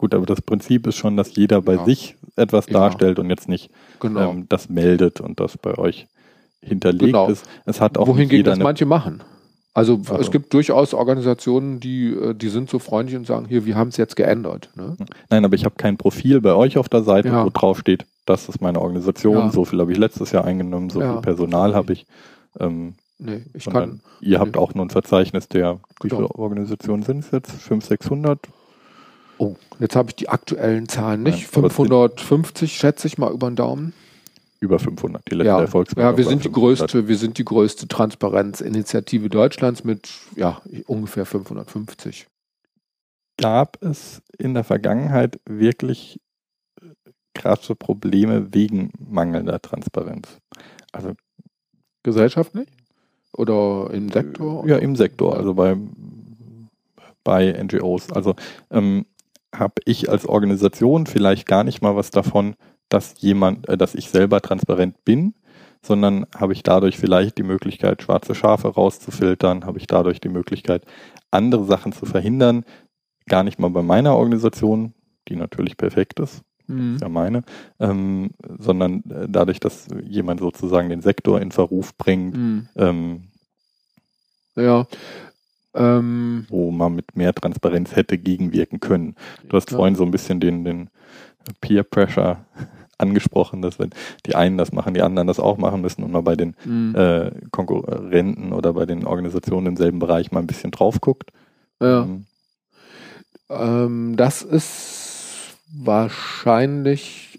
Gut, 0.00 0.14
aber 0.14 0.24
das 0.24 0.40
Prinzip 0.40 0.86
ist 0.86 0.96
schon, 0.96 1.18
dass 1.18 1.36
jeder 1.36 1.60
bei 1.60 1.74
ja. 1.74 1.84
sich 1.84 2.16
etwas 2.34 2.68
ja. 2.68 2.72
darstellt 2.72 3.18
und 3.18 3.28
jetzt 3.28 3.50
nicht 3.50 3.68
genau. 4.00 4.30
ähm, 4.30 4.46
das 4.48 4.70
meldet 4.70 5.20
und 5.20 5.40
das 5.40 5.58
bei 5.58 5.76
euch 5.76 6.06
hinterlegt 6.62 7.12
genau. 7.12 7.28
ist. 7.28 7.44
Es 7.66 7.82
hat 7.82 7.98
auch 7.98 8.08
Wohingegen 8.08 8.42
das 8.44 8.58
manche 8.58 8.86
machen. 8.86 9.22
Also, 9.74 10.00
also, 10.08 10.14
es 10.14 10.30
gibt 10.30 10.54
durchaus 10.54 10.94
Organisationen, 10.94 11.80
die, 11.80 12.14
äh, 12.14 12.34
die 12.34 12.48
sind 12.48 12.70
so 12.70 12.78
freundlich 12.78 13.14
und 13.14 13.26
sagen, 13.26 13.44
hier, 13.46 13.66
wir 13.66 13.76
haben 13.76 13.88
es 13.88 13.98
jetzt 13.98 14.16
geändert. 14.16 14.70
Ne? 14.74 14.96
Nein, 15.28 15.44
aber 15.44 15.54
ich 15.54 15.66
habe 15.66 15.74
kein 15.76 15.98
Profil 15.98 16.40
bei 16.40 16.54
euch 16.54 16.78
auf 16.78 16.88
der 16.88 17.02
Seite, 17.02 17.28
ja. 17.28 17.44
wo 17.44 17.50
drauf 17.50 17.78
steht, 17.78 18.06
das 18.24 18.48
ist 18.48 18.62
meine 18.62 18.80
Organisation, 18.80 19.36
ja. 19.36 19.50
so 19.50 19.66
viel 19.66 19.80
habe 19.80 19.92
ich 19.92 19.98
letztes 19.98 20.32
Jahr 20.32 20.46
eingenommen, 20.46 20.88
so 20.88 21.02
ja. 21.02 21.12
viel 21.12 21.20
Personal 21.20 21.74
habe 21.74 21.92
ich. 21.92 22.06
Ähm, 22.58 22.94
nee, 23.18 23.42
ich 23.52 23.66
kann. 23.66 24.00
Ihr 24.22 24.30
nee. 24.30 24.36
habt 24.38 24.56
auch 24.56 24.72
nur 24.72 24.86
ein 24.86 24.90
Verzeichnis 24.90 25.46
der, 25.46 25.78
wie 26.02 26.08
viele 26.08 26.30
Organisationen 26.30 27.02
sind 27.02 27.18
es 27.18 27.32
jetzt? 27.32 27.52
500, 27.52 27.84
600? 27.84 28.38
Oh, 29.40 29.56
jetzt 29.78 29.96
habe 29.96 30.10
ich 30.10 30.16
die 30.16 30.28
aktuellen 30.28 30.86
Zahlen 30.86 31.22
nicht. 31.22 31.50
Nein, 31.52 31.64
aber 31.64 31.68
es 31.68 31.76
sind- 31.76 31.86
550 31.88 32.76
schätze 32.76 33.06
ich 33.06 33.16
mal 33.16 33.32
über 33.32 33.48
den 33.50 33.56
Daumen. 33.56 33.94
Über 34.60 34.78
500. 34.78 35.22
Die 35.30 35.36
letzte 35.36 35.48
Ja, 35.48 35.60
Erfolgsmeldung 35.60 36.12
ja 36.12 36.18
wir 36.18 36.24
sind 36.24 36.44
die 36.44 36.48
500. 36.48 36.54
größte, 36.90 37.08
wir 37.08 37.16
sind 37.16 37.38
die 37.38 37.44
größte 37.46 37.88
Transparenzinitiative 37.88 39.30
Deutschlands 39.30 39.82
mit 39.82 40.10
ja 40.36 40.60
ungefähr 40.86 41.24
550. 41.24 42.26
Gab 43.38 43.82
es 43.82 44.20
in 44.36 44.52
der 44.52 44.64
Vergangenheit 44.64 45.40
wirklich 45.46 46.20
äh, 46.82 46.88
krasse 47.34 47.74
Probleme 47.74 48.52
wegen 48.52 48.92
mangelnder 48.98 49.62
Transparenz? 49.62 50.28
Also 50.92 51.14
Gesellschaftlich 52.02 52.68
oder 53.32 53.88
im 53.94 54.10
Sektor? 54.12 54.66
Ja, 54.66 54.76
im 54.76 54.94
Sektor, 54.96 55.38
also 55.38 55.54
bei, 55.54 55.74
bei 57.24 57.50
NGOs. 57.52 58.10
Also 58.12 58.34
ähm, 58.70 59.06
habe 59.54 59.74
ich 59.84 60.08
als 60.10 60.26
Organisation 60.26 61.06
vielleicht 61.06 61.46
gar 61.46 61.64
nicht 61.64 61.82
mal 61.82 61.96
was 61.96 62.10
davon, 62.10 62.54
dass 62.88 63.14
jemand, 63.18 63.68
äh, 63.68 63.76
dass 63.76 63.94
ich 63.94 64.08
selber 64.10 64.40
transparent 64.40 65.04
bin, 65.04 65.34
sondern 65.82 66.26
habe 66.36 66.52
ich 66.52 66.62
dadurch 66.62 66.98
vielleicht 66.98 67.38
die 67.38 67.42
Möglichkeit, 67.42 68.02
schwarze 68.02 68.34
Schafe 68.34 68.68
rauszufiltern, 68.68 69.64
habe 69.64 69.78
ich 69.78 69.86
dadurch 69.86 70.20
die 70.20 70.28
Möglichkeit, 70.28 70.84
andere 71.30 71.64
Sachen 71.64 71.92
zu 71.92 72.04
verhindern, 72.06 72.64
gar 73.28 73.44
nicht 73.44 73.58
mal 73.58 73.70
bei 73.70 73.82
meiner 73.82 74.16
Organisation, 74.16 74.92
die 75.28 75.36
natürlich 75.36 75.76
perfekt 75.76 76.20
ist, 76.20 76.42
Mhm. 76.66 76.98
ja 77.00 77.08
meine, 77.08 77.42
ähm, 77.78 78.30
sondern 78.58 79.02
äh, 79.10 79.26
dadurch, 79.28 79.58
dass 79.60 79.86
jemand 80.04 80.40
sozusagen 80.40 80.88
den 80.88 81.00
Sektor 81.02 81.40
in 81.40 81.50
Verruf 81.52 81.96
bringt, 81.96 82.36
Mhm. 82.36 82.68
ähm, 82.76 83.22
Ja. 84.56 84.86
Ähm, 85.74 86.46
wo 86.48 86.70
man 86.72 86.94
mit 86.94 87.16
mehr 87.16 87.32
Transparenz 87.34 87.94
hätte 87.94 88.18
gegenwirken 88.18 88.80
können. 88.80 89.14
Du 89.48 89.56
hast 89.56 89.70
Ja. 89.70 89.76
vorhin 89.76 89.94
so 89.94 90.04
ein 90.04 90.10
bisschen 90.10 90.40
den, 90.40 90.64
den 90.64 90.90
Peer 91.60 91.84
Pressure 91.84 92.44
angesprochen, 92.98 93.62
dass 93.62 93.78
wenn 93.78 93.90
die 94.26 94.34
einen 94.34 94.58
das 94.58 94.72
machen, 94.72 94.94
die 94.94 95.02
anderen 95.02 95.26
das 95.28 95.40
auch 95.40 95.58
machen 95.58 95.80
müssen 95.80 96.02
und 96.02 96.10
man 96.12 96.24
bei 96.24 96.36
den 96.36 96.56
mhm. 96.64 96.94
äh, 96.96 97.30
Konkurrenten 97.50 98.52
oder 98.52 98.72
bei 98.74 98.84
den 98.84 99.06
Organisationen 99.06 99.68
im 99.68 99.76
selben 99.76 100.00
Bereich 100.00 100.32
mal 100.32 100.40
ein 100.40 100.46
bisschen 100.46 100.70
drauf 100.72 101.00
guckt. 101.00 101.30
ja. 101.80 102.02
Ähm, 102.02 102.26
Ähm, 103.48 104.16
das 104.16 104.42
ist 104.42 105.56
wahrscheinlich 105.72 107.38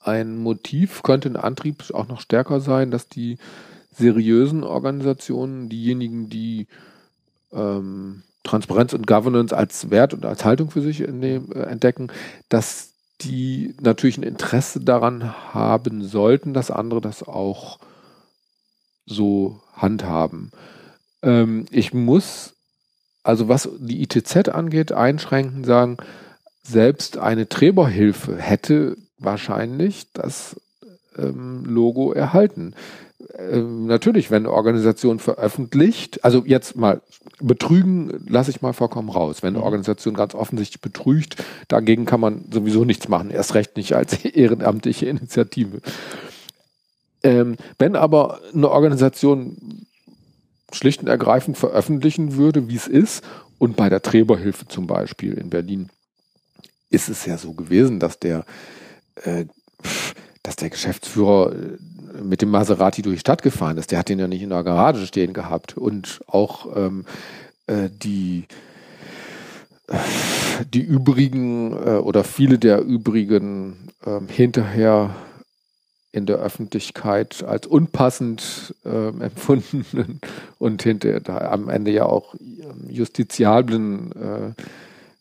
ein 0.00 0.36
Motiv, 0.36 1.02
könnte 1.02 1.28
ein 1.28 1.36
Antrieb 1.36 1.84
auch 1.94 2.08
noch 2.08 2.20
stärker 2.20 2.60
sein, 2.60 2.90
dass 2.90 3.08
die 3.08 3.38
seriösen 3.92 4.64
Organisationen, 4.64 5.68
diejenigen, 5.68 6.28
die 6.28 6.66
ähm, 7.52 8.22
Transparenz 8.44 8.92
und 8.92 9.06
Governance 9.06 9.56
als 9.56 9.90
Wert 9.90 10.14
und 10.14 10.24
als 10.26 10.44
Haltung 10.44 10.70
für 10.70 10.82
sich 10.82 10.98
dem, 10.98 11.52
äh, 11.52 11.62
entdecken, 11.62 12.08
dass 12.48 12.92
die 13.20 13.74
natürlich 13.80 14.18
ein 14.18 14.24
Interesse 14.24 14.80
daran 14.80 15.54
haben 15.54 16.02
sollten, 16.02 16.54
dass 16.54 16.70
andere 16.70 17.00
das 17.00 17.22
auch 17.22 17.78
so 19.06 19.60
handhaben. 19.76 20.50
Ähm, 21.22 21.66
ich 21.70 21.94
muss 21.94 22.54
also 23.22 23.48
was 23.48 23.68
die 23.78 24.02
ITZ 24.02 24.48
angeht, 24.48 24.92
einschränken, 24.92 25.64
sagen, 25.64 25.98
selbst 26.62 27.18
eine 27.18 27.48
Träberhilfe 27.48 28.36
hätte 28.36 28.96
wahrscheinlich 29.18 30.12
das 30.12 30.60
ähm, 31.16 31.64
Logo 31.64 32.12
erhalten. 32.12 32.74
Ähm, 33.38 33.86
natürlich, 33.86 34.30
wenn 34.30 34.44
eine 34.44 34.52
Organisation 34.54 35.18
veröffentlicht, 35.18 36.24
also 36.24 36.44
jetzt 36.44 36.76
mal 36.76 37.00
betrügen, 37.40 38.24
lasse 38.28 38.50
ich 38.50 38.62
mal 38.62 38.72
vollkommen 38.72 39.08
raus. 39.08 39.42
Wenn 39.42 39.54
eine 39.54 39.58
Mhm. 39.58 39.64
Organisation 39.64 40.14
ganz 40.14 40.34
offensichtlich 40.34 40.80
betrügt, 40.80 41.42
dagegen 41.68 42.04
kann 42.04 42.20
man 42.20 42.44
sowieso 42.50 42.84
nichts 42.84 43.08
machen, 43.08 43.30
erst 43.30 43.54
recht 43.54 43.76
nicht 43.76 43.94
als 43.94 44.14
ehrenamtliche 44.24 45.06
Initiative. 45.06 45.80
Ähm, 47.22 47.56
wenn 47.78 47.96
aber 47.96 48.40
eine 48.52 48.70
Organisation 48.70 49.86
schlicht 50.74 51.00
und 51.02 51.08
ergreifend 51.08 51.56
veröffentlichen 51.58 52.36
würde, 52.36 52.68
wie 52.68 52.76
es 52.76 52.86
ist. 52.88 53.24
Und 53.58 53.76
bei 53.76 53.88
der 53.88 54.02
Träberhilfe 54.02 54.66
zum 54.66 54.86
Beispiel 54.86 55.34
in 55.34 55.50
Berlin 55.50 55.90
ist 56.90 57.08
es 57.08 57.26
ja 57.26 57.38
so 57.38 57.52
gewesen, 57.52 58.00
dass 58.00 58.18
der, 58.18 58.44
äh, 59.22 59.46
dass 60.42 60.56
der 60.56 60.70
Geschäftsführer 60.70 61.52
äh, 61.52 62.22
mit 62.22 62.42
dem 62.42 62.50
Maserati 62.50 63.02
durch 63.02 63.16
die 63.16 63.20
Stadt 63.20 63.42
gefahren 63.42 63.78
ist. 63.78 63.90
Der 63.90 63.98
hat 63.98 64.08
den 64.08 64.18
ja 64.18 64.28
nicht 64.28 64.42
in 64.42 64.50
der 64.50 64.64
Garage 64.64 65.06
stehen 65.06 65.32
gehabt. 65.32 65.76
Und 65.76 66.20
auch 66.26 66.76
ähm, 66.76 67.04
äh, 67.66 67.88
die 67.90 68.46
äh, 69.88 69.98
die 70.72 70.82
übrigen 70.82 71.72
äh, 71.72 71.96
oder 71.96 72.24
viele 72.24 72.58
der 72.58 72.82
übrigen 72.82 73.88
ähm, 74.04 74.28
hinterher 74.28 75.14
in 76.12 76.26
der 76.26 76.36
Öffentlichkeit 76.36 77.42
als 77.42 77.66
unpassend 77.66 78.74
ähm, 78.84 79.20
empfundenen 79.22 80.20
und 80.58 80.82
hinter 80.82 81.50
am 81.50 81.68
Ende 81.68 81.90
ja 81.90 82.04
auch 82.04 82.34
ähm, 82.34 82.88
justiziablen 82.88 84.12
äh, 84.12 84.62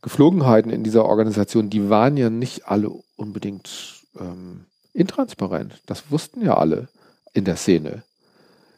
Geflogenheiten 0.02 0.72
in 0.72 0.84
dieser 0.84 1.06
Organisation, 1.06 1.70
die 1.70 1.90
waren 1.90 2.18
ja 2.18 2.30
nicht 2.30 2.68
alle 2.68 2.92
unbedingt 3.16 4.04
ähm, 4.20 4.66
intransparent. 4.94 5.82
Das 5.86 6.12
wussten 6.12 6.44
ja 6.44 6.58
alle 6.58 6.88
in 7.34 7.46
der 7.46 7.56
Szene. 7.56 8.04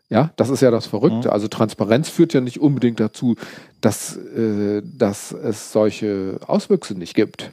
Ja, 0.09 0.31
das 0.35 0.49
ist 0.49 0.61
ja 0.61 0.69
das 0.69 0.85
Verrückte. 0.85 1.27
Mhm. 1.27 1.33
Also 1.33 1.47
Transparenz 1.47 2.09
führt 2.09 2.33
ja 2.33 2.41
nicht 2.41 2.59
unbedingt 2.59 2.99
dazu, 2.99 3.35
dass, 3.81 4.15
äh, 4.15 4.81
dass 4.83 5.31
es 5.31 5.71
solche 5.71 6.39
Auswüchse 6.45 6.93
nicht 6.93 7.15
gibt. 7.15 7.51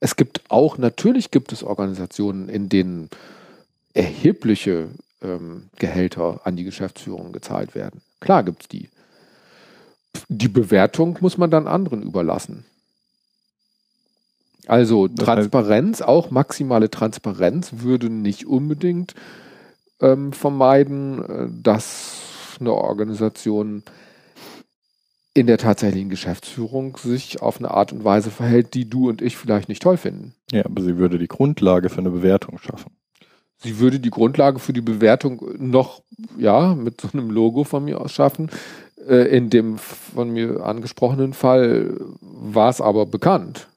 Es 0.00 0.16
gibt 0.16 0.42
auch, 0.50 0.76
natürlich 0.76 1.30
gibt 1.30 1.52
es 1.52 1.62
Organisationen, 1.62 2.50
in 2.50 2.68
denen 2.68 3.08
erhebliche 3.94 4.88
ähm, 5.22 5.70
Gehälter 5.78 6.40
an 6.44 6.56
die 6.56 6.64
Geschäftsführung 6.64 7.32
gezahlt 7.32 7.74
werden. 7.74 8.02
Klar 8.20 8.42
gibt's 8.42 8.68
die. 8.68 8.90
Die 10.28 10.48
Bewertung 10.48 11.18
muss 11.20 11.38
man 11.38 11.50
dann 11.50 11.66
anderen 11.66 12.02
überlassen. 12.02 12.66
Also 14.66 15.08
Transparenz, 15.08 16.00
auch 16.00 16.30
maximale 16.30 16.90
Transparenz 16.90 17.72
würde 17.78 18.10
nicht 18.10 18.46
unbedingt 18.46 19.14
ähm, 20.00 20.32
vermeiden, 20.32 21.24
äh, 21.24 21.48
dass 21.62 22.56
eine 22.60 22.72
Organisation 22.72 23.82
in 25.34 25.48
der 25.48 25.58
tatsächlichen 25.58 26.10
Geschäftsführung 26.10 26.96
sich 26.96 27.42
auf 27.42 27.58
eine 27.58 27.72
Art 27.72 27.92
und 27.92 28.04
Weise 28.04 28.30
verhält, 28.30 28.74
die 28.74 28.88
du 28.88 29.08
und 29.08 29.20
ich 29.20 29.36
vielleicht 29.36 29.68
nicht 29.68 29.82
toll 29.82 29.96
finden. 29.96 30.34
ja, 30.52 30.64
aber 30.64 30.80
sie 30.80 30.96
würde 30.96 31.18
die 31.18 31.26
Grundlage 31.26 31.90
für 31.90 31.98
eine 31.98 32.10
Bewertung 32.10 32.58
schaffen. 32.58 32.92
Sie 33.58 33.78
würde 33.78 33.98
die 33.98 34.10
Grundlage 34.10 34.58
für 34.58 34.72
die 34.72 34.80
Bewertung 34.80 35.42
noch, 35.58 36.02
ja, 36.38 36.74
mit 36.74 37.00
so 37.00 37.08
einem 37.12 37.30
Logo 37.30 37.64
von 37.64 37.84
mir 37.84 38.00
aus 38.00 38.12
schaffen. 38.12 38.50
Äh, 39.08 39.36
in 39.36 39.50
dem 39.50 39.78
von 39.78 40.30
mir 40.30 40.64
angesprochenen 40.64 41.32
Fall 41.32 41.96
war 42.20 42.70
es 42.70 42.80
aber 42.80 43.06
bekannt. 43.06 43.68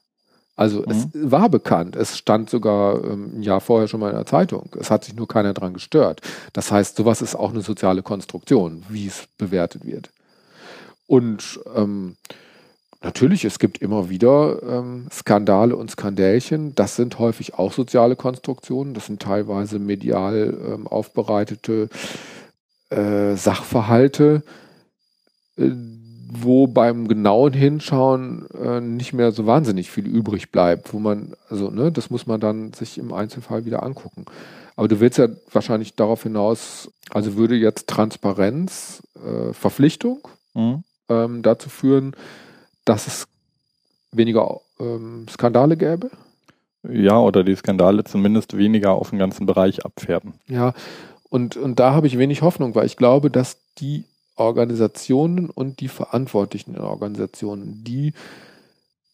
Also 0.58 0.84
es 0.86 1.06
war 1.14 1.48
bekannt. 1.48 1.94
Es 1.94 2.18
stand 2.18 2.50
sogar 2.50 3.04
ähm, 3.04 3.30
ein 3.36 3.42
Jahr 3.44 3.60
vorher 3.60 3.86
schon 3.86 4.00
mal 4.00 4.10
in 4.10 4.16
der 4.16 4.26
Zeitung. 4.26 4.70
Es 4.76 4.90
hat 4.90 5.04
sich 5.04 5.14
nur 5.14 5.28
keiner 5.28 5.54
dran 5.54 5.72
gestört. 5.72 6.20
Das 6.52 6.72
heißt, 6.72 6.96
sowas 6.96 7.22
ist 7.22 7.36
auch 7.36 7.50
eine 7.50 7.60
soziale 7.60 8.02
Konstruktion, 8.02 8.82
wie 8.88 9.06
es 9.06 9.28
bewertet 9.38 9.86
wird. 9.86 10.10
Und 11.06 11.60
ähm, 11.76 12.16
natürlich, 13.00 13.44
es 13.44 13.60
gibt 13.60 13.78
immer 13.78 14.10
wieder 14.10 14.60
ähm, 14.64 15.06
Skandale 15.12 15.76
und 15.76 15.92
Skandälchen. 15.92 16.74
Das 16.74 16.96
sind 16.96 17.20
häufig 17.20 17.54
auch 17.54 17.72
soziale 17.72 18.16
Konstruktionen. 18.16 18.94
Das 18.94 19.06
sind 19.06 19.22
teilweise 19.22 19.78
medial 19.78 20.58
ähm, 20.74 20.88
aufbereitete 20.88 21.88
äh, 22.90 23.36
Sachverhalte, 23.36 24.42
äh, 25.56 25.70
wo 26.30 26.66
beim 26.66 27.08
genauen 27.08 27.52
Hinschauen 27.52 28.46
äh, 28.50 28.80
nicht 28.80 29.12
mehr 29.12 29.32
so 29.32 29.46
wahnsinnig 29.46 29.90
viel 29.90 30.06
übrig 30.06 30.50
bleibt, 30.52 30.92
wo 30.92 30.98
man, 30.98 31.32
also, 31.48 31.70
ne, 31.70 31.90
das 31.90 32.10
muss 32.10 32.26
man 32.26 32.40
dann 32.40 32.72
sich 32.72 32.98
im 32.98 33.12
Einzelfall 33.12 33.64
wieder 33.64 33.82
angucken. 33.82 34.26
Aber 34.76 34.88
du 34.88 35.00
willst 35.00 35.18
ja 35.18 35.28
wahrscheinlich 35.50 35.94
darauf 35.96 36.22
hinaus, 36.22 36.90
also 37.10 37.36
würde 37.36 37.56
jetzt 37.56 37.88
Transparenz, 37.88 39.02
äh, 39.24 39.52
Verpflichtung 39.52 40.28
Mhm. 40.54 40.82
ähm, 41.08 41.42
dazu 41.42 41.68
führen, 41.68 42.14
dass 42.84 43.06
es 43.06 43.26
weniger 44.12 44.60
ähm, 44.80 45.26
Skandale 45.30 45.76
gäbe? 45.76 46.10
Ja, 46.88 47.18
oder 47.18 47.44
die 47.44 47.56
Skandale 47.56 48.04
zumindest 48.04 48.56
weniger 48.56 48.92
auf 48.92 49.10
den 49.10 49.18
ganzen 49.18 49.46
Bereich 49.46 49.84
abfärben. 49.84 50.34
Ja, 50.46 50.74
und, 51.28 51.56
und 51.56 51.78
da 51.78 51.92
habe 51.92 52.06
ich 52.06 52.18
wenig 52.18 52.42
Hoffnung, 52.42 52.74
weil 52.74 52.86
ich 52.86 52.96
glaube, 52.96 53.30
dass 53.30 53.58
die 53.78 54.04
Organisationen 54.38 55.50
und 55.50 55.80
die 55.80 55.88
Verantwortlichen 55.88 56.74
in 56.74 56.80
Organisationen, 56.82 57.84
die 57.84 58.12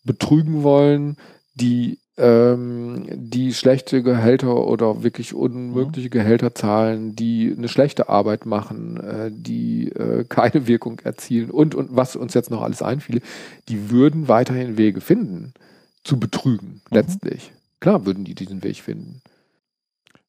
betrügen 0.04 0.62
wollen, 0.62 1.16
die 1.54 1.98
ähm, 2.16 3.06
die 3.12 3.52
schlechte 3.54 4.02
Gehälter 4.02 4.66
oder 4.66 5.02
wirklich 5.02 5.34
unmögliche 5.34 6.10
Gehälter 6.10 6.54
zahlen, 6.54 7.16
die 7.16 7.52
eine 7.56 7.68
schlechte 7.68 8.08
Arbeit 8.08 8.46
machen, 8.46 8.98
äh, 8.98 9.30
die 9.32 9.88
äh, 9.90 10.24
keine 10.28 10.66
Wirkung 10.68 11.00
erzielen 11.00 11.50
und 11.50 11.74
und 11.74 11.96
was 11.96 12.14
uns 12.16 12.34
jetzt 12.34 12.50
noch 12.50 12.62
alles 12.62 12.82
einfiele, 12.82 13.20
die 13.68 13.90
würden 13.90 14.28
weiterhin 14.28 14.78
Wege 14.78 15.00
finden, 15.00 15.54
zu 16.04 16.20
betrügen, 16.20 16.82
Mhm. 16.90 16.96
letztlich. 16.96 17.52
Klar 17.80 18.06
würden 18.06 18.24
die 18.24 18.34
diesen 18.34 18.62
Weg 18.64 18.76
finden. 18.82 19.20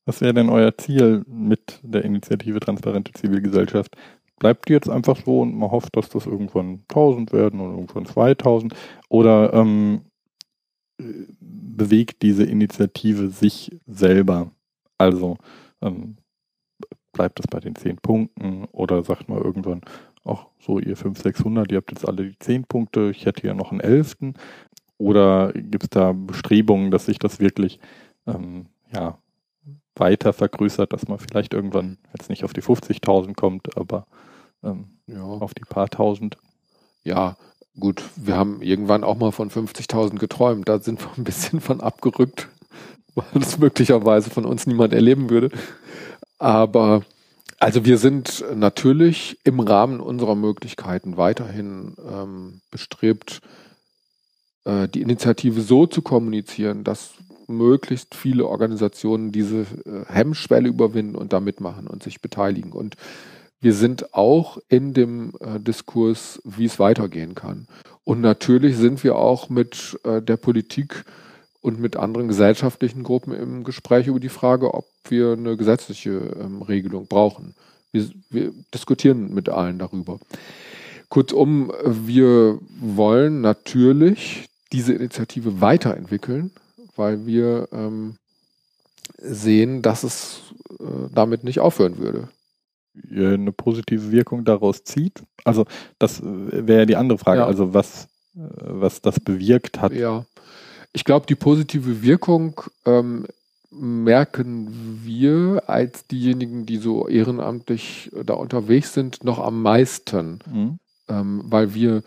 Was 0.05 0.21
wäre 0.21 0.33
denn 0.33 0.49
euer 0.49 0.77
Ziel 0.77 1.23
mit 1.27 1.79
der 1.83 2.05
Initiative 2.05 2.59
Transparente 2.59 3.11
Zivilgesellschaft? 3.13 3.95
Bleibt 4.39 4.67
die 4.67 4.73
jetzt 4.73 4.89
einfach 4.89 5.17
so 5.25 5.41
und 5.41 5.55
man 5.55 5.71
hofft, 5.71 5.95
dass 5.95 6.09
das 6.09 6.25
irgendwann 6.25 6.83
1000 6.89 7.31
werden 7.31 7.59
oder 7.61 7.71
irgendwann 7.71 8.05
2000? 8.05 8.75
Oder 9.09 9.53
ähm, 9.53 10.01
äh, 10.99 11.03
bewegt 11.39 12.21
diese 12.21 12.43
Initiative 12.43 13.29
sich 13.29 13.77
selber? 13.85 14.51
Also 14.97 15.37
ähm, 15.81 16.17
bleibt 17.13 17.39
es 17.39 17.47
bei 17.47 17.59
den 17.59 17.75
10 17.75 17.97
Punkten 17.97 18.65
oder 18.71 19.03
sagt 19.03 19.29
man 19.29 19.41
irgendwann, 19.41 19.81
ach 20.25 20.47
so, 20.59 20.79
ihr 20.79 20.97
500, 20.97 21.35
600, 21.35 21.71
ihr 21.71 21.77
habt 21.77 21.91
jetzt 21.91 22.07
alle 22.07 22.29
die 22.29 22.39
10 22.39 22.65
Punkte, 22.65 23.09
ich 23.09 23.25
hätte 23.25 23.47
ja 23.47 23.53
noch 23.53 23.71
einen 23.71 23.79
11. 23.79 24.17
Oder 24.97 25.51
gibt 25.53 25.83
es 25.83 25.89
da 25.89 26.13
Bestrebungen, 26.13 26.91
dass 26.91 27.05
sich 27.05 27.19
das 27.19 27.39
wirklich 27.39 27.79
ähm, 28.27 28.67
ja, 28.93 29.17
weiter 29.95 30.33
vergrößert, 30.33 30.93
dass 30.93 31.07
man 31.07 31.19
vielleicht 31.19 31.53
irgendwann 31.53 31.97
jetzt 32.17 32.29
nicht 32.29 32.43
auf 32.43 32.53
die 32.53 32.61
50.000 32.61 33.35
kommt, 33.35 33.77
aber 33.77 34.05
ähm, 34.63 34.85
Ja. 35.07 35.23
auf 35.23 35.53
die 35.53 35.63
paar 35.63 35.89
tausend. 35.89 36.37
Ja, 37.03 37.37
gut, 37.79 38.03
wir 38.15 38.35
haben 38.35 38.61
irgendwann 38.61 39.03
auch 39.03 39.17
mal 39.17 39.31
von 39.31 39.49
50.000 39.49 40.17
geträumt. 40.17 40.67
Da 40.67 40.79
sind 40.79 41.01
wir 41.01 41.11
ein 41.17 41.23
bisschen 41.23 41.61
von 41.61 41.81
abgerückt, 41.81 42.49
weil 43.15 43.25
das 43.33 43.57
möglicherweise 43.59 44.29
von 44.29 44.45
uns 44.45 44.67
niemand 44.67 44.93
erleben 44.93 45.29
würde. 45.29 45.49
Aber 46.39 47.03
also 47.59 47.85
wir 47.85 47.97
sind 47.97 48.43
natürlich 48.53 49.39
im 49.45 49.59
Rahmen 49.61 50.01
unserer 50.01 50.35
Möglichkeiten 50.35 51.15
weiterhin 51.15 51.95
ähm, 52.11 52.61
bestrebt, 52.69 53.41
äh, 54.65 54.89
die 54.89 55.01
Initiative 55.01 55.61
so 55.61 55.87
zu 55.87 56.01
kommunizieren, 56.01 56.83
dass 56.83 57.13
möglichst 57.47 58.15
viele 58.15 58.47
Organisationen 58.47 59.31
diese 59.31 59.61
äh, 59.61 60.05
Hemmschwelle 60.07 60.67
überwinden 60.69 61.15
und 61.15 61.33
da 61.33 61.39
mitmachen 61.39 61.87
und 61.87 62.03
sich 62.03 62.21
beteiligen. 62.21 62.71
Und 62.71 62.95
wir 63.61 63.73
sind 63.73 64.13
auch 64.13 64.57
in 64.69 64.93
dem 64.93 65.33
äh, 65.39 65.59
Diskurs, 65.59 66.41
wie 66.43 66.65
es 66.65 66.79
weitergehen 66.79 67.35
kann. 67.35 67.67
Und 68.03 68.21
natürlich 68.21 68.77
sind 68.77 69.03
wir 69.03 69.15
auch 69.15 69.49
mit 69.49 69.99
äh, 70.03 70.21
der 70.21 70.37
Politik 70.37 71.05
und 71.61 71.79
mit 71.79 71.97
anderen 71.97 72.27
gesellschaftlichen 72.27 73.01
Gruppen 73.01 73.33
im 73.33 73.63
Gespräch 73.63 74.05
über 74.05 74.19
die 74.19 74.29
Frage, 74.29 74.73
ob 74.73 74.85
wir 75.09 75.33
eine 75.33 75.57
gesetzliche 75.57 76.11
ähm, 76.39 76.61
Regelung 76.61 77.07
brauchen. 77.07 77.55
Wir, 77.91 78.07
wir 78.29 78.53
diskutieren 78.73 79.33
mit 79.33 79.49
allen 79.49 79.79
darüber. 79.79 80.19
Kurzum, 81.09 81.71
wir 81.83 82.59
wollen 82.79 83.41
natürlich 83.41 84.47
diese 84.71 84.93
Initiative 84.93 85.61
weiterentwickeln, 85.61 86.51
weil 86.95 87.25
wir 87.25 87.67
ähm, 87.71 88.17
sehen, 89.17 89.81
dass 89.81 90.03
es 90.03 90.41
äh, 90.79 90.83
damit 91.13 91.43
nicht 91.43 91.59
aufhören 91.59 91.97
würde. 91.97 92.29
Ihr 93.09 93.31
eine 93.33 93.51
positive 93.51 94.11
Wirkung 94.11 94.45
daraus 94.45 94.83
zieht. 94.83 95.23
Also 95.43 95.65
das 95.99 96.19
äh, 96.21 96.23
wäre 96.67 96.79
ja 96.79 96.85
die 96.85 96.95
andere 96.95 97.17
Frage, 97.17 97.39
Ja. 97.41 97.45
also 97.47 97.73
was, 97.73 98.05
äh, 98.35 98.39
was 98.61 99.01
das 99.01 99.19
bewirkt 99.19 99.81
hat. 99.81 99.93
Ja, 99.93 100.25
ich 100.93 101.03
glaube, 101.03 101.25
die 101.27 101.35
positive 101.35 102.01
Wirkung 102.03 102.61
ähm, 102.85 103.25
merken 103.69 105.01
wir 105.03 105.63
als 105.67 106.07
diejenigen, 106.07 106.65
die 106.65 106.77
so 106.77 107.07
ehrenamtlich 107.09 108.09
da 108.25 108.33
unterwegs 108.35 108.93
sind, 108.93 109.23
noch 109.25 109.39
am 109.39 109.61
meisten, 109.61 110.39
Mhm. 110.49 110.79
ähm, 111.09 111.41
weil 111.45 111.73
wir 111.73 112.01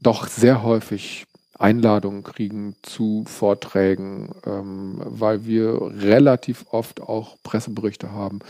doch 0.00 0.26
sehr 0.26 0.62
häufig 0.62 1.24
Einladungen 1.64 2.22
kriegen 2.22 2.74
zu 2.82 3.24
Vorträgen, 3.26 4.30
ähm, 4.46 5.00
weil 5.04 5.46
wir 5.46 5.80
relativ 5.98 6.66
oft 6.70 7.00
auch 7.00 7.36
Presseberichte 7.42 8.12
haben, 8.12 8.40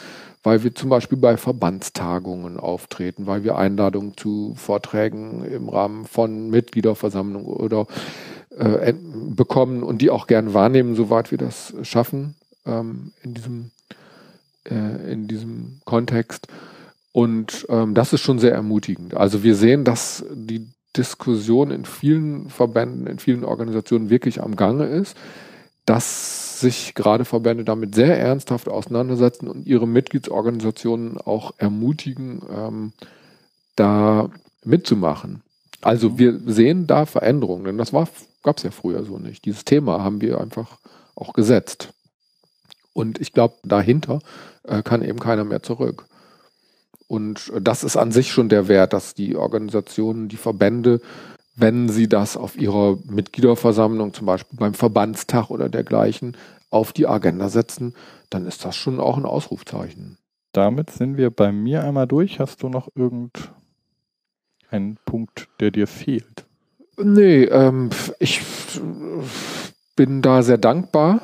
weil 0.42 0.64
wir 0.64 0.74
zum 0.74 0.90
Beispiel 0.90 1.18
bei 1.18 1.36
Verbandstagungen 1.36 2.58
auftreten, 2.58 3.26
weil 3.26 3.44
wir 3.44 3.56
Einladungen 3.56 4.16
zu 4.16 4.54
Vorträgen 4.56 5.44
im 5.44 5.68
Rahmen 5.68 6.04
von 6.06 6.50
Mitgliederversammlungen 6.50 7.46
oder 7.46 7.86
äh, 8.58 8.90
en- 8.90 9.36
bekommen 9.36 9.82
und 9.84 10.02
die 10.02 10.10
auch 10.10 10.26
gern 10.26 10.52
wahrnehmen, 10.52 10.96
soweit 10.96 11.30
wir 11.30 11.38
das 11.38 11.72
schaffen 11.82 12.34
ähm, 12.66 13.12
in 13.22 13.34
diesem 13.34 13.70
äh, 14.68 15.12
in 15.12 15.28
diesem 15.28 15.80
Kontext. 15.84 16.48
Und 17.12 17.66
ähm, 17.68 17.94
das 17.94 18.12
ist 18.12 18.22
schon 18.22 18.40
sehr 18.40 18.52
ermutigend. 18.52 19.14
Also 19.14 19.44
wir 19.44 19.54
sehen, 19.54 19.84
dass 19.84 20.24
die 20.34 20.66
Diskussion 20.96 21.70
in 21.70 21.84
vielen 21.84 22.50
Verbänden, 22.50 23.06
in 23.06 23.18
vielen 23.18 23.44
Organisationen 23.44 24.10
wirklich 24.10 24.42
am 24.42 24.56
Gange 24.56 24.86
ist, 24.86 25.16
dass 25.86 26.60
sich 26.60 26.94
gerade 26.94 27.24
Verbände 27.24 27.64
damit 27.64 27.94
sehr 27.94 28.18
ernsthaft 28.18 28.68
auseinandersetzen 28.68 29.48
und 29.48 29.66
ihre 29.66 29.86
Mitgliedsorganisationen 29.86 31.18
auch 31.18 31.52
ermutigen, 31.58 32.42
ähm, 32.50 32.92
da 33.76 34.30
mitzumachen. 34.64 35.42
Also 35.82 36.18
wir 36.18 36.40
sehen 36.46 36.86
da 36.86 37.04
Veränderungen, 37.04 37.64
denn 37.64 37.78
das 37.78 37.92
gab 37.92 38.56
es 38.56 38.62
ja 38.62 38.70
früher 38.70 39.04
so 39.04 39.18
nicht. 39.18 39.44
Dieses 39.44 39.64
Thema 39.64 40.02
haben 40.02 40.20
wir 40.20 40.40
einfach 40.40 40.78
auch 41.14 41.34
gesetzt. 41.34 41.92
Und 42.94 43.20
ich 43.20 43.32
glaube, 43.32 43.56
dahinter 43.64 44.20
äh, 44.62 44.82
kann 44.82 45.02
eben 45.02 45.18
keiner 45.18 45.44
mehr 45.44 45.62
zurück. 45.62 46.06
Und 47.06 47.52
das 47.60 47.84
ist 47.84 47.96
an 47.96 48.12
sich 48.12 48.32
schon 48.32 48.48
der 48.48 48.68
Wert, 48.68 48.92
dass 48.92 49.14
die 49.14 49.36
Organisationen, 49.36 50.28
die 50.28 50.36
Verbände, 50.36 51.00
wenn 51.56 51.88
sie 51.88 52.08
das 52.08 52.36
auf 52.36 52.56
ihrer 52.56 52.98
Mitgliederversammlung, 53.04 54.12
zum 54.12 54.26
Beispiel 54.26 54.58
beim 54.58 54.74
Verbandstag 54.74 55.50
oder 55.50 55.68
dergleichen, 55.68 56.36
auf 56.70 56.92
die 56.92 57.06
Agenda 57.06 57.48
setzen, 57.48 57.94
dann 58.30 58.46
ist 58.46 58.64
das 58.64 58.74
schon 58.74 58.98
auch 58.98 59.16
ein 59.16 59.26
Ausrufzeichen. 59.26 60.18
Damit 60.52 60.90
sind 60.90 61.16
wir 61.16 61.30
bei 61.30 61.52
mir 61.52 61.84
einmal 61.84 62.06
durch. 62.06 62.40
Hast 62.40 62.62
du 62.62 62.68
noch 62.68 62.88
irgendeinen 62.94 64.98
Punkt, 65.04 65.48
der 65.60 65.70
dir 65.70 65.86
fehlt? 65.86 66.46
Nee, 66.96 67.44
ähm, 67.44 67.90
ich 68.18 68.40
bin 69.96 70.22
da 70.22 70.42
sehr 70.42 70.58
dankbar, 70.58 71.20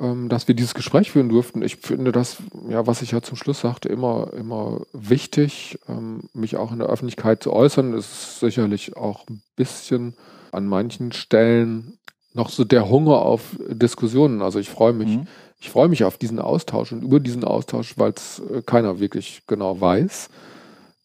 ähm, 0.00 0.28
dass 0.28 0.48
wir 0.48 0.54
dieses 0.54 0.74
Gespräch 0.74 1.10
führen 1.10 1.28
durften. 1.28 1.62
Ich 1.62 1.76
finde 1.76 2.12
das, 2.12 2.36
ja, 2.68 2.86
was 2.86 3.02
ich 3.02 3.10
ja 3.12 3.22
zum 3.22 3.36
Schluss 3.36 3.60
sagte, 3.60 3.88
immer, 3.88 4.32
immer 4.34 4.82
wichtig, 4.92 5.78
ähm, 5.88 6.22
mich 6.32 6.56
auch 6.56 6.72
in 6.72 6.78
der 6.78 6.88
Öffentlichkeit 6.88 7.42
zu 7.42 7.52
äußern. 7.52 7.94
Es 7.94 8.06
ist 8.10 8.40
sicherlich 8.40 8.96
auch 8.96 9.26
ein 9.28 9.42
bisschen 9.56 10.14
an 10.52 10.66
manchen 10.66 11.12
Stellen 11.12 11.98
noch 12.32 12.48
so 12.50 12.64
der 12.64 12.88
Hunger 12.88 13.22
auf 13.22 13.56
Diskussionen. 13.68 14.42
Also 14.42 14.58
ich 14.58 14.68
freue 14.70 14.92
mich, 14.92 15.16
Mhm. 15.16 15.26
ich 15.60 15.70
freue 15.70 15.88
mich 15.88 16.04
auf 16.04 16.18
diesen 16.18 16.38
Austausch 16.40 16.92
und 16.92 17.02
über 17.02 17.20
diesen 17.20 17.44
Austausch, 17.44 17.96
weil 17.96 18.12
es 18.16 18.40
äh, 18.50 18.62
keiner 18.62 18.98
wirklich 19.00 19.42
genau 19.46 19.80
weiß, 19.80 20.28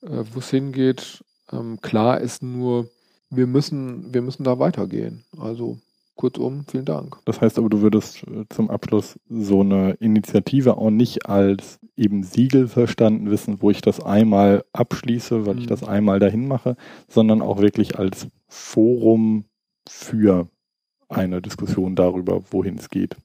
äh, 0.03 0.07
wo 0.33 0.39
es 0.39 0.49
hingeht. 0.49 1.23
Ähm, 1.51 1.79
klar 1.81 2.19
ist 2.21 2.41
nur, 2.43 2.89
wir 3.29 3.47
müssen, 3.47 4.13
wir 4.13 4.21
müssen 4.21 4.43
da 4.43 4.57
weitergehen. 4.59 5.23
Also 5.39 5.77
kurzum, 6.19 6.65
vielen 6.69 6.85
Dank. 6.85 7.17
Das 7.25 7.39
heißt 7.41 7.57
aber, 7.57 7.69
du 7.69 7.81
würdest 7.81 8.23
äh, 8.27 8.43
zum 8.49 8.69
Abschluss 8.69 9.17
so 9.29 9.61
eine 9.61 9.93
Initiative 10.01 10.77
auch 10.77 10.89
nicht 10.91 11.25
als 11.27 11.79
eben 11.95 12.23
Siegel 12.23 12.67
verstanden 12.67 13.31
wissen, 13.31 13.61
wo 13.61 13.69
ich 13.71 13.81
das 13.81 13.99
einmal 14.01 14.63
abschließe, 14.73 15.45
weil 15.45 15.57
ich 15.59 15.65
Mhm. 15.65 15.69
das 15.69 15.83
einmal 15.83 16.19
dahin 16.19 16.47
mache, 16.47 16.75
sondern 17.07 17.41
auch 17.41 17.59
wirklich 17.61 17.97
als 17.97 18.27
Forum 18.47 19.45
für 19.87 20.47
eine 21.07 21.41
Diskussion 21.41 21.95
darüber, 21.95 22.41
wohin 22.51 22.77
es 22.77 22.89
geht. 22.89 23.15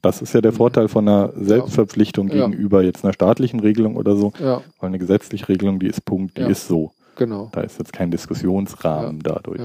Das 0.00 0.22
ist 0.22 0.32
ja 0.32 0.40
der 0.40 0.52
Mhm. 0.52 0.56
Vorteil 0.56 0.88
von 0.88 1.06
einer 1.08 1.32
Selbstverpflichtung 1.36 2.28
Ja. 2.28 2.46
gegenüber 2.46 2.82
jetzt 2.82 3.04
einer 3.04 3.12
staatlichen 3.12 3.60
Regelung 3.60 3.96
oder 3.96 4.16
so, 4.16 4.32
Ja, 4.40 4.62
weil 4.80 4.88
eine 4.88 4.98
gesetzliche 4.98 5.48
Regelung, 5.48 5.78
die 5.80 5.88
ist 5.88 6.04
Punkt, 6.04 6.36
die 6.38 6.42
Ja. 6.42 6.48
ist 6.48 6.66
so. 6.68 6.92
genau. 7.16 7.50
Da 7.52 7.60
ist 7.60 7.78
jetzt 7.78 7.92
kein 7.92 8.10
Diskussionsrahmen 8.10 9.20
dadurch. 9.22 9.60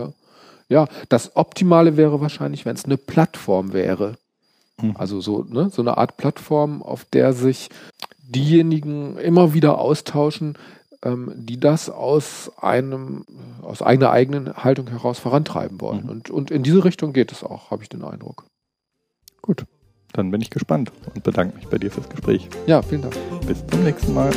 Ja. 0.70 0.88
das 1.10 1.36
Optimale 1.36 1.98
wäre 1.98 2.22
wahrscheinlich, 2.22 2.66
wenn 2.66 2.76
es 2.76 2.86
eine 2.86 2.98
Plattform 2.98 3.74
wäre. 3.74 4.18
Mhm. 4.82 4.96
Also 4.98 5.22
so, 5.22 5.44
ne, 5.44 5.70
so 5.70 5.82
eine 5.82 5.98
Art 5.98 6.18
Plattform, 6.18 6.84
auf 6.84 7.06
der 7.06 7.34
sich 7.34 7.70
diejenigen 8.22 9.18
immer 9.18 9.54
wieder 9.54 9.80
austauschen, 9.80 10.58
ähm, 11.04 11.32
die 11.36 11.60
das 11.60 11.90
aus 11.90 12.52
einem, 12.58 13.26
aus 13.62 13.82
einer 13.82 14.12
eigenen 14.12 14.54
Haltung 14.54 14.88
heraus 14.88 15.20
vorantreiben 15.20 15.80
wollen. 15.82 16.04
Mhm. 16.04 16.10
Und, 16.10 16.30
und 16.30 16.52
in 16.52 16.64
diese 16.64 16.84
Richtung 16.84 17.14
geht 17.14 17.32
es 17.32 17.44
auch, 17.44 17.72
habe 17.72 17.84
ich 17.84 17.90
den 17.90 18.04
Eindruck. 18.04 18.46
Gut, 19.42 19.66
dann 20.14 20.32
bin 20.32 20.42
ich 20.42 20.50
gespannt 20.50 20.92
und 21.14 21.24
bedanke 21.24 21.56
mich 21.56 21.68
bei 21.68 21.78
dir 21.78 21.92
fürs 21.92 22.10
Gespräch. 22.10 22.50
Ja, 22.66 22.82
vielen 22.82 23.04
Dank. 23.04 23.16
Bis 23.46 23.66
zum 23.68 23.84
nächsten 23.84 24.14
Mal. 24.14 24.32